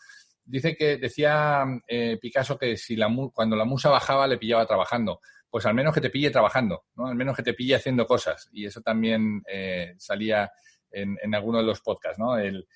Dice 0.45 0.77
que 0.77 0.97
decía 0.97 1.65
eh, 1.87 2.19
Picasso 2.21 2.59
que 2.59 2.77
si 2.77 2.97
la, 2.97 3.09
cuando 3.33 3.57
la 3.57 3.65
musa 3.65 3.89
bajaba 3.89 4.27
le 4.27 4.39
pillaba 4.39 4.67
trabajando 4.67 5.21
pues 5.51 5.67
al 5.67 5.75
menos 5.75 5.93
que 5.93 6.01
te 6.01 6.11
pille 6.11 6.31
trabajando, 6.31 6.85
¿no? 6.95 7.09
Al 7.09 7.17
menos 7.17 7.37
que 7.37 7.43
te 7.43 7.55
pille 7.55 7.75
haciendo 7.75 8.07
cosas. 8.07 8.49
Y 8.53 8.67
eso 8.67 8.81
también 8.81 9.43
eh, 9.47 9.95
salía 9.99 10.51
en, 10.91 11.19
en 11.23 11.35
alguno 11.35 11.59
de 11.59 11.65
los 11.65 11.81
podcasts, 11.81 12.19
¿no? 12.19 12.39
El, 12.39 12.67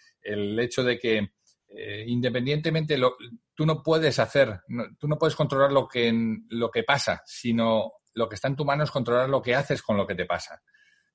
hecho 0.58 0.82
de 0.82 0.98
que 0.98 1.28
eh, 1.68 2.04
independientemente, 2.06 2.96
lo, 2.96 3.16
tú 3.54 3.66
no 3.66 3.82
puedes 3.82 4.18
hacer, 4.18 4.60
tú 4.98 5.06
no 5.06 5.18
puedes 5.18 5.36
controlar 5.36 5.70
lo 5.70 5.86
que, 5.86 6.12
lo 6.48 6.70
que 6.70 6.82
pasa, 6.82 7.22
sino 7.26 7.92
lo 8.14 8.28
que 8.28 8.36
está 8.36 8.48
en 8.48 8.56
tu 8.56 8.64
mano 8.64 8.84
es 8.84 8.90
controlar 8.90 9.28
lo 9.28 9.42
que 9.42 9.54
haces 9.54 9.82
con 9.82 9.96
lo 9.96 10.06
que 10.06 10.14
te 10.14 10.24
pasa. 10.24 10.62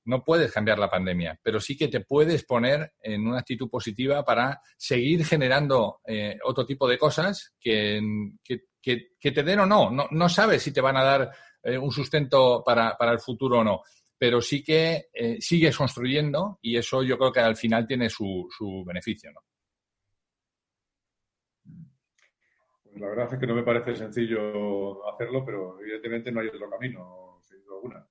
No 0.04 0.24
puedes 0.24 0.52
cambiar 0.52 0.78
la 0.78 0.90
pandemia, 0.90 1.38
pero 1.42 1.60
sí 1.60 1.76
que 1.76 1.88
te 1.88 2.00
puedes 2.00 2.44
poner 2.44 2.92
en 3.02 3.26
una 3.26 3.40
actitud 3.40 3.68
positiva 3.68 4.24
para 4.24 4.60
seguir 4.76 5.24
generando 5.24 6.00
eh, 6.06 6.38
otro 6.44 6.64
tipo 6.64 6.88
de 6.88 6.98
cosas 6.98 7.54
que, 7.60 8.00
que, 8.44 9.30
te 9.32 9.42
den 9.42 9.60
o 9.60 9.66
no. 9.66 9.90
no. 9.90 10.08
No 10.10 10.28
sabes 10.28 10.62
si 10.62 10.72
te 10.72 10.80
van 10.80 10.96
a 10.96 11.04
dar 11.04 11.30
eh, 11.62 11.78
un 11.78 11.90
sustento 11.90 12.62
para, 12.64 12.96
para, 12.96 13.12
el 13.12 13.20
futuro 13.20 13.58
o 13.58 13.64
no. 13.64 13.82
Pero 14.16 14.40
sí 14.40 14.62
que 14.62 15.08
eh, 15.12 15.38
sigues 15.40 15.76
construyendo 15.76 16.58
y 16.62 16.76
eso 16.76 17.02
yo 17.02 17.16
creo 17.16 17.32
que 17.32 17.40
al 17.40 17.56
final 17.56 17.86
tiene 17.86 18.08
su, 18.08 18.48
su 18.56 18.84
beneficio, 18.84 19.32
¿no? 19.32 19.40
Pues 22.84 23.00
la 23.00 23.08
verdad 23.08 23.32
es 23.32 23.38
que 23.38 23.46
no 23.46 23.54
me 23.54 23.62
parece 23.62 23.94
sencillo 23.94 25.08
hacerlo, 25.08 25.44
pero 25.44 25.80
evidentemente 25.80 26.32
no 26.32 26.40
hay 26.40 26.48
otro 26.48 26.68
camino, 26.68 27.40
sin 27.42 27.64
duda 27.64 27.76
alguna. 27.76 28.06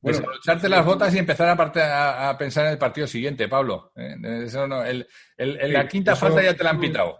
Pues 0.00 0.22
echarte 0.38 0.68
las 0.68 0.84
botas 0.84 1.14
y 1.14 1.18
empezar 1.18 1.48
a, 1.48 2.28
a, 2.28 2.36
pensar 2.36 2.66
en 2.66 2.72
el 2.72 2.78
partido 2.78 3.06
siguiente, 3.06 3.48
Pablo. 3.48 3.90
Eh, 3.96 4.16
eso 4.44 4.66
no, 4.66 4.84
el, 4.84 5.06
el, 5.36 5.72
la 5.72 5.88
quinta 5.88 6.14
falta 6.14 6.42
ya 6.42 6.54
te 6.54 6.62
la 6.62 6.70
han 6.70 6.80
pitado. 6.80 7.18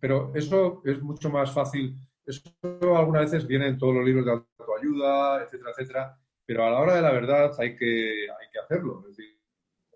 pero 0.00 0.32
eso 0.34 0.82
es 0.84 1.00
mucho 1.02 1.30
más 1.30 1.52
fácil 1.52 1.96
eso 2.26 2.96
algunas 2.96 3.30
veces 3.30 3.46
viene 3.46 3.68
en 3.68 3.78
todos 3.78 3.94
los 3.94 4.04
libros 4.04 4.24
de 4.24 4.32
autoayuda, 4.32 5.42
etcétera, 5.42 5.70
etcétera, 5.70 6.18
pero 6.46 6.64
a 6.64 6.70
la 6.70 6.80
hora 6.80 6.96
de 6.96 7.02
la 7.02 7.12
verdad 7.12 7.52
hay 7.58 7.76
que, 7.76 8.26
hay 8.30 8.48
que 8.52 8.58
hacerlo. 8.58 9.00
Es 9.00 9.16
decir, 9.16 9.38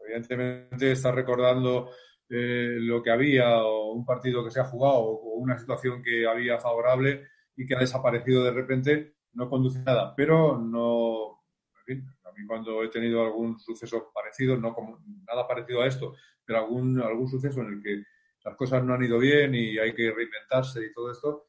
evidentemente 0.05 0.93
estar 0.93 1.15
recordando 1.15 1.91
eh, 2.29 2.77
lo 2.81 3.03
que 3.03 3.11
había 3.11 3.63
o 3.63 3.93
un 3.93 4.05
partido 4.05 4.45
que 4.45 4.51
se 4.51 4.61
ha 4.61 4.65
jugado 4.65 4.99
o 4.99 5.35
una 5.39 5.59
situación 5.59 6.03
que 6.03 6.27
había 6.27 6.59
favorable 6.59 7.29
y 7.57 7.67
que 7.67 7.75
ha 7.75 7.81
desaparecido 7.81 8.45
de 8.45 8.53
repente 8.53 9.15
no 9.33 9.49
conduce 9.49 9.81
a 9.81 9.85
nada. 9.85 10.15
Pero 10.17 10.59
no, 10.59 11.43
en 11.81 11.85
fin, 11.85 12.09
a 12.25 12.33
mí 12.33 12.47
cuando 12.47 12.83
he 12.83 12.89
tenido 12.89 13.25
algún 13.25 13.59
suceso 13.59 14.11
parecido, 14.15 14.57
no 14.57 14.75
como 14.75 14.99
nada 15.27 15.47
parecido 15.47 15.83
a 15.83 15.87
esto, 15.87 16.15
pero 16.45 16.61
algún, 16.61 17.01
algún 17.01 17.29
suceso 17.29 17.61
en 17.61 17.75
el 17.75 17.83
que 17.83 18.03
las 18.45 18.57
cosas 18.57 18.83
no 18.85 18.95
han 18.95 19.03
ido 19.03 19.19
bien 19.19 19.55
y 19.55 19.79
hay 19.79 19.93
que 19.95 20.11
reinventarse 20.11 20.85
y 20.85 20.93
todo 20.93 21.11
esto, 21.11 21.48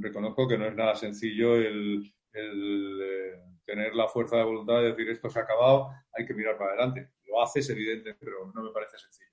reconozco 0.00 0.48
que 0.48 0.58
no 0.58 0.66
es 0.66 0.74
nada 0.74 0.94
sencillo 0.94 1.56
el, 1.56 2.12
eh, 2.32 3.32
tener 3.64 3.94
la 3.94 4.08
fuerza 4.08 4.36
de 4.36 4.44
voluntad 4.44 4.78
de 4.78 4.90
decir 4.90 5.08
esto 5.10 5.28
se 5.28 5.38
ha 5.38 5.42
acabado, 5.42 5.90
hay 6.12 6.26
que 6.26 6.34
mirar 6.34 6.58
para 6.58 6.72
adelante. 6.72 7.10
Lo 7.26 7.42
haces, 7.42 7.68
evidente, 7.70 8.14
pero 8.18 8.50
no 8.54 8.62
me 8.62 8.70
parece 8.72 8.98
sencillo. 8.98 9.30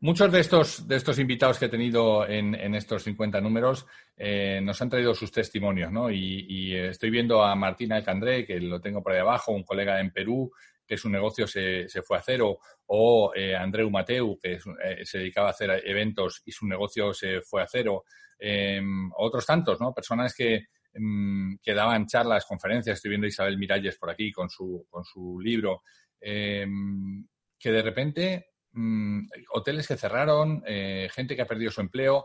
Muchos 0.00 0.32
de 0.32 0.40
estos, 0.40 0.88
de 0.88 0.96
estos 0.96 1.18
invitados 1.18 1.58
que 1.58 1.66
he 1.66 1.68
tenido 1.68 2.26
en, 2.26 2.74
estos 2.74 3.04
50 3.04 3.40
números 3.40 3.86
eh, 4.16 4.60
nos 4.62 4.80
han 4.82 4.90
traído 4.90 5.14
sus 5.14 5.30
testimonios, 5.30 5.92
¿no? 5.92 6.10
Y, 6.10 6.74
estoy 6.74 7.10
viendo 7.10 7.42
a 7.42 7.54
Martina 7.54 7.96
Alcandré, 7.96 8.44
que 8.44 8.60
lo 8.60 8.80
tengo 8.80 9.02
por 9.02 9.12
ahí 9.12 9.20
abajo, 9.20 9.52
un 9.52 9.62
colega 9.62 10.00
en 10.00 10.12
Perú, 10.12 10.50
que 10.86 10.96
su 10.96 11.08
negocio 11.08 11.46
se, 11.46 11.88
se 11.88 12.02
fue 12.02 12.18
a 12.18 12.22
cero, 12.22 12.58
o 12.86 13.32
eh, 13.34 13.56
Andreu 13.56 13.90
Mateu, 13.90 14.38
que 14.38 14.58
se 15.04 15.18
dedicaba 15.18 15.48
a 15.48 15.50
hacer 15.50 15.82
eventos 15.86 16.42
y 16.44 16.52
su 16.52 16.66
negocio 16.66 17.14
se 17.14 17.40
fue 17.40 17.62
a 17.62 17.66
cero, 17.66 18.04
Em, 18.44 19.08
otros 19.18 19.46
tantos, 19.46 19.80
¿no? 19.80 19.94
Personas 19.94 20.34
que, 20.34 20.66
em, 20.94 21.56
que 21.62 21.74
daban 21.74 22.06
charlas, 22.08 22.44
conferencias, 22.44 22.96
estoy 22.96 23.10
viendo 23.10 23.28
Isabel 23.28 23.56
Miralles 23.56 23.96
por 23.96 24.10
aquí 24.10 24.32
con 24.32 24.50
su, 24.50 24.84
con 24.90 25.04
su 25.04 25.38
libro, 25.40 25.82
em, 26.20 27.24
que 27.56 27.70
de 27.70 27.82
repente 27.82 28.46
mm, 28.72 29.28
hoteles 29.52 29.86
que 29.86 29.96
cerraron, 29.96 30.60
eh, 30.66 31.08
gente 31.12 31.36
que 31.36 31.42
ha 31.42 31.46
perdido 31.46 31.70
su 31.70 31.82
empleo. 31.82 32.24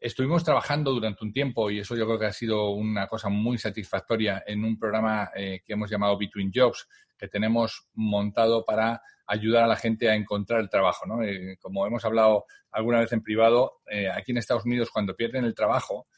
Estuvimos 0.00 0.42
trabajando 0.42 0.92
durante 0.92 1.22
un 1.24 1.32
tiempo, 1.34 1.70
y 1.70 1.80
eso 1.80 1.96
yo 1.96 2.06
creo 2.06 2.18
que 2.18 2.26
ha 2.26 2.32
sido 2.32 2.70
una 2.70 3.06
cosa 3.06 3.28
muy 3.28 3.58
satisfactoria, 3.58 4.42
en 4.46 4.64
un 4.64 4.78
programa 4.78 5.30
eh, 5.34 5.60
que 5.66 5.74
hemos 5.74 5.90
llamado 5.90 6.16
Between 6.16 6.50
Jobs, 6.54 6.88
que 7.18 7.28
tenemos 7.28 7.88
montado 7.94 8.64
para 8.64 9.02
ayudar 9.28 9.64
a 9.64 9.68
la 9.68 9.76
gente 9.76 10.08
a 10.08 10.14
encontrar 10.14 10.60
el 10.60 10.70
trabajo. 10.70 11.06
¿no? 11.06 11.22
Eh, 11.22 11.56
como 11.60 11.86
hemos 11.86 12.04
hablado 12.04 12.46
alguna 12.72 13.00
vez 13.00 13.12
en 13.12 13.22
privado, 13.22 13.80
eh, 13.90 14.08
aquí 14.10 14.32
en 14.32 14.38
Estados 14.38 14.64
Unidos 14.64 14.90
cuando 14.90 15.14
pierden 15.14 15.44
el 15.44 15.54
trabajo 15.54 16.08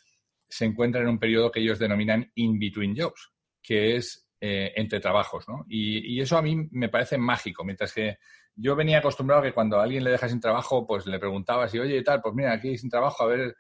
se 0.49 0.65
encuentran 0.65 1.05
en 1.05 1.11
un 1.11 1.19
periodo 1.19 1.51
que 1.51 1.61
ellos 1.61 1.79
denominan 1.79 2.31
in-between 2.35 2.97
jobs, 2.97 3.33
que 3.63 3.97
es 3.97 4.29
eh, 4.41 4.73
entre 4.77 5.01
trabajos. 5.01 5.49
¿no? 5.49 5.65
Y, 5.69 6.21
eso 6.21 6.37
a 6.37 6.43
mí 6.43 6.69
me 6.71 6.89
parece 6.89 7.19
mágico, 7.19 7.65
mientras 7.65 7.93
que 7.93 8.19
yo 8.57 8.75
venía 8.75 8.99
acostumbrado 8.99 9.43
a 9.43 9.45
que 9.45 9.53
cuando 9.53 9.79
a 9.79 9.85
alguien 9.85 10.05
le 10.05 10.11
dejas 10.11 10.31
sin 10.31 10.41
trabajo, 10.41 10.87
pues 10.87 11.07
le 11.07 11.19
preguntaba 11.19 11.69
si, 11.69 11.79
oye, 11.79 12.03
tal, 12.03 12.21
pues 12.21 12.35
mira, 12.35 12.53
aquí 12.53 12.77
sin 12.77 12.91
trabajo, 12.91 13.25
a 13.25 13.27
ver, 13.29 13.57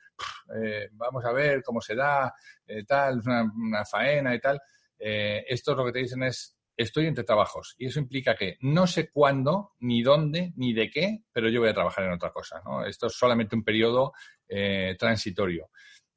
vamos 0.92 1.24
a 1.24 1.32
ver 1.32 1.62
cómo 1.62 1.80
se 1.80 1.94
da, 1.94 2.34
tal, 2.86 3.20
una, 3.24 3.42
una, 3.44 3.84
faena 3.84 4.34
y 4.34 4.40
tal. 4.40 4.60
esto 4.98 5.74
lo 5.74 5.86
que 5.86 5.92
te 5.92 6.00
dicen 6.00 6.24
es, 6.24 6.59
estoy 6.76 7.06
entre 7.06 7.24
trabajos 7.24 7.74
y 7.78 7.86
eso 7.86 8.00
implica 8.00 8.34
que 8.34 8.56
no 8.60 8.86
sé 8.86 9.10
cuándo, 9.10 9.72
ni 9.80 10.02
dónde, 10.02 10.52
ni 10.56 10.72
de 10.72 10.90
qué, 10.90 11.24
pero 11.32 11.48
yo 11.48 11.60
voy 11.60 11.68
a 11.68 11.74
trabajar 11.74 12.04
en 12.04 12.12
otra 12.12 12.30
cosa. 12.30 12.62
Esto 12.86 13.08
es 13.08 13.14
solamente 13.14 13.56
un 13.56 13.64
periodo 13.64 14.12
eh, 14.48 14.96
transitorio. 14.98 15.70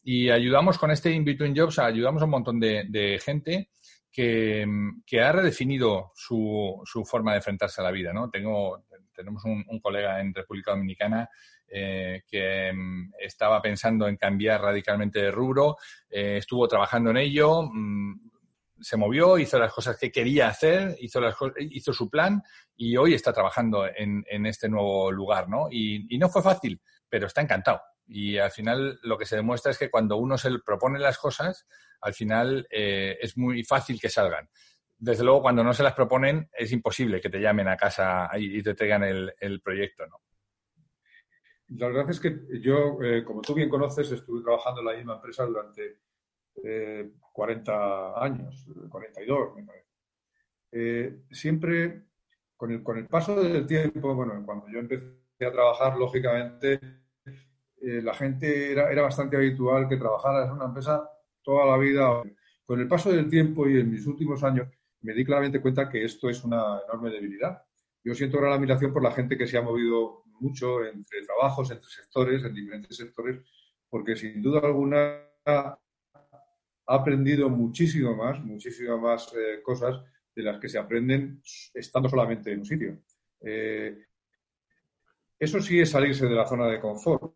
Y 0.04 0.30
ayudamos 0.30 0.78
con 0.78 0.92
este 0.92 1.12
In-Between 1.12 1.56
Jobs, 1.56 1.80
ayudamos 1.80 2.22
a 2.22 2.26
un 2.26 2.32
montón 2.32 2.60
de, 2.60 3.20
gente 3.24 3.70
que, 4.12 4.66
ha 5.22 5.32
redefinido 5.32 6.12
su, 6.14 6.82
su, 6.84 7.06
forma 7.06 7.32
de 7.32 7.38
enfrentarse 7.38 7.80
a 7.82 7.86
la 7.86 7.92
vida. 7.92 8.12
¿no? 8.12 8.30
Tengo, 8.30 8.84
tenemos 9.14 9.44
un, 9.46 9.80
colega 9.80 10.20
en 10.20 10.34
República 10.34 10.72
Dominicana 10.72 11.30
eh, 11.68 12.24
que 12.28 12.72
mm, 12.74 13.14
estaba 13.20 13.62
pensando 13.62 14.08
en 14.08 14.18
cambiar 14.18 14.62
radicalmente 14.62 15.22
de 15.22 15.32
rubro, 15.32 15.78
eh, 16.10 16.38
estuvo 16.38 16.68
trabajando 16.68 17.12
en 17.12 17.18
ello, 17.18 17.64
mm, 17.64 18.33
se 18.80 18.98
movió, 18.98 19.38
hizo 19.38 19.58
las 19.60 19.74
cosas 19.74 19.98
que 19.98 20.12
quería 20.12 20.48
hacer, 20.48 20.96
hizo, 21.00 21.22
las, 21.22 21.36
hizo 21.58 21.94
su 21.94 22.10
plan 22.10 22.42
y 22.76 22.98
hoy 22.98 23.14
está 23.14 23.32
trabajando 23.32 23.86
en, 23.88 24.24
en 24.30 24.46
este 24.46 24.70
nuevo 24.70 25.12
lugar, 25.12 25.50
¿no? 25.50 25.68
Y, 25.70 26.18
no 26.18 26.30
fue 26.30 26.42
fácil, 26.42 26.82
pero 27.10 27.28
está 27.28 27.42
encantado. 27.42 27.82
Y 28.08 28.38
al 28.38 28.52
final 28.52 29.00
lo 29.04 29.18
que 29.18 29.26
se 29.26 29.36
demuestra 29.36 29.72
es 29.72 29.78
que 29.78 29.90
cuando 29.90 30.18
uno 30.18 30.38
se 30.38 30.50
propone 30.66 31.00
las 31.00 31.18
cosas, 31.18 31.66
al 32.02 32.14
final 32.14 32.68
eh, 32.70 33.18
es 33.22 33.38
muy 33.38 33.64
fácil 33.64 34.00
que 34.00 34.10
salgan. 34.10 34.50
Desde 34.98 35.24
luego, 35.24 35.42
cuando 35.42 35.64
no 35.64 35.74
se 35.74 35.84
las 35.84 35.94
proponen, 35.94 36.50
es 36.54 36.72
imposible 36.72 37.20
que 37.20 37.30
te 37.30 37.40
llamen 37.42 37.68
a 37.68 37.78
casa 37.78 38.30
y 38.38 38.62
te 38.64 38.74
traigan 38.74 39.04
el, 39.04 39.34
el 39.40 39.62
proyecto, 39.62 40.06
¿no? 40.08 40.22
La 41.70 41.88
verdad 41.88 42.10
es 42.10 42.20
que 42.20 42.40
yo, 42.62 43.02
eh, 43.02 43.24
como 43.24 43.42
tú 43.42 43.54
bien 43.54 43.70
conoces, 43.70 44.12
estuve 44.12 44.44
trabajando 44.44 44.82
en 44.82 44.88
la 44.88 44.94
misma 44.94 45.16
empresa 45.16 45.46
durante 45.46 46.00
40 47.32 47.72
eh, 47.74 48.14
años, 48.18 48.66
42 48.90 49.56
me 49.56 49.64
parece. 49.64 49.88
Eh, 50.72 51.24
siempre, 51.32 52.04
con 52.56 52.72
el, 52.72 52.84
con 52.84 52.98
el 52.98 53.08
paso 53.08 53.42
del 53.42 53.66
tiempo, 53.68 54.16
bueno, 54.16 54.42
cuando 54.46 54.68
yo 54.70 54.80
empecé 54.80 55.46
a 55.46 55.52
trabajar, 55.52 55.98
lógicamente, 55.98 56.80
eh, 57.82 58.02
la 58.02 58.14
gente 58.14 58.72
era, 58.72 58.92
era 58.92 59.04
bastante 59.04 59.36
habitual 59.36 59.88
que 59.88 59.98
trabajara 59.98 60.46
en 60.46 60.52
una 60.52 60.66
empresa 60.66 61.10
toda 61.42 61.66
la 61.66 61.78
vida. 61.78 62.24
Con 62.66 62.80
el 62.80 62.88
paso 62.88 63.12
del 63.12 63.30
tiempo 63.30 63.68
y 63.68 63.80
en 63.80 63.92
mis 63.92 64.08
últimos 64.08 64.44
años, 64.44 64.68
me 65.02 65.14
di 65.14 65.26
claramente 65.26 65.62
cuenta 65.62 65.90
que 65.90 66.04
esto 66.04 66.30
es 66.30 66.44
una 66.44 66.80
enorme 66.88 67.12
debilidad. 67.12 67.62
Yo 68.04 68.16
siento 68.16 68.40
gran 68.40 68.54
admiración 68.54 68.94
por 68.94 69.04
la 69.04 69.12
gente 69.12 69.38
que 69.38 69.48
se 69.48 69.58
ha 69.58 69.62
movido 69.62 70.24
mucho 70.40 70.84
entre 70.84 71.26
trabajos, 71.26 71.72
entre 71.72 71.90
sectores, 71.90 72.44
en 72.44 72.54
diferentes 72.54 72.98
sectores, 72.98 73.40
porque 73.90 74.16
sin 74.16 74.42
duda 74.42 74.62
alguna 74.64 75.20
ha 76.88 76.96
aprendido 76.96 77.50
muchísimo 77.50 78.16
más, 78.16 78.40
muchísimas 78.40 79.00
más 79.00 79.34
eh, 79.34 79.62
cosas 79.62 80.02
de 80.36 80.44
las 80.44 80.60
que 80.60 80.70
se 80.70 80.80
aprenden 80.80 81.42
estando 81.74 82.10
solamente 82.10 82.52
en 82.52 82.60
un 82.60 82.66
sitio. 82.66 82.98
Eh, 83.42 84.06
eso 85.40 85.62
sí 85.62 85.80
es 85.80 85.90
salirse 85.90 86.26
de 86.26 86.36
la 86.36 86.46
zona 86.46 86.68
de 86.68 86.80
confort. 86.80 87.34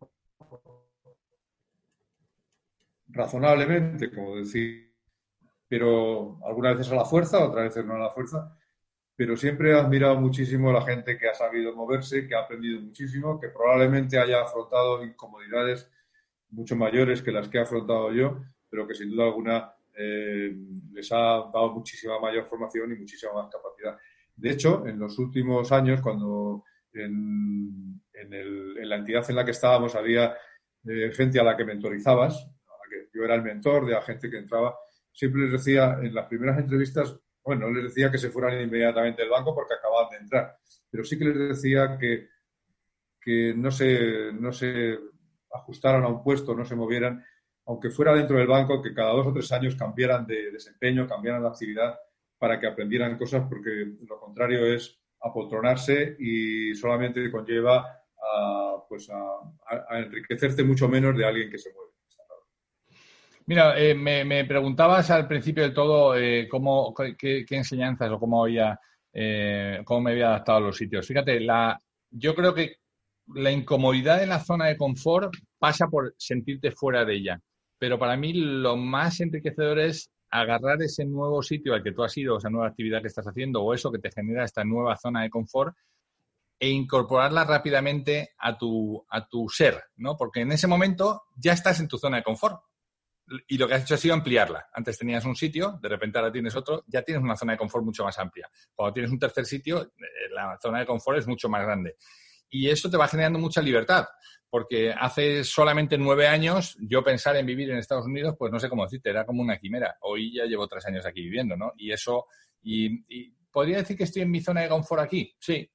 Razonablemente, 3.08 4.10
como 4.10 4.36
decía 4.36 4.88
pero 5.68 6.38
algunas 6.44 6.78
veces 6.78 6.92
a 6.92 6.96
la 6.96 7.04
fuerza, 7.04 7.44
otras 7.44 7.64
veces 7.64 7.84
no 7.84 7.94
a 7.94 7.98
la 7.98 8.10
fuerza. 8.10 8.56
Pero 9.14 9.36
siempre 9.36 9.70
he 9.70 9.74
admirado 9.74 10.18
muchísimo 10.18 10.70
a 10.70 10.74
la 10.74 10.82
gente 10.82 11.18
que 11.18 11.28
ha 11.28 11.34
sabido 11.34 11.74
moverse, 11.74 12.26
que 12.26 12.34
ha 12.34 12.40
aprendido 12.40 12.80
muchísimo, 12.80 13.38
que 13.38 13.48
probablemente 13.48 14.18
haya 14.18 14.42
afrontado 14.42 15.04
incomodidades 15.04 15.90
mucho 16.50 16.76
mayores 16.76 17.20
que 17.20 17.32
las 17.32 17.48
que 17.48 17.58
he 17.58 17.60
afrontado 17.60 18.12
yo, 18.12 18.40
pero 18.68 18.86
que 18.86 18.94
sin 18.94 19.10
duda 19.10 19.24
alguna 19.24 19.72
eh, 19.96 20.56
les 20.92 21.10
ha 21.12 21.16
dado 21.52 21.72
muchísima 21.72 22.20
mayor 22.20 22.46
formación 22.46 22.92
y 22.92 22.96
muchísima 22.96 23.32
más 23.32 23.50
capacidad. 23.50 23.96
De 24.36 24.50
hecho, 24.50 24.86
en 24.86 24.98
los 24.98 25.18
últimos 25.18 25.72
años, 25.72 26.00
cuando 26.00 26.64
en, 26.92 28.00
la 28.84 28.96
entidad 28.96 29.28
en 29.28 29.36
la 29.36 29.44
que 29.44 29.50
estábamos 29.50 29.94
había 29.94 30.36
eh, 30.86 31.10
gente 31.12 31.40
a 31.40 31.44
la 31.44 31.56
que 31.56 31.64
mentorizabas, 31.64 32.48
yo 33.12 33.24
era 33.24 33.34
el 33.34 33.42
mentor 33.42 33.86
de 33.86 33.92
la 33.92 34.02
gente 34.02 34.30
que 34.30 34.38
entraba, 34.38 34.76
siempre 35.12 35.42
les 35.42 35.52
decía 35.52 35.98
en 36.00 36.14
las 36.14 36.26
primeras 36.26 36.58
entrevistas, 36.58 37.18
bueno, 37.44 37.68
no 37.68 37.74
les 37.74 37.84
decía 37.84 38.10
que 38.10 38.18
se 38.18 38.30
fueran 38.30 38.60
inmediatamente 38.60 39.22
del 39.22 39.30
banco 39.30 39.54
porque 39.54 39.74
acababan 39.74 40.10
de 40.10 40.16
entrar, 40.18 40.56
pero 40.90 41.04
sí 41.04 41.18
que 41.18 41.24
les 41.24 41.48
decía 41.48 41.98
que, 41.98 42.28
que 43.20 43.54
no, 43.56 43.70
se, 43.70 44.32
no 44.32 44.52
se 44.52 44.98
ajustaran 45.52 46.04
a 46.04 46.08
un 46.08 46.22
puesto, 46.22 46.54
no 46.54 46.64
se 46.64 46.76
movieran, 46.76 47.24
aunque 47.68 47.90
fuera 47.90 48.14
dentro 48.14 48.38
del 48.38 48.46
banco, 48.46 48.82
que 48.82 48.94
cada 48.94 49.12
dos 49.12 49.26
o 49.26 49.32
tres 49.32 49.52
años 49.52 49.76
cambiaran 49.76 50.26
de 50.26 50.50
desempeño, 50.50 51.06
cambiaran 51.06 51.42
de 51.42 51.48
actividad 51.48 51.98
para 52.38 52.58
que 52.58 52.66
aprendieran 52.66 53.16
cosas, 53.16 53.44
porque 53.48 53.94
lo 54.08 54.18
contrario 54.18 54.66
es 54.66 54.98
apoltronarse 55.20 56.16
y 56.18 56.74
solamente 56.74 57.30
conlleva 57.30 58.02
a, 58.20 58.76
pues 58.88 59.08
a 59.10 59.98
enriquecerte 59.98 60.64
mucho 60.64 60.88
menos 60.88 61.16
de 61.16 61.24
alguien 61.24 61.50
que 61.50 61.58
se 61.58 61.72
mueve. 61.72 61.88
Mira, 63.48 63.80
eh, 63.80 63.94
me, 63.94 64.44
preguntabas 64.44 65.10
al 65.10 65.26
principio 65.26 65.62
del 65.62 65.72
todo 65.72 66.14
eh, 66.14 66.46
cómo, 66.50 66.92
qué, 67.16 67.46
enseñanzas 67.48 68.10
o 68.10 68.18
cómo 68.18 68.44
había, 68.44 68.78
eh, 69.10 69.80
cómo 69.86 70.02
me 70.02 70.10
había 70.10 70.28
adaptado 70.28 70.58
a 70.58 70.60
los 70.60 70.76
sitios. 70.76 71.06
Fíjate, 71.06 71.40
la, 71.40 71.80
yo 72.10 72.34
creo 72.34 72.52
que 72.52 72.76
la 73.34 73.50
incomodidad 73.50 74.20
de 74.20 74.26
la 74.26 74.40
zona 74.40 74.66
de 74.66 74.76
confort 74.76 75.32
pasa 75.58 75.86
por 75.88 76.14
sentirte 76.18 76.72
fuera 76.72 77.06
de 77.06 77.14
ella. 77.14 77.40
Pero 77.78 77.98
para 77.98 78.16
mí 78.16 78.32
lo 78.32 78.76
más 78.76 79.20
enriquecedor 79.20 79.78
es 79.78 80.10
agarrar 80.30 80.82
ese 80.82 81.04
nuevo 81.04 81.42
sitio 81.42 81.74
al 81.74 81.82
que 81.82 81.92
tú 81.92 82.02
has 82.02 82.16
ido, 82.16 82.38
esa 82.38 82.50
nueva 82.50 82.68
actividad 82.68 83.00
que 83.00 83.08
estás 83.08 83.26
haciendo 83.26 83.62
o 83.62 83.72
eso 83.72 83.90
que 83.90 83.98
te 83.98 84.10
genera 84.10 84.44
esta 84.44 84.64
nueva 84.64 84.96
zona 84.96 85.22
de 85.22 85.30
confort 85.30 85.74
e 86.60 86.68
incorporarla 86.68 87.44
rápidamente 87.44 88.30
a 88.38 88.58
tu, 88.58 89.04
a 89.08 89.26
tu 89.28 89.48
ser, 89.48 89.80
¿no? 89.96 90.16
Porque 90.16 90.40
en 90.40 90.52
ese 90.52 90.66
momento 90.66 91.22
ya 91.36 91.52
estás 91.52 91.78
en 91.80 91.88
tu 91.88 91.98
zona 91.98 92.18
de 92.18 92.24
confort 92.24 92.60
y 93.46 93.58
lo 93.58 93.68
que 93.68 93.74
has 93.74 93.82
hecho 93.82 93.94
ha 93.94 93.98
sido 93.98 94.14
ampliarla. 94.14 94.68
Antes 94.72 94.98
tenías 94.98 95.24
un 95.24 95.36
sitio, 95.36 95.78
de 95.80 95.88
repente 95.88 96.18
ahora 96.18 96.32
tienes 96.32 96.56
otro, 96.56 96.84
ya 96.86 97.02
tienes 97.02 97.22
una 97.22 97.36
zona 97.36 97.52
de 97.52 97.58
confort 97.58 97.84
mucho 97.84 98.04
más 98.04 98.18
amplia. 98.18 98.50
Cuando 98.74 98.92
tienes 98.92 99.12
un 99.12 99.18
tercer 99.18 99.44
sitio, 99.44 99.82
eh, 99.82 100.30
la 100.30 100.58
zona 100.60 100.80
de 100.80 100.86
confort 100.86 101.18
es 101.18 101.26
mucho 101.26 101.48
más 101.48 101.62
grande. 101.62 101.96
Y 102.50 102.68
eso 102.68 102.90
te 102.90 102.96
va 102.96 103.08
generando 103.08 103.38
mucha 103.38 103.60
libertad, 103.60 104.06
porque 104.50 104.92
hace 104.92 105.44
solamente 105.44 105.98
nueve 105.98 106.26
años 106.26 106.76
yo 106.80 107.02
pensar 107.04 107.36
en 107.36 107.46
vivir 107.46 107.70
en 107.70 107.78
Estados 107.78 108.06
Unidos, 108.06 108.34
pues 108.38 108.50
no 108.50 108.58
sé 108.58 108.68
cómo 108.68 108.84
decirte, 108.84 109.10
era 109.10 109.26
como 109.26 109.42
una 109.42 109.58
quimera. 109.58 109.96
Hoy 110.02 110.34
ya 110.34 110.44
llevo 110.44 110.66
tres 110.66 110.86
años 110.86 111.04
aquí 111.06 111.22
viviendo, 111.22 111.56
¿no? 111.56 111.72
Y 111.76 111.92
eso, 111.92 112.26
y, 112.62 113.30
podría 113.50 113.78
decir 113.78 113.96
que 113.96 114.04
estoy 114.04 114.22
en 114.22 114.30
mi 114.30 114.40
zona 114.40 114.62
de 114.62 114.68
confort 114.68 115.02
aquí, 115.02 115.34
sí. 115.38 115.70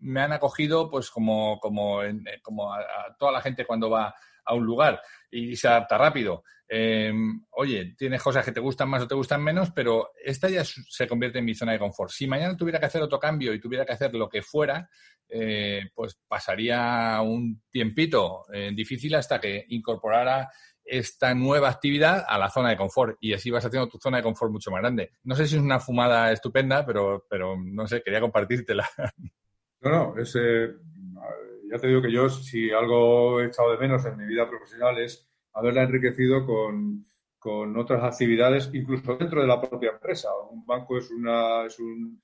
Me 0.00 0.20
han 0.20 0.32
acogido, 0.32 0.90
pues 0.90 1.10
como, 1.10 1.58
como, 1.60 2.00
como 2.42 2.72
a 2.72 2.84
toda 3.18 3.32
la 3.32 3.40
gente 3.40 3.64
cuando 3.64 3.88
va 3.88 4.14
a 4.44 4.54
un 4.54 4.64
lugar 4.64 5.00
y 5.30 5.56
se 5.56 5.68
adapta 5.68 5.98
rápido. 5.98 6.44
Em, 6.66 7.44
oye, 7.50 7.94
tienes 7.96 8.22
cosas 8.22 8.44
que 8.44 8.52
te 8.52 8.60
gustan 8.60 8.88
más 8.88 9.02
o 9.02 9.08
te 9.08 9.14
gustan 9.14 9.42
menos, 9.42 9.70
pero 9.72 10.12
esta 10.24 10.48
ya 10.48 10.64
se 10.64 11.06
convierte 11.06 11.38
en 11.38 11.44
mi 11.44 11.54
zona 11.54 11.72
de 11.72 11.78
confort. 11.78 12.10
Si 12.10 12.26
mañana 12.26 12.56
tuviera 12.56 12.80
que 12.80 12.86
hacer 12.86 13.02
otro 13.02 13.18
cambio 13.18 13.52
y 13.52 13.60
tuviera 13.60 13.84
que 13.84 13.92
hacer 13.92 14.14
lo 14.14 14.28
que 14.28 14.42
fuera, 14.42 14.88
eh, 15.28 15.90
pues 15.94 16.18
pasaría 16.26 17.20
un 17.22 17.62
tiempito 17.70 18.44
eh, 18.52 18.70
difícil 18.74 19.14
hasta 19.14 19.40
que 19.40 19.64
incorporara 19.68 20.50
esta 20.84 21.34
nueva 21.34 21.70
actividad 21.70 22.24
a 22.26 22.38
la 22.38 22.50
zona 22.50 22.70
de 22.70 22.76
confort 22.76 23.16
y 23.20 23.32
así 23.32 23.50
vas 23.50 23.64
haciendo 23.64 23.88
tu 23.88 23.98
zona 23.98 24.18
de 24.18 24.22
confort 24.22 24.52
mucho 24.52 24.70
más 24.70 24.80
grande. 24.80 25.12
No 25.22 25.34
sé 25.34 25.46
si 25.46 25.56
es 25.56 25.62
una 25.62 25.80
fumada 25.80 26.30
estupenda, 26.32 26.84
pero, 26.84 27.26
pero 27.28 27.56
no 27.56 27.86
sé, 27.86 28.02
quería 28.02 28.20
compartírtela. 28.20 28.88
No, 29.80 29.90
no, 29.90 30.18
es, 30.18 30.34
ya 31.74 31.80
te 31.80 31.88
digo 31.88 32.00
que 32.00 32.12
yo, 32.12 32.28
si 32.28 32.70
algo 32.70 33.40
he 33.40 33.46
echado 33.46 33.72
de 33.72 33.78
menos 33.78 34.06
en 34.06 34.16
mi 34.16 34.26
vida 34.26 34.48
profesional 34.48 34.96
es 34.98 35.28
haberla 35.54 35.82
enriquecido 35.82 36.46
con, 36.46 37.04
con 37.36 37.76
otras 37.76 38.04
actividades, 38.04 38.70
incluso 38.72 39.16
dentro 39.16 39.40
de 39.40 39.48
la 39.48 39.60
propia 39.60 39.90
empresa. 39.90 40.28
Un 40.52 40.64
banco 40.64 40.96
es 40.96 41.10
una, 41.10 41.64
es 41.64 41.80
un, 41.80 42.22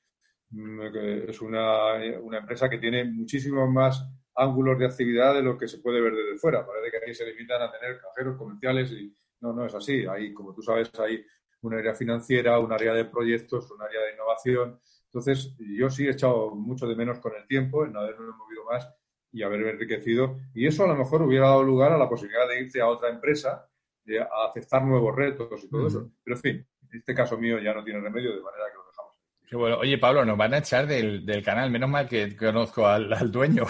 es 1.28 1.40
una, 1.40 1.94
una 2.22 2.38
empresa 2.38 2.70
que 2.70 2.78
tiene 2.78 3.04
muchísimos 3.04 3.68
más 3.68 4.08
ángulos 4.36 4.78
de 4.78 4.86
actividad 4.86 5.34
de 5.34 5.42
lo 5.42 5.58
que 5.58 5.66
se 5.66 5.78
puede 5.78 6.00
ver 6.00 6.14
desde 6.14 6.38
fuera. 6.38 6.64
Parece 6.64 6.92
que 6.92 7.04
ahí 7.04 7.14
se 7.14 7.26
limitan 7.26 7.60
a 7.60 7.72
tener 7.72 7.98
cajeros 8.00 8.38
comerciales 8.38 8.92
y 8.92 9.12
no, 9.40 9.52
no 9.52 9.66
es 9.66 9.74
así. 9.74 10.06
Hay, 10.06 10.32
como 10.32 10.54
tú 10.54 10.62
sabes, 10.62 10.92
hay 11.00 11.26
un 11.62 11.74
área 11.74 11.94
financiera, 11.94 12.60
un 12.60 12.72
área 12.72 12.94
de 12.94 13.04
proyectos, 13.04 13.68
un 13.72 13.82
área 13.82 14.00
de 14.02 14.12
innovación. 14.12 14.80
Entonces, 15.06 15.56
yo 15.58 15.90
sí 15.90 16.06
he 16.06 16.10
echado 16.10 16.54
mucho 16.54 16.86
de 16.86 16.94
menos 16.94 17.18
con 17.18 17.32
el 17.34 17.48
tiempo 17.48 17.84
en 17.84 17.96
haberme 17.96 18.26
movido 18.26 18.64
más 18.70 18.88
y 19.32 19.42
haberme 19.42 19.70
enriquecido. 19.70 20.38
Y 20.54 20.66
eso 20.66 20.84
a 20.84 20.88
lo 20.88 20.96
mejor 20.96 21.22
hubiera 21.22 21.48
dado 21.48 21.62
lugar 21.62 21.92
a 21.92 21.98
la 21.98 22.08
posibilidad 22.08 22.48
de 22.48 22.60
irte 22.60 22.80
a 22.80 22.88
otra 22.88 23.10
empresa, 23.10 23.68
de, 24.04 24.20
a 24.20 24.28
aceptar 24.48 24.84
nuevos 24.84 25.14
retos 25.14 25.64
y 25.64 25.68
todo 25.68 25.86
eso. 25.86 26.10
Pero 26.24 26.36
en 26.36 26.42
fin, 26.42 26.66
este 26.92 27.14
caso 27.14 27.38
mío 27.38 27.58
ya 27.58 27.74
no 27.74 27.84
tiene 27.84 28.00
remedio, 28.00 28.34
de 28.34 28.42
manera 28.42 28.64
que 28.70 28.76
lo 28.76 28.86
dejamos. 28.86 29.14
Qué 29.48 29.56
bueno. 29.56 29.78
Oye, 29.78 29.98
Pablo, 29.98 30.24
nos 30.24 30.36
van 30.36 30.54
a 30.54 30.58
echar 30.58 30.86
del, 30.86 31.42
canal. 31.44 31.70
Menos 31.70 31.90
mal 31.90 32.08
que 32.08 32.36
conozco 32.36 32.86
al, 32.86 33.30
dueño. 33.30 33.64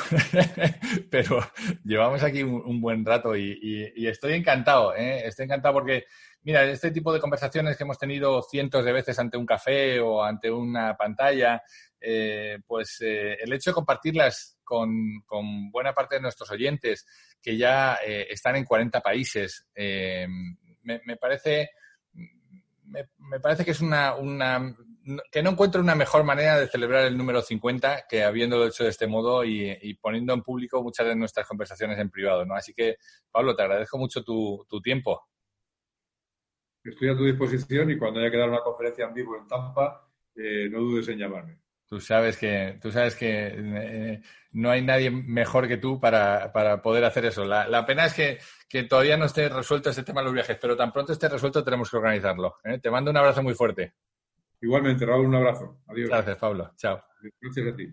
Pero 1.11 1.41
llevamos 1.85 2.23
aquí 2.23 2.43
un, 2.43 2.81
buen 2.81 3.05
rato 3.05 3.37
y, 3.37 4.07
estoy 4.07 4.35
encantado. 4.35 4.95
¿eh? 4.95 5.27
Estoy 5.27 5.47
encantado 5.47 5.75
porque, 5.75 6.05
mira, 6.43 6.65
este 6.65 6.91
tipo 6.91 7.13
de 7.13 7.21
conversaciones 7.21 7.77
que 7.77 7.85
hemos 7.85 7.99
tenido 7.99 8.43
cientos 8.43 8.85
de 8.85 8.93
veces 8.93 9.19
ante 9.19 9.37
un 9.37 9.47
café 9.47 10.01
o 10.01 10.23
ante 10.23 10.51
una 10.51 10.97
pantalla, 10.97 11.63
eh, 12.01 12.59
pues 12.67 12.99
eh, 13.03 13.35
el 13.41 13.53
hecho 13.53 13.71
de 13.71 13.75
compartirlas 13.75 14.59
con, 14.65 15.23
buena 15.71 15.93
parte 15.93 16.15
de 16.15 16.23
nuestros 16.23 16.51
oyentes 16.51 17.07
que 17.43 17.57
ya 17.57 17.99
eh, 18.07 18.27
están 18.31 18.57
en 18.57 18.65
40 18.65 19.01
países. 19.01 19.67
Me, 20.83 21.17
parece, 21.21 21.71
me, 22.85 23.41
parece 23.41 23.65
que 23.65 23.73
es 23.73 23.81
una, 23.81 24.15
una, 24.15 24.75
que 25.31 25.43
no 25.43 25.51
encuentro 25.51 25.83
una 25.83 25.95
mejor 25.95 26.25
manera 26.25 26.59
de 26.59 26.69
celebrar 26.69 27.05
el 27.05 27.19
número 27.19 27.43
50 27.43 28.07
que 28.09 28.25
habiéndolo 28.25 28.67
hecho 28.67 28.85
de 28.85 28.91
este 28.91 29.07
modo 29.07 29.45
y, 29.45 29.95
poniendo 30.01 30.33
en 30.33 30.43
público 30.43 30.83
muchas 30.83 31.07
de 31.07 31.17
nuestras 31.17 31.47
conversaciones 31.47 31.99
en 31.99 32.11
privado. 32.11 32.47
¿no? 32.47 32.55
Así 32.55 32.73
que, 32.73 32.97
Pablo, 33.31 33.55
te 33.55 33.63
agradezco 33.63 33.99
mucho 33.99 34.23
tu, 34.23 34.65
tu 34.69 34.81
tiempo. 34.81 35.29
Estoy 36.83 37.11
a 37.11 37.17
tu 37.17 37.25
disposición 37.25 37.91
y 37.91 37.99
cuando 37.99 38.21
haya 38.21 38.31
que 38.31 38.39
dar 38.39 38.49
una 38.49 38.63
conferencia 38.63 39.05
en 39.05 39.13
vivo 39.13 39.37
en 39.37 39.47
Tampa, 39.47 40.09
no 40.35 40.81
dudes 40.81 41.09
en 41.09 41.19
llamarme. 41.19 41.61
Tú 41.91 41.99
sabes 41.99 42.37
que, 42.37 42.79
tú 42.81 42.93
sabes 42.93 43.17
que 43.17 43.53
eh, 43.53 44.23
no 44.53 44.71
hay 44.71 44.81
nadie 44.81 45.11
mejor 45.11 45.67
que 45.67 45.77
tú 45.77 45.99
para, 45.99 46.53
poder 46.83 47.05
hacer 47.05 47.25
eso. 47.25 47.45
La, 47.45 47.85
pena 47.85 48.07
es 48.07 48.15
que, 48.69 48.85
todavía 48.85 49.17
no 49.17 49.25
esté 49.25 49.49
resuelto 49.49 49.91
este 49.91 50.05
tema 50.05 50.21
de 50.21 50.27
los 50.27 50.35
viajes, 50.35 50.57
pero 50.61 50.77
tan 50.77 50.93
pronto 50.93 51.13
esté 51.13 51.29
resuelto 51.29 51.65
tenemos 51.65 51.91
que 51.91 51.97
organizarlo. 51.97 52.59
¿eh? 52.63 52.79
Te 52.79 52.93
mando 52.93 53.11
un 53.11 53.17
abrazo 53.17 53.43
muy 53.43 53.55
fuerte. 53.55 53.95
Igualmente, 54.61 55.05
Raúl, 55.05 55.27
un 55.27 55.35
abrazo. 55.35 55.81
Adiós. 55.89 56.11
Gracias, 56.11 56.37
Pablo. 56.37 56.71
Chao. 56.77 57.03
Gracias 57.41 57.67
a 57.67 57.77
ti. 57.77 57.93